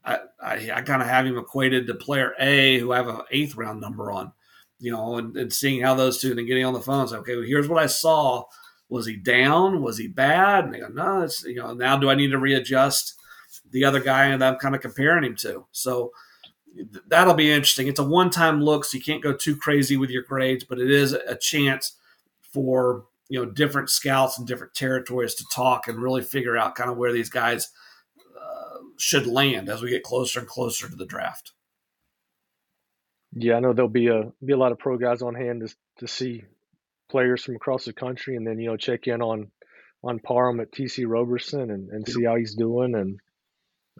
I, 0.05 0.19
I, 0.43 0.71
I 0.75 0.83
kind 0.83 1.03
of 1.03 1.09
have 1.09 1.27
him 1.27 1.39
equated 1.39 1.87
to 1.87 1.95
player 1.95 2.35
A, 2.39 2.79
who 2.79 2.93
I 2.93 2.97
have 2.97 3.09
an 3.09 3.21
eighth 3.31 3.57
round 3.57 3.81
number 3.81 4.11
on, 4.11 4.33
you 4.79 4.93
know, 4.93 5.17
and, 5.17 5.37
and 5.37 5.53
seeing 5.53 5.83
how 5.83 5.95
those 5.95 6.19
two 6.19 6.31
and 6.31 6.39
then 6.39 6.47
getting 6.47 6.65
on 6.65 6.73
the 6.73 6.81
phone, 6.81 7.09
say, 7.09 7.17
okay, 7.17 7.37
well, 7.37 7.45
here's 7.45 7.69
what 7.69 7.83
I 7.83 7.87
saw. 7.87 8.45
Was 8.89 9.07
he 9.07 9.17
down? 9.17 9.83
Was 9.83 9.99
he 9.99 10.09
bad? 10.09 10.65
And 10.65 10.73
they 10.73 10.81
go, 10.81 10.89
no, 10.89 11.21
it's 11.23 11.45
you 11.45 11.57
know, 11.57 11.75
now 11.75 11.99
do 11.99 12.09
I 12.09 12.15
need 12.15 12.31
to 12.31 12.39
readjust? 12.39 13.19
the 13.71 13.85
other 13.85 14.01
guy 14.01 14.37
that 14.37 14.53
I'm 14.53 14.59
kind 14.59 14.75
of 14.75 14.81
comparing 14.81 15.25
him 15.25 15.37
to. 15.37 15.67
So 15.73 16.13
that'll 17.07 17.35
be 17.35 17.51
interesting. 17.51 17.89
It's 17.89 17.99
a 17.99 18.05
one 18.05 18.31
time 18.31 18.63
look, 18.63 18.85
so 18.85 18.97
you 18.97 19.03
can't 19.03 19.23
go 19.23 19.33
too 19.33 19.57
crazy 19.57 19.97
with 19.97 20.11
your 20.11 20.23
grades, 20.23 20.65
but 20.65 20.79
it 20.79 20.91
is 20.91 21.13
a 21.13 21.37
chance 21.37 21.97
for 22.53 23.05
you 23.29 23.39
know 23.39 23.51
different 23.51 23.91
scouts 23.91 24.39
and 24.39 24.47
different 24.47 24.75
territories 24.75 25.35
to 25.37 25.45
talk 25.53 25.89
and 25.89 26.03
really 26.03 26.23
figure 26.23 26.57
out 26.57 26.75
kind 26.75 26.91
of 26.91 26.97
where 26.97 27.13
these 27.13 27.31
guys 27.31 27.71
uh, 28.37 28.79
should 28.97 29.27
land 29.27 29.69
as 29.69 29.83
we 29.83 29.91
get 29.91 30.03
closer 30.03 30.41
and 30.41 30.49
closer 30.49 30.89
to 30.89 30.97
the 30.97 31.07
draft. 31.07 31.53
Yeah, 33.33 33.57
I 33.57 33.61
know 33.61 33.73
there'll 33.73 33.89
be 33.89 34.09
a 34.09 34.33
be 34.45 34.53
a 34.53 34.59
lot 34.59 34.73
of 34.73 34.79
pro 34.79 34.97
guys 34.97 35.23
on 35.23 35.35
hand 35.35 35.69
to 35.69 35.75
to 35.99 36.09
see 36.09 36.45
players 37.11 37.45
from 37.45 37.57
across 37.57 37.85
the 37.85 37.93
country, 37.93 38.37
and 38.37 38.47
then 38.47 38.59
you 38.59 38.69
know 38.69 38.77
check 38.77 39.07
in 39.07 39.23
on 39.23 39.51
on 40.03 40.21
Parham 40.21 40.61
at 40.61 40.73
TC 40.73 41.05
Roberson 41.07 41.71
and, 41.71 41.91
and 41.91 42.07
see 42.07 42.25
how 42.25 42.37
he's 42.37 42.55
doing 42.55 42.95
and 42.95 43.19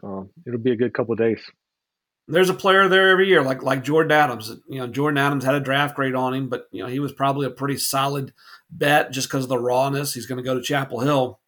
uh, 0.03 0.23
it'll 0.45 0.59
be 0.59 0.71
a 0.71 0.77
good 0.77 0.93
couple 0.93 1.15
days. 1.15 1.41
There's 2.31 2.49
a 2.49 2.53
player 2.53 2.87
there 2.87 3.09
every 3.09 3.27
year, 3.27 3.41
like 3.41 3.63
like 3.63 3.83
Jordan 3.83 4.11
Adams. 4.11 4.51
You 4.67 4.79
know, 4.79 4.87
Jordan 4.87 5.17
Adams 5.17 5.43
had 5.43 5.55
a 5.55 5.59
draft 5.59 5.95
grade 5.95 6.13
on 6.13 6.33
him, 6.33 6.47
but 6.47 6.67
you 6.71 6.83
know 6.83 6.89
he 6.89 6.99
was 6.99 7.11
probably 7.11 7.47
a 7.47 7.51
pretty 7.51 7.77
solid 7.77 8.33
bet 8.69 9.11
just 9.11 9.27
because 9.27 9.45
of 9.45 9.49
the 9.49 9.57
rawness. 9.57 10.13
He's 10.13 10.27
going 10.27 10.37
to 10.37 10.43
go 10.43 10.53
to 10.53 10.61
Chapel 10.61 10.99
Hill, 10.99 11.39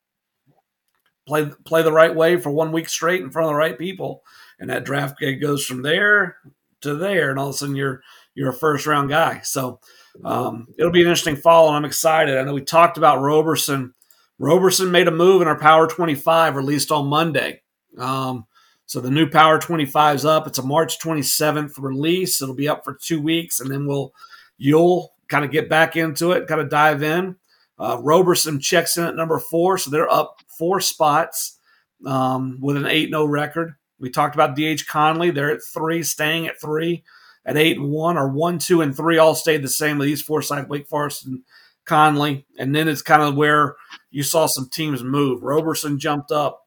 play 1.27 1.51
play 1.65 1.83
the 1.83 1.91
right 1.91 2.15
way 2.15 2.37
for 2.37 2.49
one 2.49 2.71
week 2.71 2.89
straight 2.89 3.21
in 3.21 3.29
front 3.29 3.45
of 3.45 3.51
the 3.51 3.57
right 3.57 3.77
people, 3.77 4.23
and 4.59 4.69
that 4.69 4.83
draft 4.83 5.17
grade 5.17 5.39
goes 5.39 5.65
from 5.65 5.83
there 5.83 6.37
to 6.81 6.95
there, 6.95 7.29
and 7.29 7.39
all 7.39 7.49
of 7.49 7.55
a 7.55 7.57
sudden 7.57 7.75
you're 7.75 8.01
you're 8.33 8.49
a 8.49 8.53
first 8.53 8.87
round 8.87 9.09
guy. 9.09 9.41
So 9.43 9.79
um, 10.25 10.67
it'll 10.77 10.91
be 10.91 11.01
an 11.01 11.07
interesting 11.07 11.35
fall, 11.35 11.67
and 11.67 11.77
I'm 11.77 11.85
excited. 11.85 12.37
I 12.37 12.43
know 12.43 12.53
we 12.53 12.61
talked 12.61 12.97
about 12.97 13.21
Roberson. 13.21 13.93
Roberson 14.39 14.91
made 14.91 15.07
a 15.07 15.11
move 15.11 15.43
in 15.43 15.47
our 15.47 15.59
Power 15.59 15.85
25 15.85 16.55
released 16.55 16.91
on 16.91 17.05
Monday. 17.05 17.61
Um, 17.97 18.47
so 18.91 18.99
the 18.99 19.09
new 19.09 19.25
Power 19.25 19.57
25 19.57 20.17
is 20.17 20.25
up. 20.25 20.47
It's 20.47 20.57
a 20.57 20.63
March 20.63 20.99
27th 20.99 21.81
release. 21.81 22.41
It'll 22.41 22.53
be 22.53 22.67
up 22.67 22.83
for 22.83 22.93
two 22.93 23.21
weeks, 23.21 23.61
and 23.61 23.71
then 23.71 23.87
we'll 23.87 24.13
you'll 24.57 25.13
kind 25.29 25.45
of 25.45 25.51
get 25.51 25.69
back 25.69 25.95
into 25.95 26.33
it, 26.33 26.45
kind 26.45 26.59
of 26.59 26.69
dive 26.69 27.01
in. 27.01 27.37
Uh, 27.79 27.99
Roberson 28.01 28.59
checks 28.59 28.97
in 28.97 29.05
at 29.05 29.15
number 29.15 29.39
four, 29.39 29.77
so 29.77 29.89
they're 29.89 30.11
up 30.11 30.41
four 30.59 30.81
spots 30.81 31.57
um, 32.05 32.57
with 32.59 32.75
an 32.75 32.85
8 32.85 33.07
0 33.11 33.23
record. 33.27 33.75
We 33.97 34.09
talked 34.09 34.35
about 34.35 34.57
DH 34.57 34.85
Conley. 34.89 35.31
They're 35.31 35.51
at 35.51 35.63
three, 35.63 36.03
staying 36.03 36.47
at 36.47 36.59
three. 36.59 37.05
At 37.45 37.55
eight 37.55 37.77
and 37.77 37.91
one, 37.91 38.17
or 38.17 38.27
one, 38.27 38.59
two, 38.59 38.81
and 38.81 38.93
three 38.93 39.17
all 39.17 39.35
stayed 39.35 39.63
the 39.63 39.69
same 39.69 39.99
with 39.99 40.07
these 40.07 40.21
four 40.21 40.41
sides, 40.41 40.67
Wake 40.67 40.89
Forest 40.89 41.27
and 41.27 41.43
Conley. 41.85 42.45
And 42.59 42.75
then 42.75 42.89
it's 42.89 43.01
kind 43.01 43.23
of 43.23 43.35
where 43.35 43.77
you 44.09 44.21
saw 44.21 44.47
some 44.47 44.67
teams 44.67 45.01
move. 45.01 45.43
Roberson 45.43 45.97
jumped 45.97 46.31
up. 46.31 46.60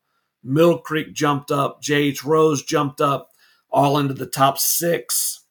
Middle 0.44 0.78
Creek 0.78 1.12
jumped 1.14 1.50
up. 1.50 1.82
J.H. 1.82 2.24
Rose 2.24 2.62
jumped 2.62 3.00
up, 3.00 3.30
all 3.70 3.98
into 3.98 4.14
the 4.14 4.26
top 4.26 4.58
six. 4.58 5.44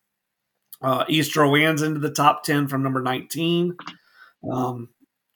Uh, 0.82 1.06
East 1.08 1.36
Rowan's 1.36 1.82
into 1.82 2.00
the 2.00 2.12
top 2.12 2.44
10 2.44 2.68
from 2.68 2.84
number 2.84 3.02
19. 3.02 3.76
Um, 4.52 4.90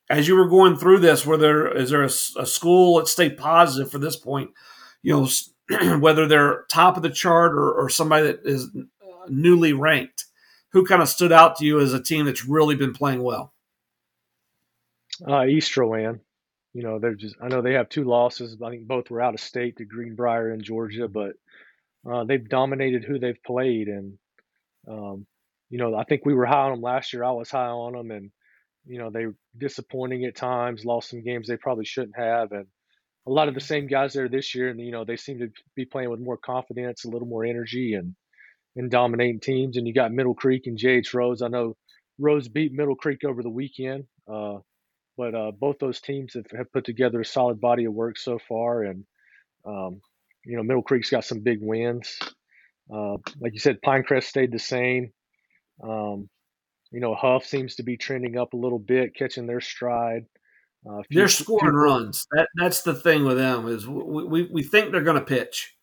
as 0.10 0.28
you 0.28 0.36
were 0.36 0.48
going 0.48 0.76
through 0.78 1.00
this, 1.00 1.26
were 1.26 1.38
there 1.38 1.76
is 1.76 1.90
there 1.90 2.04
a, 2.04 2.42
a 2.42 2.46
school? 2.46 2.96
Let's 2.96 3.12
stay 3.12 3.30
positive 3.30 3.92
for 3.92 3.98
this 3.98 4.16
point. 4.16 4.52
You 5.02 5.28
know, 5.72 5.98
whether 6.00 6.28
they're 6.28 6.66
top 6.70 6.98
of 6.98 7.04
the 7.04 7.10
chart 7.10 7.54
or, 7.54 7.72
or 7.72 7.90
somebody 7.90 8.28
that 8.28 8.42
is 8.46 8.70
newly 9.30 9.74
ranked, 9.74 10.26
who 10.72 10.86
kind 10.86 11.02
of 11.02 11.10
stood 11.10 11.32
out 11.32 11.58
to 11.58 11.66
you 11.66 11.80
as 11.80 11.94
a 11.94 12.02
team 12.02 12.26
that's 12.26 12.46
really 12.46 12.76
been 12.76 12.94
playing 12.94 13.24
well? 13.24 13.54
Uh, 15.26 15.42
Easterland. 15.42 16.20
You 16.74 16.84
know, 16.84 17.00
they're 17.00 17.16
just. 17.16 17.36
I 17.42 17.48
know 17.48 17.62
they 17.62 17.74
have 17.74 17.90
two 17.90 18.04
losses. 18.04 18.58
I 18.64 18.70
think 18.70 18.88
both 18.88 19.10
were 19.10 19.22
out 19.22 19.34
of 19.34 19.40
state 19.40 19.78
to 19.78 19.86
Greenbrier 19.86 20.52
in 20.52 20.62
Georgia, 20.62 21.08
but 21.08 21.34
uh, 22.10 22.24
they've 22.26 22.48
dominated 22.48 23.04
who 23.04 23.20
they've 23.20 23.42
played, 23.46 23.88
and 23.88 24.18
um, 24.88 25.26
you 25.70 25.80
know, 25.80 25.96
I 25.96 26.04
think 26.04 26.26
we 26.26 26.34
were 26.34 26.46
high 26.46 26.66
on 26.66 26.72
them 26.72 26.82
last 26.82 27.14
year. 27.14 27.24
I 27.24 27.32
was 27.32 27.50
high 27.50 27.68
on 27.68 27.94
them, 27.94 28.12
and 28.12 28.32
you 28.86 29.00
know, 29.00 29.10
they 29.10 29.26
were 29.26 29.36
disappointing 29.58 30.26
at 30.26 30.36
times, 30.36 30.86
lost 30.86 31.10
some 31.10 31.24
games 31.24 31.48
they 31.48 31.58
probably 31.58 31.86
shouldn't 31.86 32.18
have, 32.18 32.52
and 32.52 32.68
a 33.28 33.32
lot 33.32 33.50
of 33.50 33.54
the 33.56 33.62
same 33.62 33.88
guys 33.88 34.14
there 34.14 34.30
this 34.30 34.56
year, 34.56 34.70
and 34.70 34.80
you 34.80 34.92
know, 34.92 35.04
they 35.04 35.18
seem 35.18 35.40
to 35.40 35.50
be 35.76 35.86
playing 35.86 36.10
with 36.10 36.20
more 36.20 36.38
confidence, 36.38 37.04
a 37.06 37.10
little 37.10 37.28
more 37.28 37.46
energy, 37.46 37.94
and 37.94 38.16
and 38.76 38.90
dominating 38.92 39.40
teams. 39.40 39.78
And 39.78 39.88
you 39.88 39.94
got 39.94 40.14
Middle 40.14 40.36
Creek 40.36 40.68
and 40.68 40.78
JH 40.78 41.14
Rose. 41.14 41.42
I 41.42 41.50
know 41.50 41.76
Rose 42.20 42.48
beat 42.48 42.72
Middle 42.72 42.96
Creek 42.96 43.24
over 43.26 43.44
the 43.44 43.50
weekend, 43.50 44.06
uh, 44.32 44.58
but 45.18 45.34
uh, 45.34 45.52
both 45.52 45.80
those 45.80 46.00
teams 46.00 46.36
have, 46.36 46.46
have 46.56 46.72
put 46.72 46.86
together 46.86 47.20
a 47.20 47.26
solid 47.26 47.60
body 47.60 47.86
of 47.86 47.94
work 47.94 48.18
so 48.18 48.40
far, 48.48 48.84
and 48.84 49.04
um, 49.66 50.02
you 50.46 50.56
know, 50.56 50.64
Middle 50.64 50.84
Creek's 50.84 51.10
got 51.10 51.26
some 51.26 51.42
big 51.42 51.60
wins. 51.62 52.18
Uh, 52.94 53.18
like 53.42 53.54
you 53.54 53.60
said, 53.60 53.80
Pinecrest 53.86 54.24
stayed 54.24 54.52
the 54.52 54.60
same. 54.60 55.12
Um, 55.84 56.30
you 56.92 57.02
know, 57.02 57.16
Hough 57.16 57.46
seems 57.46 57.76
to 57.76 57.84
be 57.84 57.98
trending 57.98 58.38
up 58.38 58.54
a 58.54 58.58
little 58.58 58.80
bit, 58.80 59.16
catching 59.16 59.46
their 59.46 59.60
stride. 59.60 60.26
Uh, 60.90 61.02
few, 61.10 61.18
they're 61.20 61.28
scoring 61.28 61.72
few, 61.72 61.80
runs. 61.80 62.28
That 62.32 62.48
that's 62.56 62.82
the 62.82 62.94
thing 62.94 63.26
with 63.26 63.38
them 63.38 63.68
is 63.68 63.88
we 63.88 64.24
we, 64.24 64.44
we 64.44 64.64
think 64.64 64.92
they're 64.92 65.02
going 65.02 65.20
to 65.20 65.26
pitch, 65.26 65.76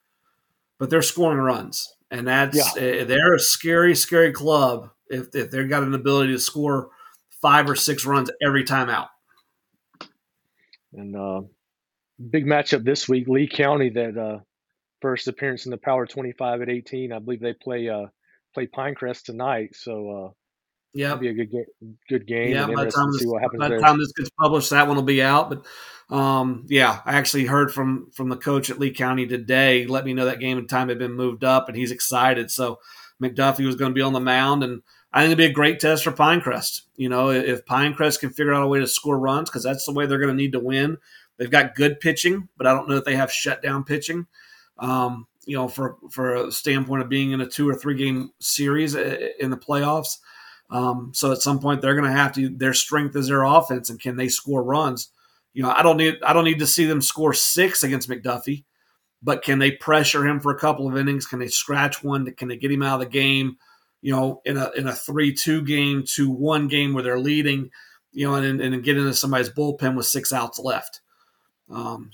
but 0.79 0.89
they're 0.89 1.03
scoring 1.03 1.39
runs, 1.39 1.95
and 2.11 2.27
that's 2.27 2.57
yeah. 2.77 3.03
uh, 3.03 3.05
they're 3.05 3.35
a 3.35 3.41
scary, 3.41 3.95
scary 3.95 4.33
club 4.33 4.91
if 5.09 5.35
if 5.35 5.51
they've 5.51 5.69
got 5.69 5.83
an 5.83 5.93
ability 5.93 6.33
to 6.33 6.39
score 6.39 6.91
five 7.43 7.69
or 7.69 7.77
six 7.77 8.07
runs 8.07 8.31
every 8.43 8.65
time 8.65 8.89
out. 8.89 9.09
And 10.97 11.17
uh, 11.17 11.43
big 12.31 12.47
matchup 12.47 12.85
this 12.85 13.09
week, 13.09 13.29
Lee 13.29 13.49
County 13.49 13.91
that 13.91 14.17
uh, 14.17 14.39
first 15.01 15.29
appearance 15.29 15.67
in 15.67 15.71
the 15.71 15.79
Power 15.79 16.07
25 16.07 16.63
at 16.63 16.69
18. 16.69 17.13
I 17.13 17.19
believe 17.19 17.41
they 17.41 17.55
play 17.55 17.89
uh, 17.89 18.07
play 18.55 18.67
Pinecrest 18.67 19.25
tonight, 19.25 19.71
so 19.75 20.11
uh, 20.11 20.31
yeah, 20.95 21.17
be 21.17 21.29
a 21.29 21.35
good 21.35 21.51
game. 21.51 21.97
Good 22.09 22.27
game. 22.27 22.53
Yeah, 22.53 22.67
by 22.69 22.85
the 22.85 22.91
time 22.91 23.13
this, 23.13 23.27
by 23.59 23.69
the 23.69 23.79
time 23.79 23.99
this 23.99 24.13
gets 24.13 24.31
published, 24.41 24.71
that 24.71 24.87
one 24.87 24.97
will 24.97 25.03
be 25.03 25.23
out. 25.23 25.51
But 25.51 26.15
um, 26.17 26.67
yeah, 26.69 27.01
I 27.05 27.15
actually 27.15 27.47
heard 27.47 27.73
from 27.73 28.11
from 28.13 28.29
the 28.29 28.37
coach 28.37 28.71
at 28.71 28.79
Lee 28.79 28.93
County 28.93 29.27
today. 29.27 29.87
Let 29.87 30.05
me 30.05 30.15
know 30.15 30.27
that 30.27 30.39
game 30.39 30.57
and 30.57 30.69
time 30.69 30.89
had 30.89 31.01
been 31.01 31.15
moved 31.15 31.43
up, 31.43 31.69
and 31.69 31.77
he's 31.77 31.91
excited. 31.91 32.51
So 32.51 32.79
McDuffie 33.21 33.67
was 33.67 33.75
going 33.75 33.91
to 33.91 33.95
be 33.95 34.03
on 34.03 34.13
the 34.13 34.21
mound, 34.21 34.63
and 34.63 34.83
I 35.15 35.21
think 35.21 35.29
it'd 35.29 35.39
be 35.39 35.45
a 35.47 35.53
great 35.53 35.81
test 35.81 36.05
for 36.05 36.13
Pinecrest. 36.13 36.83
You 36.97 37.09
know, 37.09 37.31
if 37.31 37.65
Pinecrest 37.65 38.21
can 38.21 38.31
figure 38.31 38.53
out 38.53 38.65
a 38.65 38.69
way 38.69 38.81
to 38.81 38.87
score 38.87 39.19
runs, 39.19 39.49
because 39.49 39.63
that's 39.63 39.87
the 39.87 39.93
way 39.93 40.05
they're 40.05 40.19
going 40.19 40.37
to 40.37 40.43
need 40.43 40.53
to 40.53 40.61
win. 40.61 40.99
They've 41.39 41.51
got 41.51 41.75
good 41.75 42.01
pitching, 42.01 42.49
but 42.57 42.67
I 42.67 42.73
don't 42.73 42.89
know 42.89 42.97
if 42.97 43.05
they 43.05 43.17
have 43.17 43.33
shutdown 43.33 43.85
pitching 43.85 44.27
um, 44.79 45.27
you 45.47 45.57
know, 45.57 45.69
for 45.69 45.97
for 46.11 46.35
a 46.35 46.53
standpoint 46.53 47.03
of 47.03 47.09
being 47.09 47.33
in 47.33 47.41
a 47.41 47.47
two 47.47 47.69
or 47.69 47.75
three 47.75 47.97
game 47.97 48.31
series 48.41 48.95
in 48.95 49.51
the 49.51 49.57
playoffs. 49.57 50.19
Um, 50.71 51.13
so 51.15 51.31
at 51.33 51.43
some 51.43 51.61
point 51.61 51.83
they're 51.83 51.95
going 51.95 52.11
to 52.11 52.17
have 52.17 52.33
to. 52.33 52.49
Their 52.49 52.75
strength 52.75 53.15
is 53.17 53.29
their 53.29 53.45
offense, 53.45 53.91
and 53.91 54.01
can 54.01 54.17
they 54.17 54.29
score 54.29 54.63
runs? 54.63 55.11
You 55.53 55.63
know, 55.63 55.71
I 55.71 55.83
don't 55.83 55.97
need 55.97 56.17
I 56.25 56.33
don't 56.33 56.45
need 56.45 56.59
to 56.61 56.67
see 56.67 56.87
them 56.87 57.03
score 57.03 57.35
six 57.35 57.83
against 57.83 58.09
McDuffie, 58.09 58.65
but 59.23 59.45
can 59.45 59.59
they 59.59 59.73
pressure 59.73 60.27
him 60.27 60.41
for 60.41 60.51
a 60.51 60.59
couple 60.59 60.89
of 60.89 60.97
innings? 60.97 61.27
Can 61.27 61.39
they 61.39 61.49
scratch 61.49 62.03
one? 62.03 62.31
Can 62.35 62.49
they 62.49 62.57
get 62.57 62.73
him 62.73 62.83
out 62.83 63.01
of 63.01 63.07
the 63.07 63.13
game? 63.13 63.59
You 64.05 64.13
know, 64.13 64.43
in 64.45 64.59
a 64.59 64.71
in 64.77 64.87
a 64.87 64.93
three 64.93 65.33
two 65.33 65.63
game 65.63 66.05
to 66.17 66.31
one 66.31 66.69
game 66.69 66.93
where 66.93 67.03
they're 67.03 67.19
leading, 67.19 67.71
you 68.13 68.29
know, 68.29 68.35
and 68.35 68.61
and 68.61 68.85
get 68.85 68.99
into 68.99 69.15
somebody's 69.15 69.49
bullpen 69.49 69.97
with 69.97 70.05
six 70.05 70.31
outs 70.31 70.59
left. 70.59 71.01
Um, 71.71 72.11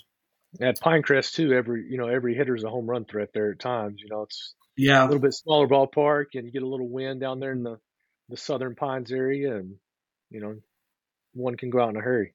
at 0.61 0.81
Pinecrest 0.81 1.35
too, 1.35 1.53
every 1.53 1.85
you 1.91 1.99
know 1.99 2.07
every 2.07 2.37
hitter's 2.37 2.63
a 2.63 2.71
home 2.71 2.89
run 2.89 3.07
threat 3.07 3.31
there 3.35 3.51
at 3.51 3.59
times. 3.59 4.01
You 4.01 4.09
know, 4.09 4.23
it's 4.23 4.55
yeah 4.77 5.03
a 5.03 5.07
little 5.07 5.19
bit 5.19 5.35
smaller 5.35 5.67
ballpark, 5.67 6.27
and 6.35 6.47
you 6.47 6.53
get 6.53 6.63
a 6.63 6.69
little 6.69 6.89
wind 6.89 7.21
down 7.21 7.41
there 7.41 7.51
in 7.51 7.65
the 7.65 7.81
the 8.29 8.37
Southern 8.37 8.77
Pines 8.77 9.11
area, 9.11 9.57
and 9.57 9.75
you 10.31 10.41
know 10.41 10.55
one 11.35 11.57
can 11.57 11.71
go 11.71 11.81
out 11.81 11.91
in 11.91 11.97
a 11.97 12.01
hurry. 12.01 12.35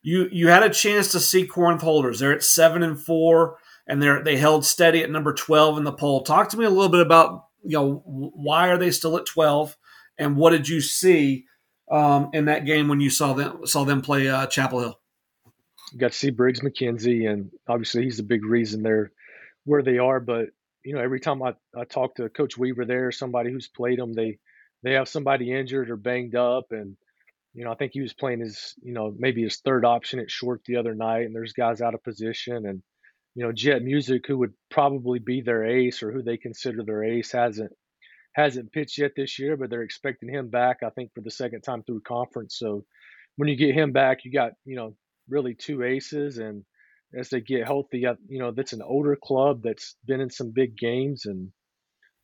You 0.00 0.30
you 0.32 0.48
had 0.48 0.62
a 0.62 0.70
chance 0.70 1.12
to 1.12 1.20
see 1.20 1.46
Corinth 1.46 1.82
holders. 1.82 2.20
They're 2.20 2.32
at 2.32 2.42
seven 2.42 2.82
and 2.82 2.98
four, 2.98 3.58
and 3.86 4.02
they're 4.02 4.24
they 4.24 4.38
held 4.38 4.64
steady 4.64 5.02
at 5.02 5.10
number 5.10 5.34
twelve 5.34 5.76
in 5.76 5.84
the 5.84 5.92
poll. 5.92 6.22
Talk 6.22 6.48
to 6.48 6.56
me 6.56 6.64
a 6.64 6.70
little 6.70 6.88
bit 6.88 7.04
about 7.04 7.44
you 7.62 7.76
know 7.76 8.02
why 8.04 8.68
are 8.68 8.78
they 8.78 8.90
still 8.90 9.16
at 9.16 9.26
twelve, 9.26 9.76
and 10.18 10.36
what 10.36 10.50
did 10.50 10.68
you 10.68 10.80
see 10.80 11.46
um, 11.90 12.30
in 12.32 12.46
that 12.46 12.64
game 12.64 12.88
when 12.88 13.00
you 13.00 13.10
saw 13.10 13.32
them 13.32 13.66
saw 13.66 13.84
them 13.84 14.02
play 14.02 14.28
uh, 14.28 14.46
Chapel 14.46 14.80
Hill? 14.80 15.00
You 15.92 15.98
got 15.98 16.12
to 16.12 16.18
see 16.18 16.30
Briggs 16.30 16.60
McKenzie, 16.60 17.30
and 17.30 17.50
obviously 17.68 18.04
he's 18.04 18.20
a 18.20 18.24
big 18.24 18.44
reason 18.44 18.82
they're 18.82 19.12
where 19.64 19.82
they 19.82 19.98
are. 19.98 20.20
But 20.20 20.46
you 20.84 20.94
know, 20.94 21.00
every 21.00 21.20
time 21.20 21.42
I, 21.42 21.54
I 21.76 21.84
talk 21.84 22.16
to 22.16 22.28
Coach 22.28 22.56
Weaver 22.56 22.84
there, 22.84 23.12
somebody 23.12 23.50
who's 23.50 23.68
played 23.68 23.98
them, 23.98 24.12
they 24.12 24.38
they 24.82 24.92
have 24.92 25.08
somebody 25.08 25.52
injured 25.52 25.90
or 25.90 25.96
banged 25.96 26.36
up, 26.36 26.66
and 26.70 26.96
you 27.52 27.64
know, 27.64 27.72
I 27.72 27.74
think 27.74 27.92
he 27.92 28.00
was 28.00 28.14
playing 28.14 28.40
his 28.40 28.74
you 28.82 28.92
know 28.92 29.14
maybe 29.16 29.42
his 29.42 29.58
third 29.58 29.84
option 29.84 30.20
at 30.20 30.30
short 30.30 30.62
the 30.64 30.76
other 30.76 30.94
night, 30.94 31.26
and 31.26 31.34
there's 31.34 31.52
guys 31.52 31.80
out 31.80 31.94
of 31.94 32.04
position, 32.04 32.66
and 32.66 32.82
you 33.34 33.44
know, 33.44 33.52
Jet 33.52 33.82
Music, 33.82 34.26
who 34.26 34.38
would 34.38 34.54
probably 34.70 35.18
be 35.18 35.40
their 35.40 35.64
ace 35.64 36.02
or 36.02 36.12
who 36.12 36.22
they 36.22 36.36
consider 36.36 36.82
their 36.82 37.04
ace, 37.04 37.32
hasn't 37.32 37.72
hasn't 38.32 38.72
pitched 38.72 38.98
yet 38.98 39.12
this 39.16 39.38
year, 39.38 39.56
but 39.56 39.70
they're 39.70 39.82
expecting 39.82 40.28
him 40.28 40.48
back. 40.48 40.78
I 40.84 40.90
think 40.90 41.12
for 41.14 41.20
the 41.20 41.30
second 41.30 41.62
time 41.62 41.82
through 41.82 42.02
conference. 42.02 42.56
So 42.58 42.84
when 43.36 43.48
you 43.48 43.56
get 43.56 43.74
him 43.74 43.92
back, 43.92 44.24
you 44.24 44.32
got 44.32 44.52
you 44.64 44.76
know 44.76 44.94
really 45.30 45.54
two 45.54 45.82
aces. 45.82 46.38
And 46.38 46.64
as 47.18 47.30
they 47.30 47.40
get 47.40 47.66
healthy, 47.66 48.04
you 48.28 48.38
know, 48.38 48.50
that's 48.50 48.72
an 48.72 48.82
older 48.82 49.16
club 49.16 49.62
that's 49.62 49.96
been 50.04 50.20
in 50.20 50.30
some 50.30 50.50
big 50.50 50.76
games 50.76 51.26
and, 51.26 51.50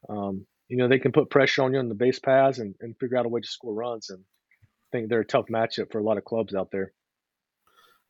um, 0.08 0.46
you 0.68 0.76
know, 0.76 0.88
they 0.88 0.98
can 0.98 1.12
put 1.12 1.30
pressure 1.30 1.62
on 1.62 1.72
you 1.72 1.78
on 1.78 1.88
the 1.88 1.94
base 1.94 2.18
paths 2.18 2.58
and, 2.58 2.74
and 2.80 2.96
figure 2.98 3.16
out 3.16 3.26
a 3.26 3.28
way 3.28 3.40
to 3.40 3.46
score 3.46 3.72
runs. 3.74 4.10
And 4.10 4.20
I 4.20 4.96
think 4.96 5.08
they're 5.08 5.20
a 5.20 5.26
tough 5.26 5.46
matchup 5.50 5.90
for 5.90 5.98
a 5.98 6.04
lot 6.04 6.18
of 6.18 6.24
clubs 6.24 6.54
out 6.54 6.70
there. 6.72 6.92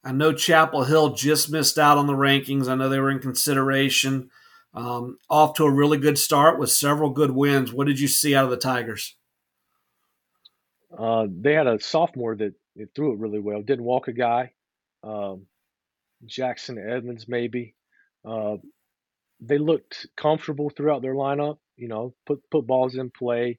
I 0.06 0.12
know 0.12 0.32
Chapel 0.32 0.84
Hill 0.84 1.14
just 1.14 1.50
missed 1.50 1.78
out 1.78 1.98
on 1.98 2.06
the 2.06 2.12
rankings. 2.12 2.68
I 2.68 2.74
know 2.74 2.88
they 2.88 3.00
were 3.00 3.10
in 3.10 3.18
consideration. 3.18 4.30
Um, 4.72 5.18
off 5.28 5.54
to 5.54 5.64
a 5.64 5.70
really 5.70 5.98
good 5.98 6.18
start 6.18 6.58
with 6.58 6.70
several 6.70 7.10
good 7.10 7.30
wins. 7.30 7.72
What 7.72 7.86
did 7.86 7.98
you 7.98 8.08
see 8.08 8.34
out 8.34 8.44
of 8.44 8.50
the 8.50 8.56
Tigers? 8.56 9.16
Uh, 10.96 11.26
they 11.28 11.54
had 11.54 11.66
a 11.66 11.80
sophomore 11.80 12.36
that 12.36 12.54
threw 12.94 13.12
it 13.12 13.18
really 13.18 13.40
well. 13.40 13.62
Didn't 13.62 13.84
walk 13.84 14.08
a 14.08 14.12
guy 14.12 14.52
um, 15.06 15.46
Jackson 16.24 16.78
Edmonds, 16.78 17.26
maybe. 17.28 17.74
Uh, 18.24 18.56
they 19.40 19.58
looked 19.58 20.06
comfortable 20.16 20.70
throughout 20.70 21.02
their 21.02 21.14
lineup. 21.14 21.58
You 21.76 21.88
know, 21.88 22.14
put 22.26 22.40
put 22.50 22.66
balls 22.66 22.96
in 22.96 23.10
play, 23.10 23.58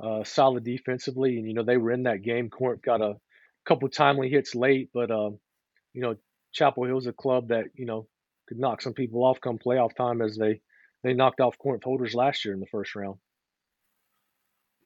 uh, 0.00 0.24
solid 0.24 0.64
defensively, 0.64 1.38
and 1.38 1.46
you 1.46 1.54
know 1.54 1.62
they 1.62 1.76
were 1.76 1.92
in 1.92 2.04
that 2.04 2.22
game. 2.22 2.50
Corinth 2.50 2.82
got 2.82 3.00
a 3.00 3.16
couple 3.64 3.88
timely 3.88 4.28
hits 4.28 4.54
late, 4.54 4.90
but 4.92 5.10
um, 5.10 5.38
you 5.92 6.02
know 6.02 6.16
Chapel 6.52 6.84
Hill's 6.84 7.06
a 7.06 7.12
club 7.12 7.48
that 7.48 7.66
you 7.74 7.86
know 7.86 8.06
could 8.48 8.58
knock 8.58 8.82
some 8.82 8.94
people 8.94 9.24
off 9.24 9.40
come 9.40 9.58
playoff 9.58 9.94
time 9.96 10.20
as 10.20 10.36
they 10.36 10.60
they 11.02 11.14
knocked 11.14 11.40
off 11.40 11.58
Corinth 11.58 11.84
holders 11.84 12.14
last 12.14 12.44
year 12.44 12.54
in 12.54 12.60
the 12.60 12.66
first 12.66 12.94
round. 12.94 13.18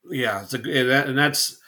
Yeah, 0.09 0.43
it's 0.43 0.55
a, 0.55 1.09
and 1.09 1.19
that's 1.19 1.61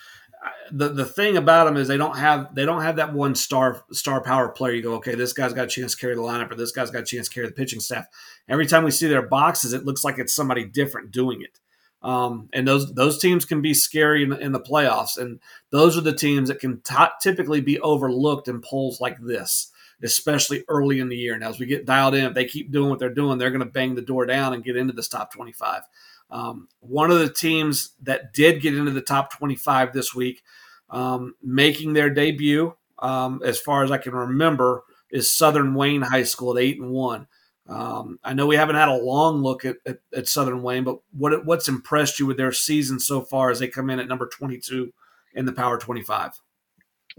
the 0.71 0.89
the 0.89 1.05
thing 1.05 1.37
about 1.37 1.65
them 1.65 1.77
is 1.77 1.89
they 1.89 1.97
don't 1.97 2.17
have 2.17 2.55
they 2.55 2.65
don't 2.65 2.83
have 2.83 2.97
that 2.97 3.13
one 3.13 3.35
star 3.35 3.83
star 3.93 4.23
power 4.23 4.49
player. 4.49 4.75
You 4.75 4.83
go, 4.83 4.95
okay, 4.95 5.15
this 5.15 5.33
guy's 5.33 5.53
got 5.53 5.65
a 5.65 5.69
chance 5.69 5.95
to 5.95 6.01
carry 6.01 6.15
the 6.15 6.23
lineup, 6.23 6.51
or 6.51 6.55
this 6.55 6.73
guy's 6.73 6.91
got 6.91 7.03
a 7.03 7.07
chance 7.07 7.29
to 7.29 7.35
carry 7.35 7.47
the 7.47 7.53
pitching 7.53 7.81
staff. 7.81 8.07
Every 8.49 8.67
time 8.67 8.85
we 8.85 8.91
see 8.91 9.09
their 9.09 9.27
boxes, 9.27 9.73
it 9.73 9.85
looks 9.85 10.05
like 10.05 10.19
it's 10.19 10.35
somebody 10.35 10.65
different 10.65 11.11
doing 11.11 11.43
it. 11.43 11.59
Um, 12.03 12.49
and 12.53 12.67
those 12.67 12.95
those 12.95 13.19
teams 13.19 13.45
can 13.45 13.61
be 13.61 13.75
scary 13.75 14.23
in, 14.23 14.33
in, 14.35 14.53
the 14.53 14.61
playoffs, 14.61 15.19
and 15.19 15.41
those 15.71 15.99
are 15.99 16.03
the 16.03 16.15
teams 16.15 16.49
that 16.49 16.61
can 16.61 16.81
t- 16.83 16.95
typically 17.21 17.61
be 17.61 17.81
overlooked 17.81 18.47
in 18.47 18.61
polls 18.61 19.01
like 19.01 19.19
this, 19.21 19.73
especially 20.03 20.65
early 20.69 21.01
in 21.01 21.09
the 21.09 21.17
year. 21.17 21.37
Now, 21.37 21.49
as 21.49 21.59
we 21.59 21.67
get 21.67 21.87
dialed 21.87 22.15
in, 22.15 22.25
if 22.25 22.35
they 22.35 22.45
keep 22.45 22.71
doing 22.71 22.89
what 22.89 23.01
they're 23.01 23.13
doing, 23.13 23.37
they're 23.37 23.51
going 23.51 23.65
to 23.65 23.67
bang 23.67 23.97
the 23.97 24.03
door 24.03 24.27
down 24.27 24.55
and 24.55 24.63
get 24.63 24.77
into 24.77 24.93
this 24.93 25.09
top 25.09 25.33
twenty 25.33 25.53
five. 25.53 25.83
Um, 26.31 26.69
one 26.81 27.11
of 27.11 27.19
the 27.19 27.33
teams 27.33 27.93
that 28.03 28.33
did 28.33 28.61
get 28.61 28.77
into 28.77 28.91
the 28.91 29.01
top 29.01 29.33
25 29.33 29.93
this 29.93 30.15
week, 30.15 30.43
um, 30.91 31.35
making 31.43 31.93
their 31.95 32.11
debut, 32.11 32.75
um, 32.99 33.41
as 33.45 33.59
far 33.59 33.83
as 33.85 33.91
I 33.91 33.99
can 33.99 34.13
remember, 34.13 34.85
is 35.11 35.35
Southern 35.35 35.75
Wayne 35.75 36.03
High 36.03 36.25
School 36.25 36.57
at 36.57 36.63
eight 36.63 36.81
and 36.81 36.91
one. 36.91 37.27
Um, 37.69 38.19
I 38.25 38.33
know 38.33 38.47
we 38.47 38.57
haven't 38.57 38.77
had 38.77 38.89
a 38.89 38.97
long 38.97 39.43
look 39.43 39.65
at, 39.65 39.77
at, 39.85 39.99
at, 40.17 40.27
Southern 40.27 40.63
Wayne, 40.63 40.85
but 40.85 41.01
what 41.13 41.45
what's 41.45 41.69
impressed 41.69 42.19
you 42.19 42.25
with 42.25 42.39
their 42.39 42.53
season 42.53 42.99
so 42.99 43.21
far 43.21 43.51
as 43.51 43.59
they 43.59 43.69
come 43.69 43.91
in 43.91 44.01
at 44.01 44.09
number 44.09 44.27
22 44.27 44.91
in 45.35 45.45
the 45.45 45.53
Power 45.53 45.77
25? 45.77 46.33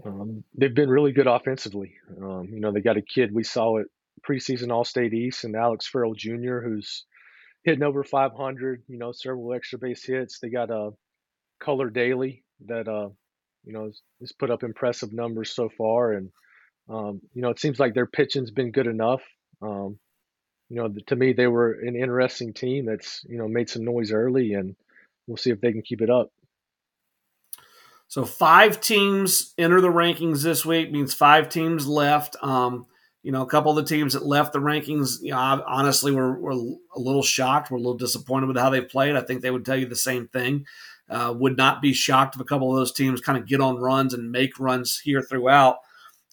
Um, 0.04 0.42
they've 0.56 0.74
been 0.74 0.88
really 0.88 1.12
good 1.12 1.28
offensively. 1.28 1.94
Um, 2.20 2.48
you 2.52 2.58
know, 2.58 2.72
they 2.72 2.80
got 2.80 2.96
a 2.96 3.02
kid 3.02 3.32
we 3.32 3.44
saw 3.44 3.78
at 3.78 3.86
preseason 4.28 4.72
All 4.72 4.84
State 4.84 5.14
East 5.14 5.44
and 5.44 5.54
Alex 5.54 5.86
Farrell 5.86 6.14
Jr., 6.14 6.58
who's 6.58 7.04
hitting 7.62 7.84
over 7.84 8.02
500. 8.02 8.82
You 8.88 8.98
know, 8.98 9.12
several 9.12 9.54
extra 9.54 9.78
base 9.78 10.04
hits. 10.04 10.40
They 10.40 10.50
got 10.50 10.70
a 10.70 10.78
uh, 10.78 10.90
Color 11.60 11.90
Daily 11.90 12.42
that 12.66 12.88
uh, 12.88 13.10
you 13.64 13.72
know 13.72 13.84
has, 13.84 14.00
has, 14.20 14.32
put 14.32 14.50
up 14.50 14.64
impressive 14.64 15.12
numbers 15.12 15.54
so 15.54 15.68
far, 15.76 16.12
and 16.12 16.30
um, 16.88 17.20
you 17.34 17.42
know, 17.42 17.50
it 17.50 17.60
seems 17.60 17.78
like 17.78 17.94
their 17.94 18.06
pitching's 18.06 18.50
been 18.50 18.72
good 18.72 18.86
enough. 18.86 19.22
Um, 19.62 19.98
you 20.70 20.76
know, 20.76 20.88
to 21.08 21.16
me, 21.16 21.32
they 21.32 21.48
were 21.48 21.72
an 21.72 21.96
interesting 21.96 22.54
team 22.54 22.86
that's 22.86 23.24
you 23.28 23.36
know 23.36 23.48
made 23.48 23.68
some 23.68 23.84
noise 23.84 24.12
early, 24.12 24.54
and 24.54 24.76
we'll 25.26 25.36
see 25.36 25.50
if 25.50 25.60
they 25.60 25.72
can 25.72 25.82
keep 25.82 26.00
it 26.00 26.08
up. 26.08 26.30
So 28.06 28.24
five 28.24 28.80
teams 28.80 29.52
enter 29.58 29.80
the 29.80 29.88
rankings 29.88 30.42
this 30.42 30.64
week 30.64 30.90
means 30.90 31.12
five 31.12 31.48
teams 31.48 31.86
left. 31.86 32.36
Um, 32.42 32.86
you 33.22 33.32
know, 33.32 33.42
a 33.42 33.46
couple 33.46 33.70
of 33.70 33.76
the 33.76 33.94
teams 33.94 34.14
that 34.14 34.24
left 34.24 34.52
the 34.52 34.60
rankings, 34.60 35.18
you 35.20 35.32
know, 35.32 35.62
honestly, 35.66 36.10
we're, 36.10 36.38
we're 36.38 36.52
a 36.52 36.98
little 36.98 37.22
shocked. 37.22 37.70
We're 37.70 37.76
a 37.76 37.80
little 37.80 37.98
disappointed 37.98 38.46
with 38.46 38.56
how 38.56 38.70
they 38.70 38.80
played. 38.80 39.14
I 39.14 39.20
think 39.20 39.42
they 39.42 39.50
would 39.50 39.64
tell 39.64 39.76
you 39.76 39.86
the 39.86 39.94
same 39.94 40.26
thing. 40.28 40.66
Uh, 41.08 41.34
would 41.36 41.56
not 41.56 41.82
be 41.82 41.92
shocked 41.92 42.36
if 42.36 42.40
a 42.40 42.44
couple 42.44 42.70
of 42.70 42.78
those 42.78 42.92
teams 42.92 43.20
kind 43.20 43.36
of 43.36 43.46
get 43.46 43.60
on 43.60 43.76
runs 43.76 44.14
and 44.14 44.32
make 44.32 44.58
runs 44.58 45.00
here 45.00 45.20
throughout. 45.20 45.78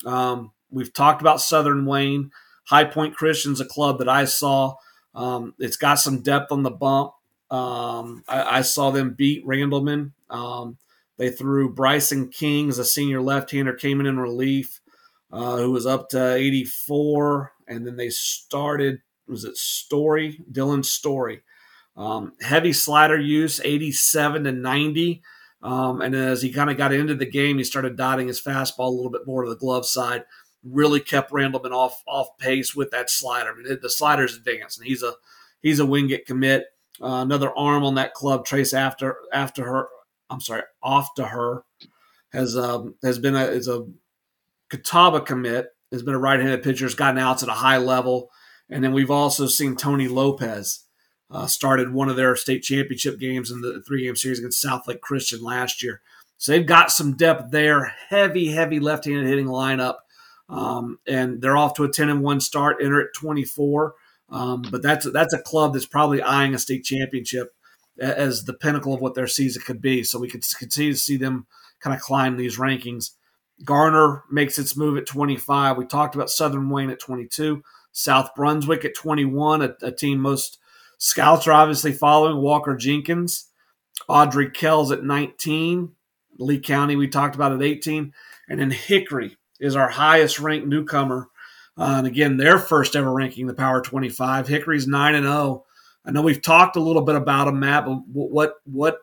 Um, 0.05 0.51
we've 0.69 0.93
talked 0.93 1.21
about 1.21 1.41
Southern 1.41 1.85
Wayne. 1.85 2.31
High 2.67 2.85
Point 2.85 3.15
Christian's 3.15 3.61
a 3.61 3.65
club 3.65 3.99
that 3.99 4.09
I 4.09 4.25
saw. 4.25 4.75
Um, 5.15 5.53
it's 5.57 5.77
got 5.77 5.95
some 5.95 6.21
depth 6.21 6.51
on 6.51 6.63
the 6.63 6.71
bump. 6.71 7.13
Um, 7.49 8.23
I, 8.27 8.57
I, 8.57 8.61
saw 8.61 8.91
them 8.91 9.15
beat 9.17 9.45
Randleman. 9.47 10.11
Um, 10.29 10.77
they 11.17 11.29
threw 11.29 11.73
Bryson 11.73 12.27
King 12.27 12.67
as 12.67 12.77
a 12.77 12.83
senior 12.83 13.21
left-hander, 13.21 13.73
came 13.73 14.01
in 14.01 14.05
in 14.05 14.19
relief, 14.19 14.81
uh, 15.31 15.55
who 15.57 15.71
was 15.71 15.85
up 15.85 16.09
to 16.09 16.33
84, 16.33 17.53
and 17.69 17.87
then 17.87 17.95
they 17.95 18.09
started. 18.09 18.99
Was 19.29 19.45
it 19.45 19.55
Story? 19.55 20.41
Dylan 20.51 20.83
Story. 20.83 21.41
Um, 21.95 22.33
heavy 22.41 22.73
slider 22.73 23.17
use, 23.17 23.61
87 23.63 24.43
to 24.43 24.51
90. 24.51 25.21
Um, 25.63 26.01
and 26.01 26.13
as 26.15 26.41
he 26.41 26.51
kind 26.51 26.69
of 26.69 26.77
got 26.77 26.93
into 26.93 27.15
the 27.15 27.25
game, 27.25 27.57
he 27.57 27.63
started 27.63 27.97
dotting 27.97 28.27
his 28.27 28.41
fastball 28.41 28.87
a 28.87 28.95
little 28.95 29.09
bit 29.09 29.25
more 29.25 29.43
to 29.43 29.49
the 29.49 29.55
glove 29.55 29.85
side. 29.85 30.23
Really 30.71 30.99
kept 30.99 31.31
Randleman 31.31 31.71
off 31.71 32.03
off 32.07 32.37
pace 32.37 32.75
with 32.75 32.91
that 32.91 33.09
slider. 33.09 33.51
I 33.51 33.55
mean, 33.55 33.79
the 33.81 33.89
slider's 33.89 34.35
advanced, 34.35 34.79
and 34.79 34.87
he's 34.87 35.03
a 35.03 35.13
he's 35.61 35.79
a 35.79 35.85
Wingate 35.85 36.25
commit. 36.25 36.65
Uh, 37.01 37.21
another 37.21 37.55
arm 37.55 37.83
on 37.83 37.95
that 37.95 38.13
club, 38.13 38.45
Trace 38.45 38.73
after 38.73 39.17
after 39.31 39.63
her 39.65 39.87
I'm 40.29 40.41
sorry, 40.41 40.63
off 40.81 41.13
to 41.15 41.25
her 41.25 41.63
has 42.33 42.57
um, 42.57 42.95
has 43.03 43.19
been 43.19 43.35
a 43.35 43.45
is 43.45 43.67
a 43.67 43.85
Catawba 44.69 45.21
commit 45.21 45.67
has 45.91 46.03
been 46.03 46.15
a 46.15 46.19
right-handed 46.19 46.63
pitcher 46.63 46.83
has 46.85 46.95
gotten 46.95 47.17
outs 47.17 47.43
at 47.43 47.49
a 47.49 47.53
high 47.53 47.77
level, 47.77 48.29
and 48.69 48.83
then 48.83 48.91
we've 48.91 49.11
also 49.11 49.47
seen 49.47 49.75
Tony 49.75 50.07
Lopez 50.09 50.83
uh, 51.31 51.47
started 51.47 51.93
one 51.93 52.09
of 52.09 52.17
their 52.17 52.35
state 52.35 52.61
championship 52.61 53.19
games 53.19 53.51
in 53.51 53.61
the 53.61 53.81
three-game 53.87 54.15
series 54.17 54.39
against 54.39 54.63
Southlake 54.63 54.99
Christian 54.99 55.41
last 55.41 55.81
year. 55.81 56.01
So 56.37 56.51
they've 56.51 56.65
got 56.65 56.91
some 56.91 57.15
depth 57.15 57.51
there. 57.51 57.95
Heavy, 58.09 58.51
heavy 58.51 58.79
left-handed 58.79 59.25
hitting 59.25 59.47
lineup, 59.47 59.95
um, 60.49 60.99
and 61.07 61.41
they're 61.41 61.57
off 61.57 61.73
to 61.75 61.83
a 61.83 61.91
10 61.91 62.09
and 62.09 62.21
one 62.21 62.39
start. 62.39 62.77
Enter 62.81 63.01
at 63.01 63.13
24. 63.15 63.93
Um, 64.29 64.63
but 64.69 64.81
that's 64.81 65.09
that's 65.11 65.33
a 65.33 65.41
club 65.41 65.73
that's 65.73 65.85
probably 65.85 66.21
eyeing 66.21 66.53
a 66.53 66.59
state 66.59 66.83
championship 66.83 67.53
as 67.99 68.43
the 68.43 68.53
pinnacle 68.53 68.93
of 68.93 69.01
what 69.01 69.15
their 69.15 69.27
season 69.27 69.61
could 69.65 69.81
be. 69.81 70.03
So 70.03 70.19
we 70.19 70.29
could 70.29 70.43
continue 70.57 70.91
to 70.93 70.99
see 70.99 71.17
them 71.17 71.47
kind 71.79 71.95
of 71.95 72.01
climb 72.01 72.37
these 72.37 72.57
rankings. 72.57 73.11
Garner 73.63 74.23
makes 74.29 74.59
its 74.59 74.77
move 74.77 74.97
at 74.97 75.07
25. 75.07 75.77
We 75.77 75.85
talked 75.85 76.15
about 76.15 76.29
Southern 76.29 76.69
Wayne 76.69 76.89
at 76.89 76.99
22, 76.99 77.63
South 77.91 78.35
Brunswick 78.35 78.85
at 78.85 78.93
21, 78.95 79.61
a, 79.63 79.75
a 79.81 79.91
team 79.91 80.19
most 80.19 80.59
scouts 80.99 81.47
are 81.47 81.53
obviously 81.53 81.91
following. 81.91 82.37
Walker 82.37 82.75
Jenkins, 82.75 83.49
Ardrey 84.07 84.53
Kells 84.53 84.91
at 84.91 85.03
19, 85.03 85.91
Lee 86.37 86.59
County 86.59 86.95
we 86.95 87.07
talked 87.07 87.33
about 87.33 87.53
at 87.53 87.63
18, 87.63 88.13
and 88.47 88.59
then 88.59 88.69
Hickory 88.69 89.37
is 89.59 89.75
our 89.75 89.89
highest 89.89 90.39
ranked 90.39 90.67
newcomer. 90.67 91.29
Uh, 91.77 91.95
and 91.99 92.07
again, 92.07 92.37
their 92.37 92.57
first 92.57 92.95
ever 92.95 93.11
ranking, 93.11 93.47
the 93.47 93.53
Power 93.53 93.81
25. 93.81 94.47
Hickory's 94.47 94.87
9 94.87 95.15
and 95.15 95.25
0 95.25 95.63
I 96.07 96.11
know 96.11 96.21
we've 96.21 96.41
talked 96.41 96.77
a 96.77 96.81
little 96.81 97.01
bit 97.01 97.15
about 97.15 97.45
them, 97.45 97.59
Matt, 97.59 97.85
but 97.85 97.99
what 98.07 98.55
what 98.63 98.99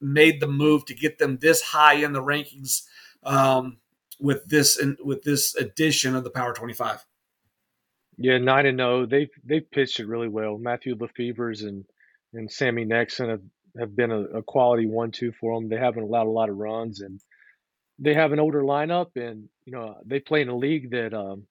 made 0.00 0.40
the 0.40 0.48
move 0.48 0.84
to 0.86 0.94
get 0.94 1.18
them 1.18 1.38
this 1.38 1.62
high 1.62 1.94
in 1.94 2.12
the 2.12 2.22
rankings 2.22 2.82
um, 3.22 3.78
with 4.18 4.44
this 4.46 4.82
with 5.04 5.22
this 5.22 5.54
edition 5.54 6.16
of 6.16 6.24
the 6.24 6.30
Power 6.30 6.52
Twenty 6.52 6.74
Five? 6.74 7.06
Yeah, 8.18 8.38
nine 8.38 8.66
and 8.66 8.78
zero. 8.78 9.02
Oh, 9.02 9.06
they've 9.06 9.30
they've 9.44 9.70
pitched 9.70 10.00
it 10.00 10.08
really 10.08 10.28
well. 10.28 10.58
Matthew 10.58 10.96
Lefevers 10.96 11.62
and 11.62 11.84
and 12.32 12.50
Sammy 12.50 12.84
Nexon 12.84 13.30
have, 13.30 13.42
have 13.78 13.94
been 13.94 14.10
a, 14.10 14.20
a 14.22 14.42
quality 14.42 14.86
one 14.86 15.12
two 15.12 15.30
for 15.30 15.54
them. 15.54 15.68
They 15.68 15.78
haven't 15.78 16.02
allowed 16.02 16.26
a 16.26 16.30
lot 16.30 16.50
of 16.50 16.56
runs 16.56 17.00
and 17.00 17.20
they 18.00 18.14
have 18.14 18.32
an 18.32 18.40
older 18.40 18.62
lineup 18.62 19.10
and 19.14 19.48
you 19.70 19.76
know 19.76 19.96
they 20.04 20.18
play 20.18 20.42
in 20.42 20.48
a 20.48 20.56
league 20.56 20.90
that 20.90 21.14
um, 21.14 21.44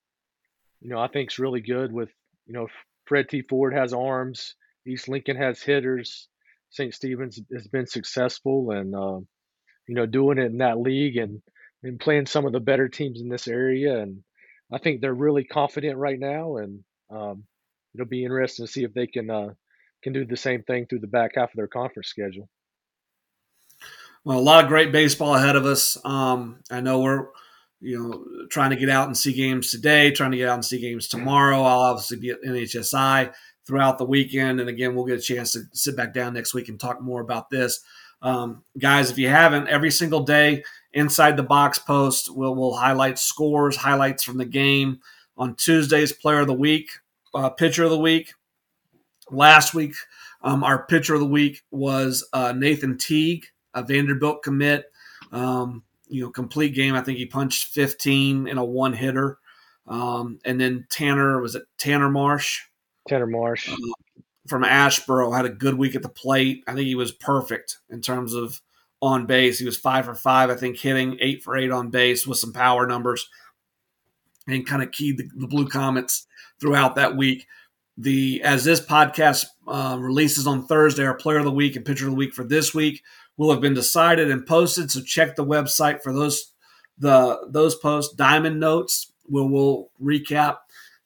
you 0.81 0.89
know 0.89 0.99
I 0.99 1.07
think 1.07 1.31
is 1.31 1.39
really 1.39 1.61
good 1.61 1.93
with 1.93 2.09
you 2.45 2.53
know 2.53 2.67
Fred 3.05 3.29
T 3.29 3.43
Foard 3.43 3.73
has 3.73 3.93
arms 3.93 4.55
East 4.85 5.07
Lincoln 5.07 5.37
has 5.37 5.61
hitters. 5.61 6.27
St. 6.71 6.93
Stephen's 6.93 7.39
has 7.53 7.67
been 7.67 7.87
successful 7.87 8.71
and 8.71 8.93
uh, 8.93 9.19
you 9.87 9.95
know 9.95 10.05
doing 10.05 10.37
it 10.37 10.45
in 10.45 10.57
that 10.57 10.79
league 10.79 11.17
and 11.17 11.41
and 11.81 11.99
playing 11.99 12.25
some 12.25 12.45
of 12.45 12.51
the 12.51 12.59
better 12.59 12.89
teams 12.89 13.21
in 13.21 13.29
this 13.29 13.47
area. 13.47 14.01
And 14.01 14.21
I 14.71 14.79
think 14.79 14.99
they're 14.99 15.13
really 15.13 15.45
confident 15.45 15.97
right 15.97 16.19
now, 16.19 16.57
and 16.57 16.83
um, 17.09 17.45
it'll 17.95 18.05
be 18.05 18.25
interesting 18.25 18.65
to 18.65 18.71
see 18.71 18.83
if 18.83 18.93
they 18.93 19.07
can 19.07 19.29
uh, 19.29 19.49
can 20.03 20.11
do 20.11 20.25
the 20.25 20.37
same 20.37 20.63
thing 20.63 20.85
through 20.85 20.99
the 20.99 21.07
back 21.07 21.31
half 21.35 21.51
of 21.51 21.55
their 21.55 21.67
conference 21.67 22.09
schedule. 22.09 22.49
Well, 24.25 24.37
a 24.37 24.41
lot 24.41 24.65
of 24.65 24.69
great 24.69 24.91
baseball 24.91 25.35
ahead 25.35 25.55
of 25.55 25.65
us. 25.65 25.97
Um, 26.03 26.59
I 26.69 26.81
know 26.81 26.99
we're 26.99 27.27
you 27.81 27.97
know 27.97 28.47
trying 28.49 28.71
to 28.71 28.75
get 28.75 28.89
out 28.89 29.07
and 29.07 29.17
see 29.17 29.33
games 29.33 29.71
today, 29.71 30.11
trying 30.11 30.31
to 30.31 30.37
get 30.37 30.49
out 30.49 30.55
and 30.55 30.65
see 30.65 30.79
games 30.79 31.07
tomorrow. 31.07 31.61
I'll 31.61 31.81
obviously 31.81 32.17
be 32.17 32.29
at 32.31 32.41
NHSI 32.43 33.33
throughout 33.65 33.99
the 33.99 34.05
weekend. 34.05 34.59
And 34.59 34.67
again, 34.67 34.95
we'll 34.95 35.05
get 35.05 35.19
a 35.19 35.21
chance 35.21 35.51
to 35.51 35.61
sit 35.73 35.95
back 35.95 36.11
down 36.13 36.33
next 36.33 36.55
week 36.55 36.69
and 36.69 36.79
talk 36.79 37.01
more 37.01 37.21
about 37.21 37.51
this. 37.51 37.81
Um, 38.21 38.63
guys, 38.77 39.11
if 39.11 39.17
you 39.17 39.29
haven't, 39.29 39.67
every 39.67 39.91
single 39.91 40.21
day 40.21 40.63
inside 40.91 41.37
the 41.37 41.43
box 41.43 41.77
post, 41.77 42.35
we'll, 42.35 42.55
we'll 42.55 42.73
highlight 42.73 43.19
scores, 43.19 43.75
highlights 43.75 44.23
from 44.23 44.37
the 44.37 44.45
game. 44.45 44.99
On 45.37 45.55
Tuesdays, 45.55 46.11
player 46.11 46.39
of 46.39 46.47
the 46.47 46.53
week, 46.53 46.89
uh, 47.33 47.49
pitcher 47.49 47.85
of 47.85 47.91
the 47.91 47.99
week. 47.99 48.33
Last 49.31 49.73
week, 49.73 49.93
um, 50.41 50.63
our 50.63 50.85
pitcher 50.85 51.13
of 51.13 51.19
the 51.21 51.25
week 51.27 51.61
was 51.71 52.27
uh, 52.33 52.51
Nathan 52.51 52.97
Teague, 52.97 53.45
a 53.73 53.83
Vanderbilt 53.83 54.43
commit. 54.43 54.91
Um, 55.31 55.83
you 56.09 56.23
know, 56.23 56.29
complete 56.29 56.75
game. 56.75 56.95
I 56.95 57.01
think 57.01 57.17
he 57.17 57.25
punched 57.25 57.73
15 57.73 58.47
in 58.47 58.57
a 58.57 58.65
one 58.65 58.93
hitter. 58.93 59.37
Um, 59.87 60.39
and 60.43 60.59
then 60.59 60.85
Tanner, 60.89 61.41
was 61.41 61.55
it 61.55 61.63
Tanner 61.77 62.09
Marsh? 62.09 62.61
Tanner 63.07 63.27
Marsh 63.27 63.69
from 64.49 64.63
Asheboro 64.63 65.35
had 65.35 65.45
a 65.45 65.49
good 65.49 65.75
week 65.75 65.95
at 65.95 66.01
the 66.01 66.09
plate. 66.09 66.63
I 66.67 66.73
think 66.73 66.87
he 66.87 66.95
was 66.95 67.11
perfect 67.11 67.77
in 67.89 68.01
terms 68.01 68.33
of 68.33 68.59
on 69.01 69.25
base. 69.25 69.59
He 69.59 69.65
was 69.65 69.77
five 69.77 70.05
for 70.05 70.15
five, 70.15 70.49
I 70.49 70.55
think, 70.55 70.77
hitting 70.77 71.17
eight 71.21 71.43
for 71.43 71.55
eight 71.55 71.71
on 71.71 71.89
base 71.89 72.27
with 72.27 72.39
some 72.39 72.51
power 72.51 72.85
numbers, 72.85 73.29
and 74.47 74.67
kind 74.67 74.83
of 74.83 74.91
keyed 74.91 75.17
the, 75.17 75.29
the 75.35 75.47
Blue 75.47 75.67
Comets 75.67 76.27
throughout 76.59 76.95
that 76.95 77.15
week. 77.15 77.47
The 77.97 78.41
as 78.43 78.63
this 78.63 78.81
podcast 78.81 79.45
uh, 79.67 79.97
releases 79.99 80.47
on 80.47 80.65
Thursday, 80.65 81.05
our 81.05 81.13
Player 81.13 81.39
of 81.39 81.45
the 81.45 81.51
Week 81.51 81.75
and 81.75 81.85
Pitcher 81.85 82.05
of 82.05 82.11
the 82.11 82.17
Week 82.17 82.33
for 82.33 82.43
this 82.43 82.73
week 82.73 83.03
will 83.39 83.49
have 83.51 83.61
been 83.61 83.73
decided 83.73 84.29
and 84.29 84.45
posted. 84.45 84.91
So 84.91 85.01
check 85.01 85.37
the 85.37 85.45
website 85.45 86.03
for 86.03 86.11
those 86.13 86.51
the 86.97 87.47
those 87.49 87.73
posts. 87.75 88.13
Diamond 88.13 88.59
Notes 88.59 89.13
will 89.29 89.49
will 89.49 89.91
recap 89.99 90.57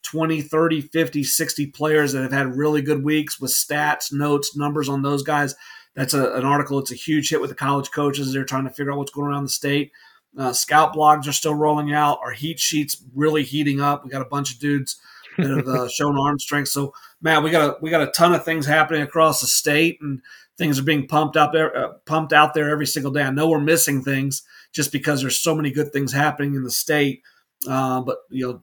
20, 0.02 0.42
30, 0.42 0.82
50, 0.82 1.24
60 1.24 1.68
players 1.68 2.12
that 2.12 2.24
have 2.24 2.32
had 2.32 2.58
really 2.58 2.82
good 2.82 3.04
weeks 3.04 3.40
with 3.40 3.52
stats, 3.52 4.12
notes, 4.12 4.58
numbers 4.58 4.90
on 4.90 5.04
those 5.04 5.22
guys. 5.22 5.56
That's 5.96 6.16
a, 6.16 6.34
an 6.34 6.44
article. 6.44 6.80
It's 6.80 6.92
a 6.92 6.96
huge 6.96 7.30
hit 7.30 7.40
with 7.40 7.52
the 7.52 7.56
college 7.56 7.92
coaches. 7.92 8.34
They're 8.34 8.44
trying 8.44 8.64
to 8.64 8.72
figure 8.72 8.92
out 8.92 8.98
what's 8.98 9.12
going 9.12 9.30
around 9.30 9.44
the 9.44 9.50
state. 9.50 9.92
Uh, 10.36 10.52
scout 10.52 10.96
blogs 10.96 11.28
are 11.28 11.34
still 11.34 11.54
rolling 11.54 11.94
out. 11.94 12.20
Our 12.24 12.32
heat 12.32 12.60
sheets 12.60 13.04
really 13.14 13.44
heating 13.44 13.80
up. 13.80 14.04
We 14.04 14.10
got 14.10 14.24
a 14.24 14.26
bunch 14.30 14.52
of 14.52 14.60
dudes 14.60 15.00
that 15.38 15.48
have 15.48 15.68
uh, 15.68 15.88
shown 15.94 16.18
arm 16.18 16.40
strength. 16.40 16.70
So, 16.70 16.96
man, 17.22 17.44
we 17.44 17.52
got 17.52 17.70
a 17.70 17.78
we 17.80 17.92
got 17.92 18.02
a 18.02 18.12
ton 18.12 18.34
of 18.34 18.44
things 18.44 18.66
happening 18.66 19.04
across 19.04 19.42
the 19.42 19.48
state, 19.48 20.00
and 20.02 20.24
things 20.58 20.80
are 20.80 20.84
being 20.84 21.08
pumped 21.08 21.38
out 21.38 21.52
there, 21.52 21.76
uh, 21.76 21.94
pumped 22.06 22.34
out 22.34 22.54
there 22.54 22.70
every 22.70 22.88
single 22.88 23.12
day. 23.12 23.24
I 23.24 23.32
know 23.32 23.50
we're 23.50 23.60
missing 23.60 24.04
things 24.04 24.44
just 24.72 24.92
because 24.92 25.22
there's 25.22 25.40
so 25.40 25.56
many 25.56 25.72
good 25.72 25.92
things 25.92 26.14
happening 26.14 26.56
in 26.56 26.64
the 26.64 26.72
state. 26.72 27.22
Uh, 27.68 28.02
but 28.02 28.20
you 28.30 28.48
know, 28.48 28.62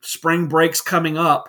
spring 0.00 0.48
breaks 0.48 0.80
coming 0.80 1.16
up. 1.16 1.48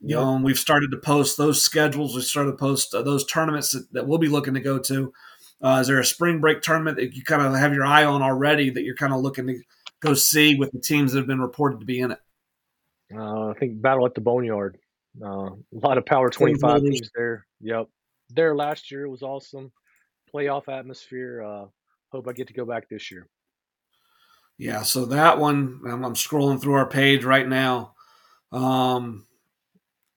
You 0.00 0.16
yep. 0.16 0.18
know, 0.18 0.34
and 0.36 0.44
we've 0.44 0.58
started 0.58 0.90
to 0.92 0.98
post 0.98 1.36
those 1.36 1.62
schedules. 1.62 2.14
We 2.14 2.22
started 2.22 2.52
to 2.52 2.56
post 2.56 2.94
uh, 2.94 3.02
those 3.02 3.26
tournaments 3.26 3.72
that, 3.72 3.92
that, 3.92 4.06
we'll 4.06 4.18
be 4.18 4.28
looking 4.28 4.54
to 4.54 4.60
go 4.60 4.78
to. 4.78 5.12
Uh, 5.60 5.78
is 5.80 5.86
there 5.86 6.00
a 6.00 6.04
spring 6.04 6.40
break 6.40 6.60
tournament 6.60 6.96
that 6.96 7.14
you 7.14 7.22
kind 7.22 7.42
of 7.42 7.54
have 7.54 7.72
your 7.72 7.84
eye 7.84 8.04
on 8.04 8.22
already 8.22 8.70
that 8.70 8.84
you're 8.84 8.94
kind 8.94 9.12
of 9.12 9.20
looking 9.20 9.46
to 9.46 9.60
go 10.00 10.14
see 10.14 10.54
with 10.54 10.70
the 10.72 10.80
teams 10.80 11.12
that 11.12 11.18
have 11.18 11.26
been 11.26 11.40
reported 11.40 11.80
to 11.80 11.86
be 11.86 12.00
in 12.00 12.12
it? 12.12 12.18
Uh, 13.14 13.48
I 13.48 13.54
think 13.54 13.80
Battle 13.80 14.06
at 14.06 14.14
the 14.14 14.20
Boneyard. 14.20 14.78
Uh, 15.22 15.50
a 15.50 15.56
lot 15.72 15.98
of 15.98 16.04
Power 16.04 16.30
25 16.30 16.82
teams 16.82 17.10
there. 17.14 17.46
Yep. 17.60 17.88
There 18.30 18.54
last 18.54 18.90
year 18.90 19.08
was 19.08 19.22
awesome. 19.22 19.72
Playoff 20.32 20.68
atmosphere. 20.68 21.42
Uh, 21.42 21.66
hope 22.10 22.28
I 22.28 22.32
get 22.32 22.48
to 22.48 22.54
go 22.54 22.64
back 22.64 22.88
this 22.88 23.10
year. 23.10 23.28
Yeah, 24.58 24.82
so 24.82 25.04
that 25.06 25.38
one, 25.38 25.80
I'm, 25.86 26.04
I'm 26.04 26.14
scrolling 26.14 26.60
through 26.60 26.74
our 26.74 26.88
page 26.88 27.24
right 27.24 27.46
now. 27.46 27.94
Um, 28.52 29.26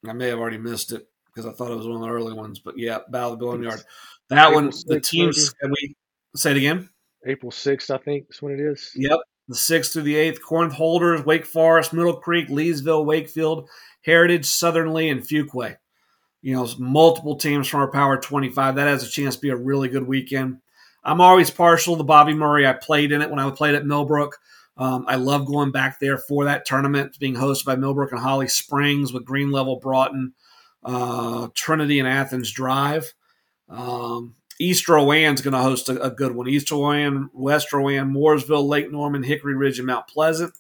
I 0.07 0.14
may 0.14 0.28
have 0.30 0.39
already 0.39 0.57
missed 0.57 0.93
it 0.93 1.07
because 1.26 1.45
I 1.45 1.51
thought 1.51 1.72
it 1.72 1.78
was 1.78 1.88
one 1.88 1.97
of 1.97 2.01
the 2.01 2.10
early 2.10 2.34
ones, 2.34 2.60
but 2.60 2.78
yeah, 2.78 2.99
Battle 3.10 3.34
of 3.34 3.39
the 3.39 3.45
Boneyard. 3.45 3.82
That 4.30 4.47
April 4.47 4.64
one, 4.64 4.72
6th, 4.72 4.86
the 4.88 4.99
teams, 5.01 5.53
can 5.62 5.72
we 5.72 5.95
say 6.36 6.51
it 6.51 6.57
again? 6.57 6.89
April 7.26 7.51
6th, 7.51 7.93
I 7.93 7.97
think 7.97 8.28
is 8.30 8.41
when 8.41 8.53
it 8.53 8.60
is. 8.62 8.91
Yep, 8.95 9.20
the 9.49 9.55
6th 9.55 9.93
through 9.93 10.03
the 10.03 10.16
8th. 10.16 10.41
Corinth 10.41 10.74
Holders, 10.74 11.26
Wake 11.26 11.45
Forest, 11.45 11.91
Middle 11.91 12.18
Creek, 12.18 12.47
Leesville, 12.47 13.05
Wakefield, 13.05 13.68
Heritage, 14.05 14.45
Southern 14.45 14.93
Lee, 14.93 15.10
and 15.10 15.22
Fuquay. 15.22 15.78
You 16.42 16.56
know, 16.56 16.68
multiple 16.78 17.36
teams 17.36 17.68
from 17.68 17.82
our 17.82 17.92
Power 17.92 18.18
25. 18.18 18.76
That 18.76 18.88
has 18.88 19.04
a 19.04 19.10
chance 19.10 19.36
to 19.36 19.42
be 19.42 19.50
a 19.50 19.56
really 19.56 19.90
good 19.90 20.08
weekend. 20.08 20.60
I'm 21.04 21.22
always 21.22 21.50
partial 21.50 21.98
to 21.98 22.04
Bobby 22.04 22.34
Murray. 22.34 22.68
I 22.68 22.74
played 22.74 23.12
in 23.12 23.22
it 23.22 23.30
when 23.30 23.40
I 23.40 23.50
played 23.52 23.76
at 23.76 23.86
Millbrook. 23.86 24.38
Um, 24.78 25.06
I 25.08 25.16
love 25.16 25.46
going 25.46 25.72
back 25.72 26.00
there 26.00 26.18
for 26.18 26.46
that 26.46 26.66
tournament. 26.66 27.18
Being 27.20 27.36
hosted 27.36 27.66
by 27.66 27.76
Millbrook 27.76 28.12
and 28.12 28.22
Holly 28.22 28.48
Springs 28.48 29.12
with 29.12 29.26
Green 29.26 29.52
Level 29.52 29.78
Broughton, 29.78 30.34
uh, 30.84 31.50
Trinity 31.54 32.00
and 32.00 32.08
Athens 32.08 32.52
Drive. 32.52 33.14
Um, 33.68 34.36
East 34.60 34.88
Rowan's 34.88 35.42
going 35.42 35.54
to 35.54 35.62
host 35.62 35.90
a, 35.90 36.02
a, 36.02 36.10
good 36.10 36.36
one. 36.36 36.48
East 36.48 36.72
Rowan, 36.72 37.30
West 37.34 37.72
Rowan, 37.72 38.14
Mooresville, 38.14 38.68
Lake 38.68 38.92
Norman, 38.92 39.24
Hickory 39.24 39.56
Ridge, 39.56 39.80
and 39.80 39.88
Mount 39.88 40.08
Pleasant. 40.08 40.54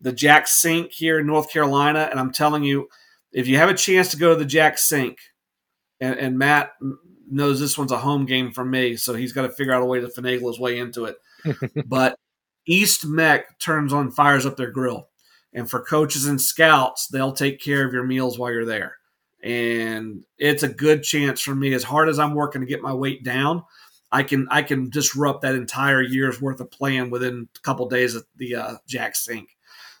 The 0.00 0.12
Jack 0.12 0.46
Sink 0.46 0.92
here 0.92 1.18
in 1.18 1.26
North 1.26 1.50
Carolina. 1.50 2.08
And 2.10 2.20
I'm 2.20 2.32
telling 2.32 2.64
you, 2.64 2.88
if 3.32 3.46
you 3.46 3.56
have 3.58 3.68
a 3.68 3.74
chance 3.74 4.10
to 4.10 4.16
go 4.16 4.30
to 4.30 4.38
the 4.38 4.44
Jack 4.44 4.78
Sink, 4.78 5.18
and, 6.00 6.16
and 6.16 6.38
Matt 6.38 6.72
knows 7.30 7.60
this 7.60 7.76
one's 7.76 7.92
a 7.92 7.98
home 7.98 8.26
game 8.26 8.52
for 8.52 8.64
me, 8.64 8.96
so 8.96 9.14
he's 9.14 9.32
got 9.32 9.42
to 9.42 9.50
figure 9.50 9.72
out 9.72 9.82
a 9.82 9.86
way 9.86 10.00
to 10.00 10.08
finagle 10.08 10.48
his 10.48 10.60
way 10.60 10.78
into 10.78 11.04
it. 11.04 11.16
but 11.86 12.16
East 12.66 13.06
Meck 13.06 13.58
turns 13.58 13.92
on 13.92 14.10
fires 14.10 14.46
up 14.46 14.56
their 14.56 14.70
grill. 14.70 15.08
And 15.54 15.68
for 15.68 15.80
coaches 15.80 16.26
and 16.26 16.40
scouts, 16.40 17.08
they'll 17.08 17.32
take 17.32 17.60
care 17.60 17.86
of 17.86 17.92
your 17.92 18.04
meals 18.04 18.38
while 18.38 18.52
you're 18.52 18.66
there. 18.66 18.96
And 19.42 20.24
it's 20.36 20.62
a 20.62 20.68
good 20.68 21.02
chance 21.02 21.40
for 21.40 21.54
me, 21.54 21.72
as 21.72 21.84
hard 21.84 22.08
as 22.08 22.18
I'm 22.18 22.34
working 22.34 22.60
to 22.60 22.66
get 22.66 22.82
my 22.82 22.92
weight 22.92 23.24
down, 23.24 23.64
I 24.10 24.22
can 24.22 24.48
I 24.50 24.62
can 24.62 24.90
disrupt 24.90 25.42
that 25.42 25.54
entire 25.54 26.02
year's 26.02 26.40
worth 26.40 26.60
of 26.60 26.70
plan 26.70 27.10
within 27.10 27.48
a 27.56 27.60
couple 27.60 27.88
days 27.88 28.16
at 28.16 28.24
the 28.36 28.56
uh, 28.56 28.74
Jack 28.86 29.16
Sink. 29.16 29.56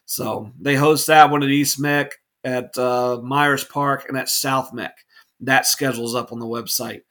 So 0.06 0.50
they 0.58 0.74
host 0.74 1.06
that 1.06 1.30
one 1.30 1.42
at 1.42 1.50
East 1.50 1.78
Meck, 1.78 2.12
at 2.44 2.76
uh, 2.78 3.20
Myers 3.22 3.64
Park, 3.64 4.06
and 4.08 4.16
at 4.16 4.28
South 4.28 4.72
Meck. 4.72 4.96
That 5.40 5.66
schedule's 5.66 6.14
up 6.14 6.32
on 6.32 6.38
the 6.38 6.46
website. 6.46 7.02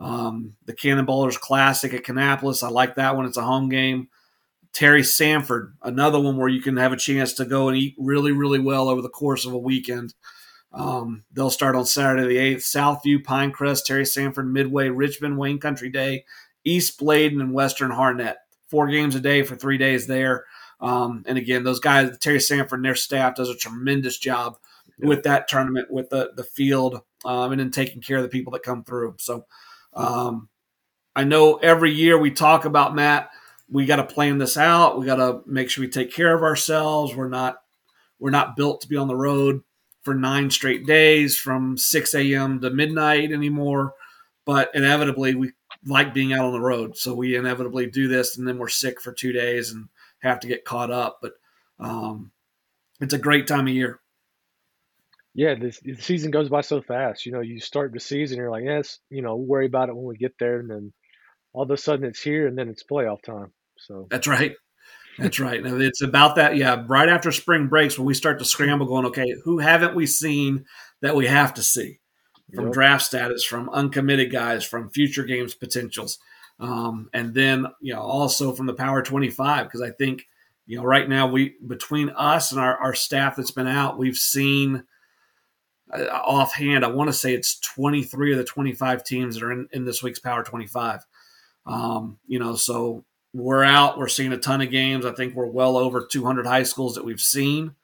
Um, 0.00 0.54
the 0.64 0.74
Cannonballers 0.74 1.38
Classic 1.38 1.92
at 1.94 2.02
Kannapolis, 2.02 2.62
I 2.62 2.68
like 2.68 2.96
that 2.96 3.16
one. 3.16 3.26
It's 3.26 3.36
a 3.36 3.42
home 3.42 3.68
game. 3.68 4.08
Terry 4.72 5.04
Sanford, 5.04 5.76
another 5.82 6.18
one 6.18 6.36
where 6.36 6.48
you 6.48 6.60
can 6.60 6.76
have 6.76 6.92
a 6.92 6.96
chance 6.96 7.32
to 7.34 7.44
go 7.44 7.68
and 7.68 7.78
eat 7.78 7.94
really, 7.96 8.32
really 8.32 8.58
well 8.58 8.88
over 8.88 9.00
the 9.00 9.08
course 9.08 9.46
of 9.46 9.52
a 9.52 9.58
weekend. 9.58 10.14
Um, 10.72 11.22
they'll 11.32 11.50
start 11.50 11.76
on 11.76 11.86
Saturday 11.86 12.26
the 12.26 12.56
8th. 12.56 12.56
Southview, 12.56 13.22
Pinecrest, 13.22 13.84
Terry 13.84 14.04
Sanford, 14.04 14.52
Midway, 14.52 14.88
Richmond, 14.88 15.38
Wayne 15.38 15.60
Country 15.60 15.90
Day, 15.90 16.24
East 16.64 16.98
Bladen, 16.98 17.40
and 17.40 17.54
Western 17.54 17.92
Harnett. 17.92 18.34
Four 18.66 18.88
games 18.88 19.14
a 19.14 19.20
day 19.20 19.42
for 19.44 19.54
three 19.54 19.78
days 19.78 20.08
there. 20.08 20.44
Um, 20.80 21.22
and 21.26 21.38
again, 21.38 21.62
those 21.62 21.78
guys, 21.78 22.18
Terry 22.18 22.40
Sanford 22.40 22.80
and 22.80 22.84
their 22.84 22.96
staff, 22.96 23.36
does 23.36 23.48
a 23.48 23.54
tremendous 23.54 24.18
job 24.18 24.58
yeah. 24.98 25.08
with 25.08 25.24
that 25.24 25.48
tournament, 25.48 25.90
with 25.90 26.10
the 26.10 26.32
the 26.36 26.44
field, 26.44 27.00
um, 27.24 27.52
and 27.52 27.60
then 27.60 27.70
taking 27.70 28.02
care 28.02 28.18
of 28.18 28.22
the 28.22 28.28
people 28.28 28.52
that 28.52 28.62
come 28.62 28.84
through. 28.84 29.16
So, 29.18 29.46
um, 29.94 30.48
I 31.16 31.24
know 31.24 31.56
every 31.56 31.92
year 31.92 32.18
we 32.18 32.30
talk 32.30 32.64
about 32.64 32.94
Matt 32.94 33.30
we 33.70 33.86
got 33.86 33.96
to 33.96 34.04
plan 34.04 34.38
this 34.38 34.56
out. 34.56 34.98
We 34.98 35.06
got 35.06 35.16
to 35.16 35.40
make 35.46 35.70
sure 35.70 35.82
we 35.82 35.90
take 35.90 36.12
care 36.12 36.34
of 36.34 36.42
ourselves. 36.42 37.14
We're 37.14 37.28
not 37.28 37.56
we're 38.18 38.30
not 38.30 38.56
built 38.56 38.80
to 38.82 38.88
be 38.88 38.96
on 38.96 39.08
the 39.08 39.16
road 39.16 39.62
for 40.02 40.14
nine 40.14 40.50
straight 40.50 40.86
days 40.86 41.36
from 41.36 41.76
6 41.76 42.14
a.m. 42.14 42.60
to 42.60 42.70
midnight 42.70 43.32
anymore. 43.32 43.94
But 44.44 44.70
inevitably, 44.74 45.34
we 45.34 45.52
like 45.86 46.14
being 46.14 46.32
out 46.32 46.44
on 46.44 46.52
the 46.52 46.60
road, 46.60 46.96
so 46.96 47.14
we 47.14 47.34
inevitably 47.34 47.86
do 47.86 48.08
this, 48.08 48.36
and 48.36 48.46
then 48.46 48.58
we're 48.58 48.68
sick 48.68 49.00
for 49.00 49.12
two 49.12 49.32
days 49.32 49.70
and 49.70 49.88
have 50.20 50.38
to 50.40 50.46
get 50.46 50.64
caught 50.66 50.90
up. 50.90 51.18
But 51.22 51.32
um, 51.80 52.30
it's 53.00 53.14
a 53.14 53.18
great 53.18 53.46
time 53.46 53.66
of 53.66 53.74
year. 53.74 54.00
Yeah, 55.34 55.54
this, 55.56 55.80
the 55.80 55.94
season 55.94 56.30
goes 56.30 56.48
by 56.48 56.60
so 56.60 56.80
fast. 56.80 57.26
You 57.26 57.32
know, 57.32 57.40
you 57.40 57.60
start 57.60 57.92
the 57.92 58.00
season, 58.00 58.38
you're 58.38 58.50
like, 58.50 58.64
yes, 58.64 59.00
you 59.10 59.20
know, 59.20 59.36
worry 59.36 59.66
about 59.66 59.88
it 59.88 59.96
when 59.96 60.04
we 60.04 60.16
get 60.16 60.38
there, 60.38 60.60
and 60.60 60.70
then 60.70 60.92
all 61.52 61.62
of 61.62 61.70
a 61.70 61.76
sudden 61.76 62.04
it's 62.04 62.20
here 62.20 62.46
and 62.46 62.56
then 62.56 62.68
it's 62.68 62.84
playoff 62.84 63.22
time. 63.22 63.52
So 63.78 64.06
that's 64.10 64.26
right. 64.26 64.54
That's 65.18 65.38
right. 65.38 65.64
It's 65.64 66.02
about 66.02 66.36
that. 66.36 66.56
Yeah, 66.56 66.84
right 66.88 67.08
after 67.08 67.30
spring 67.30 67.68
breaks 67.68 67.98
when 67.98 68.06
we 68.06 68.14
start 68.14 68.38
to 68.40 68.44
scramble, 68.44 68.86
going, 68.86 69.06
okay, 69.06 69.34
who 69.44 69.58
haven't 69.58 69.94
we 69.94 70.06
seen 70.06 70.64
that 71.02 71.14
we 71.14 71.26
have 71.26 71.54
to 71.54 71.62
see 71.62 72.00
from 72.52 72.66
yep. 72.66 72.74
draft 72.74 73.04
status, 73.04 73.44
from 73.44 73.70
uncommitted 73.70 74.32
guys, 74.32 74.64
from 74.64 74.90
future 74.90 75.24
games 75.24 75.54
potentials, 75.54 76.18
um, 76.58 77.08
and 77.12 77.34
then 77.34 77.66
you 77.80 77.94
know 77.94 78.00
also 78.00 78.52
from 78.52 78.66
the 78.66 78.74
Power 78.74 79.02
Twenty 79.02 79.30
Five 79.30 79.66
because 79.66 79.82
I 79.82 79.90
think 79.90 80.26
you 80.66 80.78
know 80.78 80.84
right 80.84 81.08
now 81.08 81.28
we 81.28 81.54
between 81.64 82.10
us 82.10 82.50
and 82.50 82.60
our, 82.60 82.76
our 82.78 82.94
staff 82.94 83.36
that's 83.36 83.52
been 83.52 83.68
out, 83.68 83.98
we've 83.98 84.16
seen 84.16 84.84
uh, 85.92 86.04
offhand. 86.06 86.84
I 86.84 86.88
want 86.88 87.08
to 87.08 87.14
say 87.14 87.34
it's 87.34 87.58
twenty 87.60 88.02
three 88.02 88.32
of 88.32 88.38
the 88.38 88.44
twenty 88.44 88.72
five 88.72 89.04
teams 89.04 89.34
that 89.34 89.44
are 89.44 89.52
in, 89.52 89.68
in 89.72 89.84
this 89.84 90.02
week's 90.02 90.18
Power 90.18 90.42
Twenty 90.42 90.66
Five. 90.66 91.04
Um, 91.66 92.18
you 92.26 92.38
know, 92.38 92.56
so 92.56 93.04
we're 93.34 93.64
out. 93.64 93.98
We're 93.98 94.08
seeing 94.08 94.32
a 94.32 94.38
ton 94.38 94.60
of 94.60 94.70
games. 94.70 95.04
I 95.04 95.12
think 95.12 95.34
we're 95.34 95.46
well 95.46 95.76
over 95.76 96.06
200 96.06 96.46
high 96.46 96.62
schools 96.62 96.94
that 96.94 97.04
we've 97.04 97.20
seen. 97.20 97.74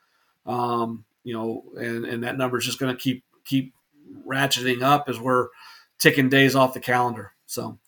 Um, 0.47 1.05
you 1.25 1.35
know, 1.35 1.65
and, 1.77 2.05
and 2.05 2.23
that 2.23 2.39
number 2.39 2.59
is 2.59 2.65
just 2.65 2.79
going 2.79 2.95
to 2.95 3.01
keep 3.01 3.25
keep 3.45 3.75
ratcheting 4.27 4.83
up 4.83 5.09
as 5.09 5.19
we're 5.19 5.49
ticking 5.99 6.29
days 6.29 6.55
off 6.55 6.73
the 6.73 6.81
calendar. 6.81 7.33
So, 7.47 7.79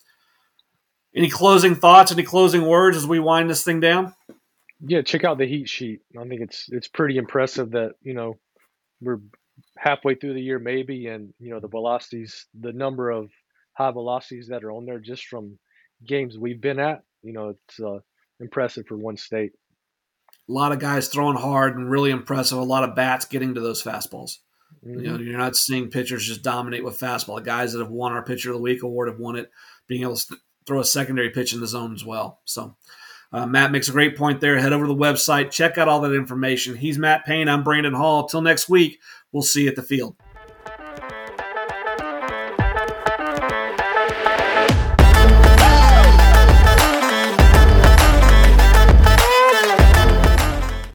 any 1.15 1.29
closing 1.29 1.75
thoughts? 1.75 2.11
Any 2.11 2.23
closing 2.23 2.65
words 2.67 2.97
as 2.97 3.07
we 3.07 3.19
wind 3.19 3.49
this 3.49 3.63
thing 3.63 3.79
down? 3.79 4.13
Yeah, 4.85 5.01
check 5.01 5.23
out 5.23 5.37
the 5.37 5.47
heat 5.47 5.69
sheet. 5.69 6.01
I 6.19 6.27
think 6.27 6.41
it's 6.41 6.69
it's 6.69 6.87
pretty 6.87 7.17
impressive 7.17 7.71
that 7.71 7.93
you 8.03 8.13
know 8.13 8.37
we're 9.01 9.19
halfway 9.77 10.15
through 10.15 10.33
the 10.33 10.41
year 10.41 10.59
maybe, 10.59 11.07
and 11.07 11.33
you 11.39 11.49
know 11.49 11.59
the 11.59 11.67
velocities, 11.67 12.47
the 12.59 12.73
number 12.73 13.09
of 13.09 13.29
high 13.73 13.91
velocities 13.91 14.47
that 14.47 14.63
are 14.63 14.71
on 14.71 14.85
there 14.85 14.99
just 14.99 15.25
from 15.25 15.57
games 16.05 16.37
we've 16.37 16.61
been 16.61 16.79
at. 16.79 17.03
You 17.21 17.33
know, 17.33 17.49
it's 17.49 17.79
uh, 17.79 17.99
impressive 18.39 18.85
for 18.87 18.97
one 18.97 19.17
state. 19.17 19.51
A 20.49 20.51
lot 20.51 20.71
of 20.71 20.79
guys 20.79 21.07
throwing 21.07 21.37
hard 21.37 21.77
and 21.77 21.89
really 21.89 22.11
impressive. 22.11 22.57
A 22.57 22.63
lot 22.63 22.83
of 22.83 22.95
bats 22.95 23.25
getting 23.25 23.53
to 23.55 23.61
those 23.61 23.81
fastballs. 23.81 24.39
Mm-hmm. 24.85 24.99
You 24.99 25.07
know, 25.07 25.13
mm-hmm. 25.13 25.27
you're 25.27 25.37
not 25.37 25.55
seeing 25.55 25.89
pitchers 25.89 26.27
just 26.27 26.43
dominate 26.43 26.83
with 26.83 26.99
fastball. 26.99 27.37
The 27.37 27.43
guys 27.43 27.73
that 27.73 27.79
have 27.79 27.91
won 27.91 28.11
our 28.11 28.23
Pitcher 28.23 28.49
of 28.49 28.57
the 28.57 28.61
Week 28.61 28.83
award 28.83 29.07
have 29.07 29.19
won 29.19 29.37
it, 29.37 29.49
being 29.87 30.01
able 30.01 30.17
to 30.17 30.37
throw 30.65 30.79
a 30.79 30.85
secondary 30.85 31.29
pitch 31.29 31.53
in 31.53 31.61
the 31.61 31.67
zone 31.67 31.93
as 31.93 32.03
well. 32.03 32.41
So, 32.45 32.75
uh, 33.31 33.45
Matt 33.45 33.71
makes 33.71 33.89
a 33.89 33.93
great 33.93 34.17
point 34.17 34.41
there. 34.41 34.59
Head 34.59 34.73
over 34.73 34.85
to 34.85 34.93
the 34.93 34.99
website, 34.99 35.51
check 35.51 35.77
out 35.77 35.87
all 35.87 36.01
that 36.01 36.13
information. 36.13 36.75
He's 36.75 36.99
Matt 36.99 37.25
Payne. 37.25 37.49
I'm 37.49 37.63
Brandon 37.63 37.93
Hall. 37.93 38.27
Till 38.27 38.41
next 38.41 38.69
week, 38.69 38.99
we'll 39.33 39.43
see 39.43 39.63
you 39.63 39.69
at 39.69 39.75
the 39.75 39.83
field. 39.83 40.15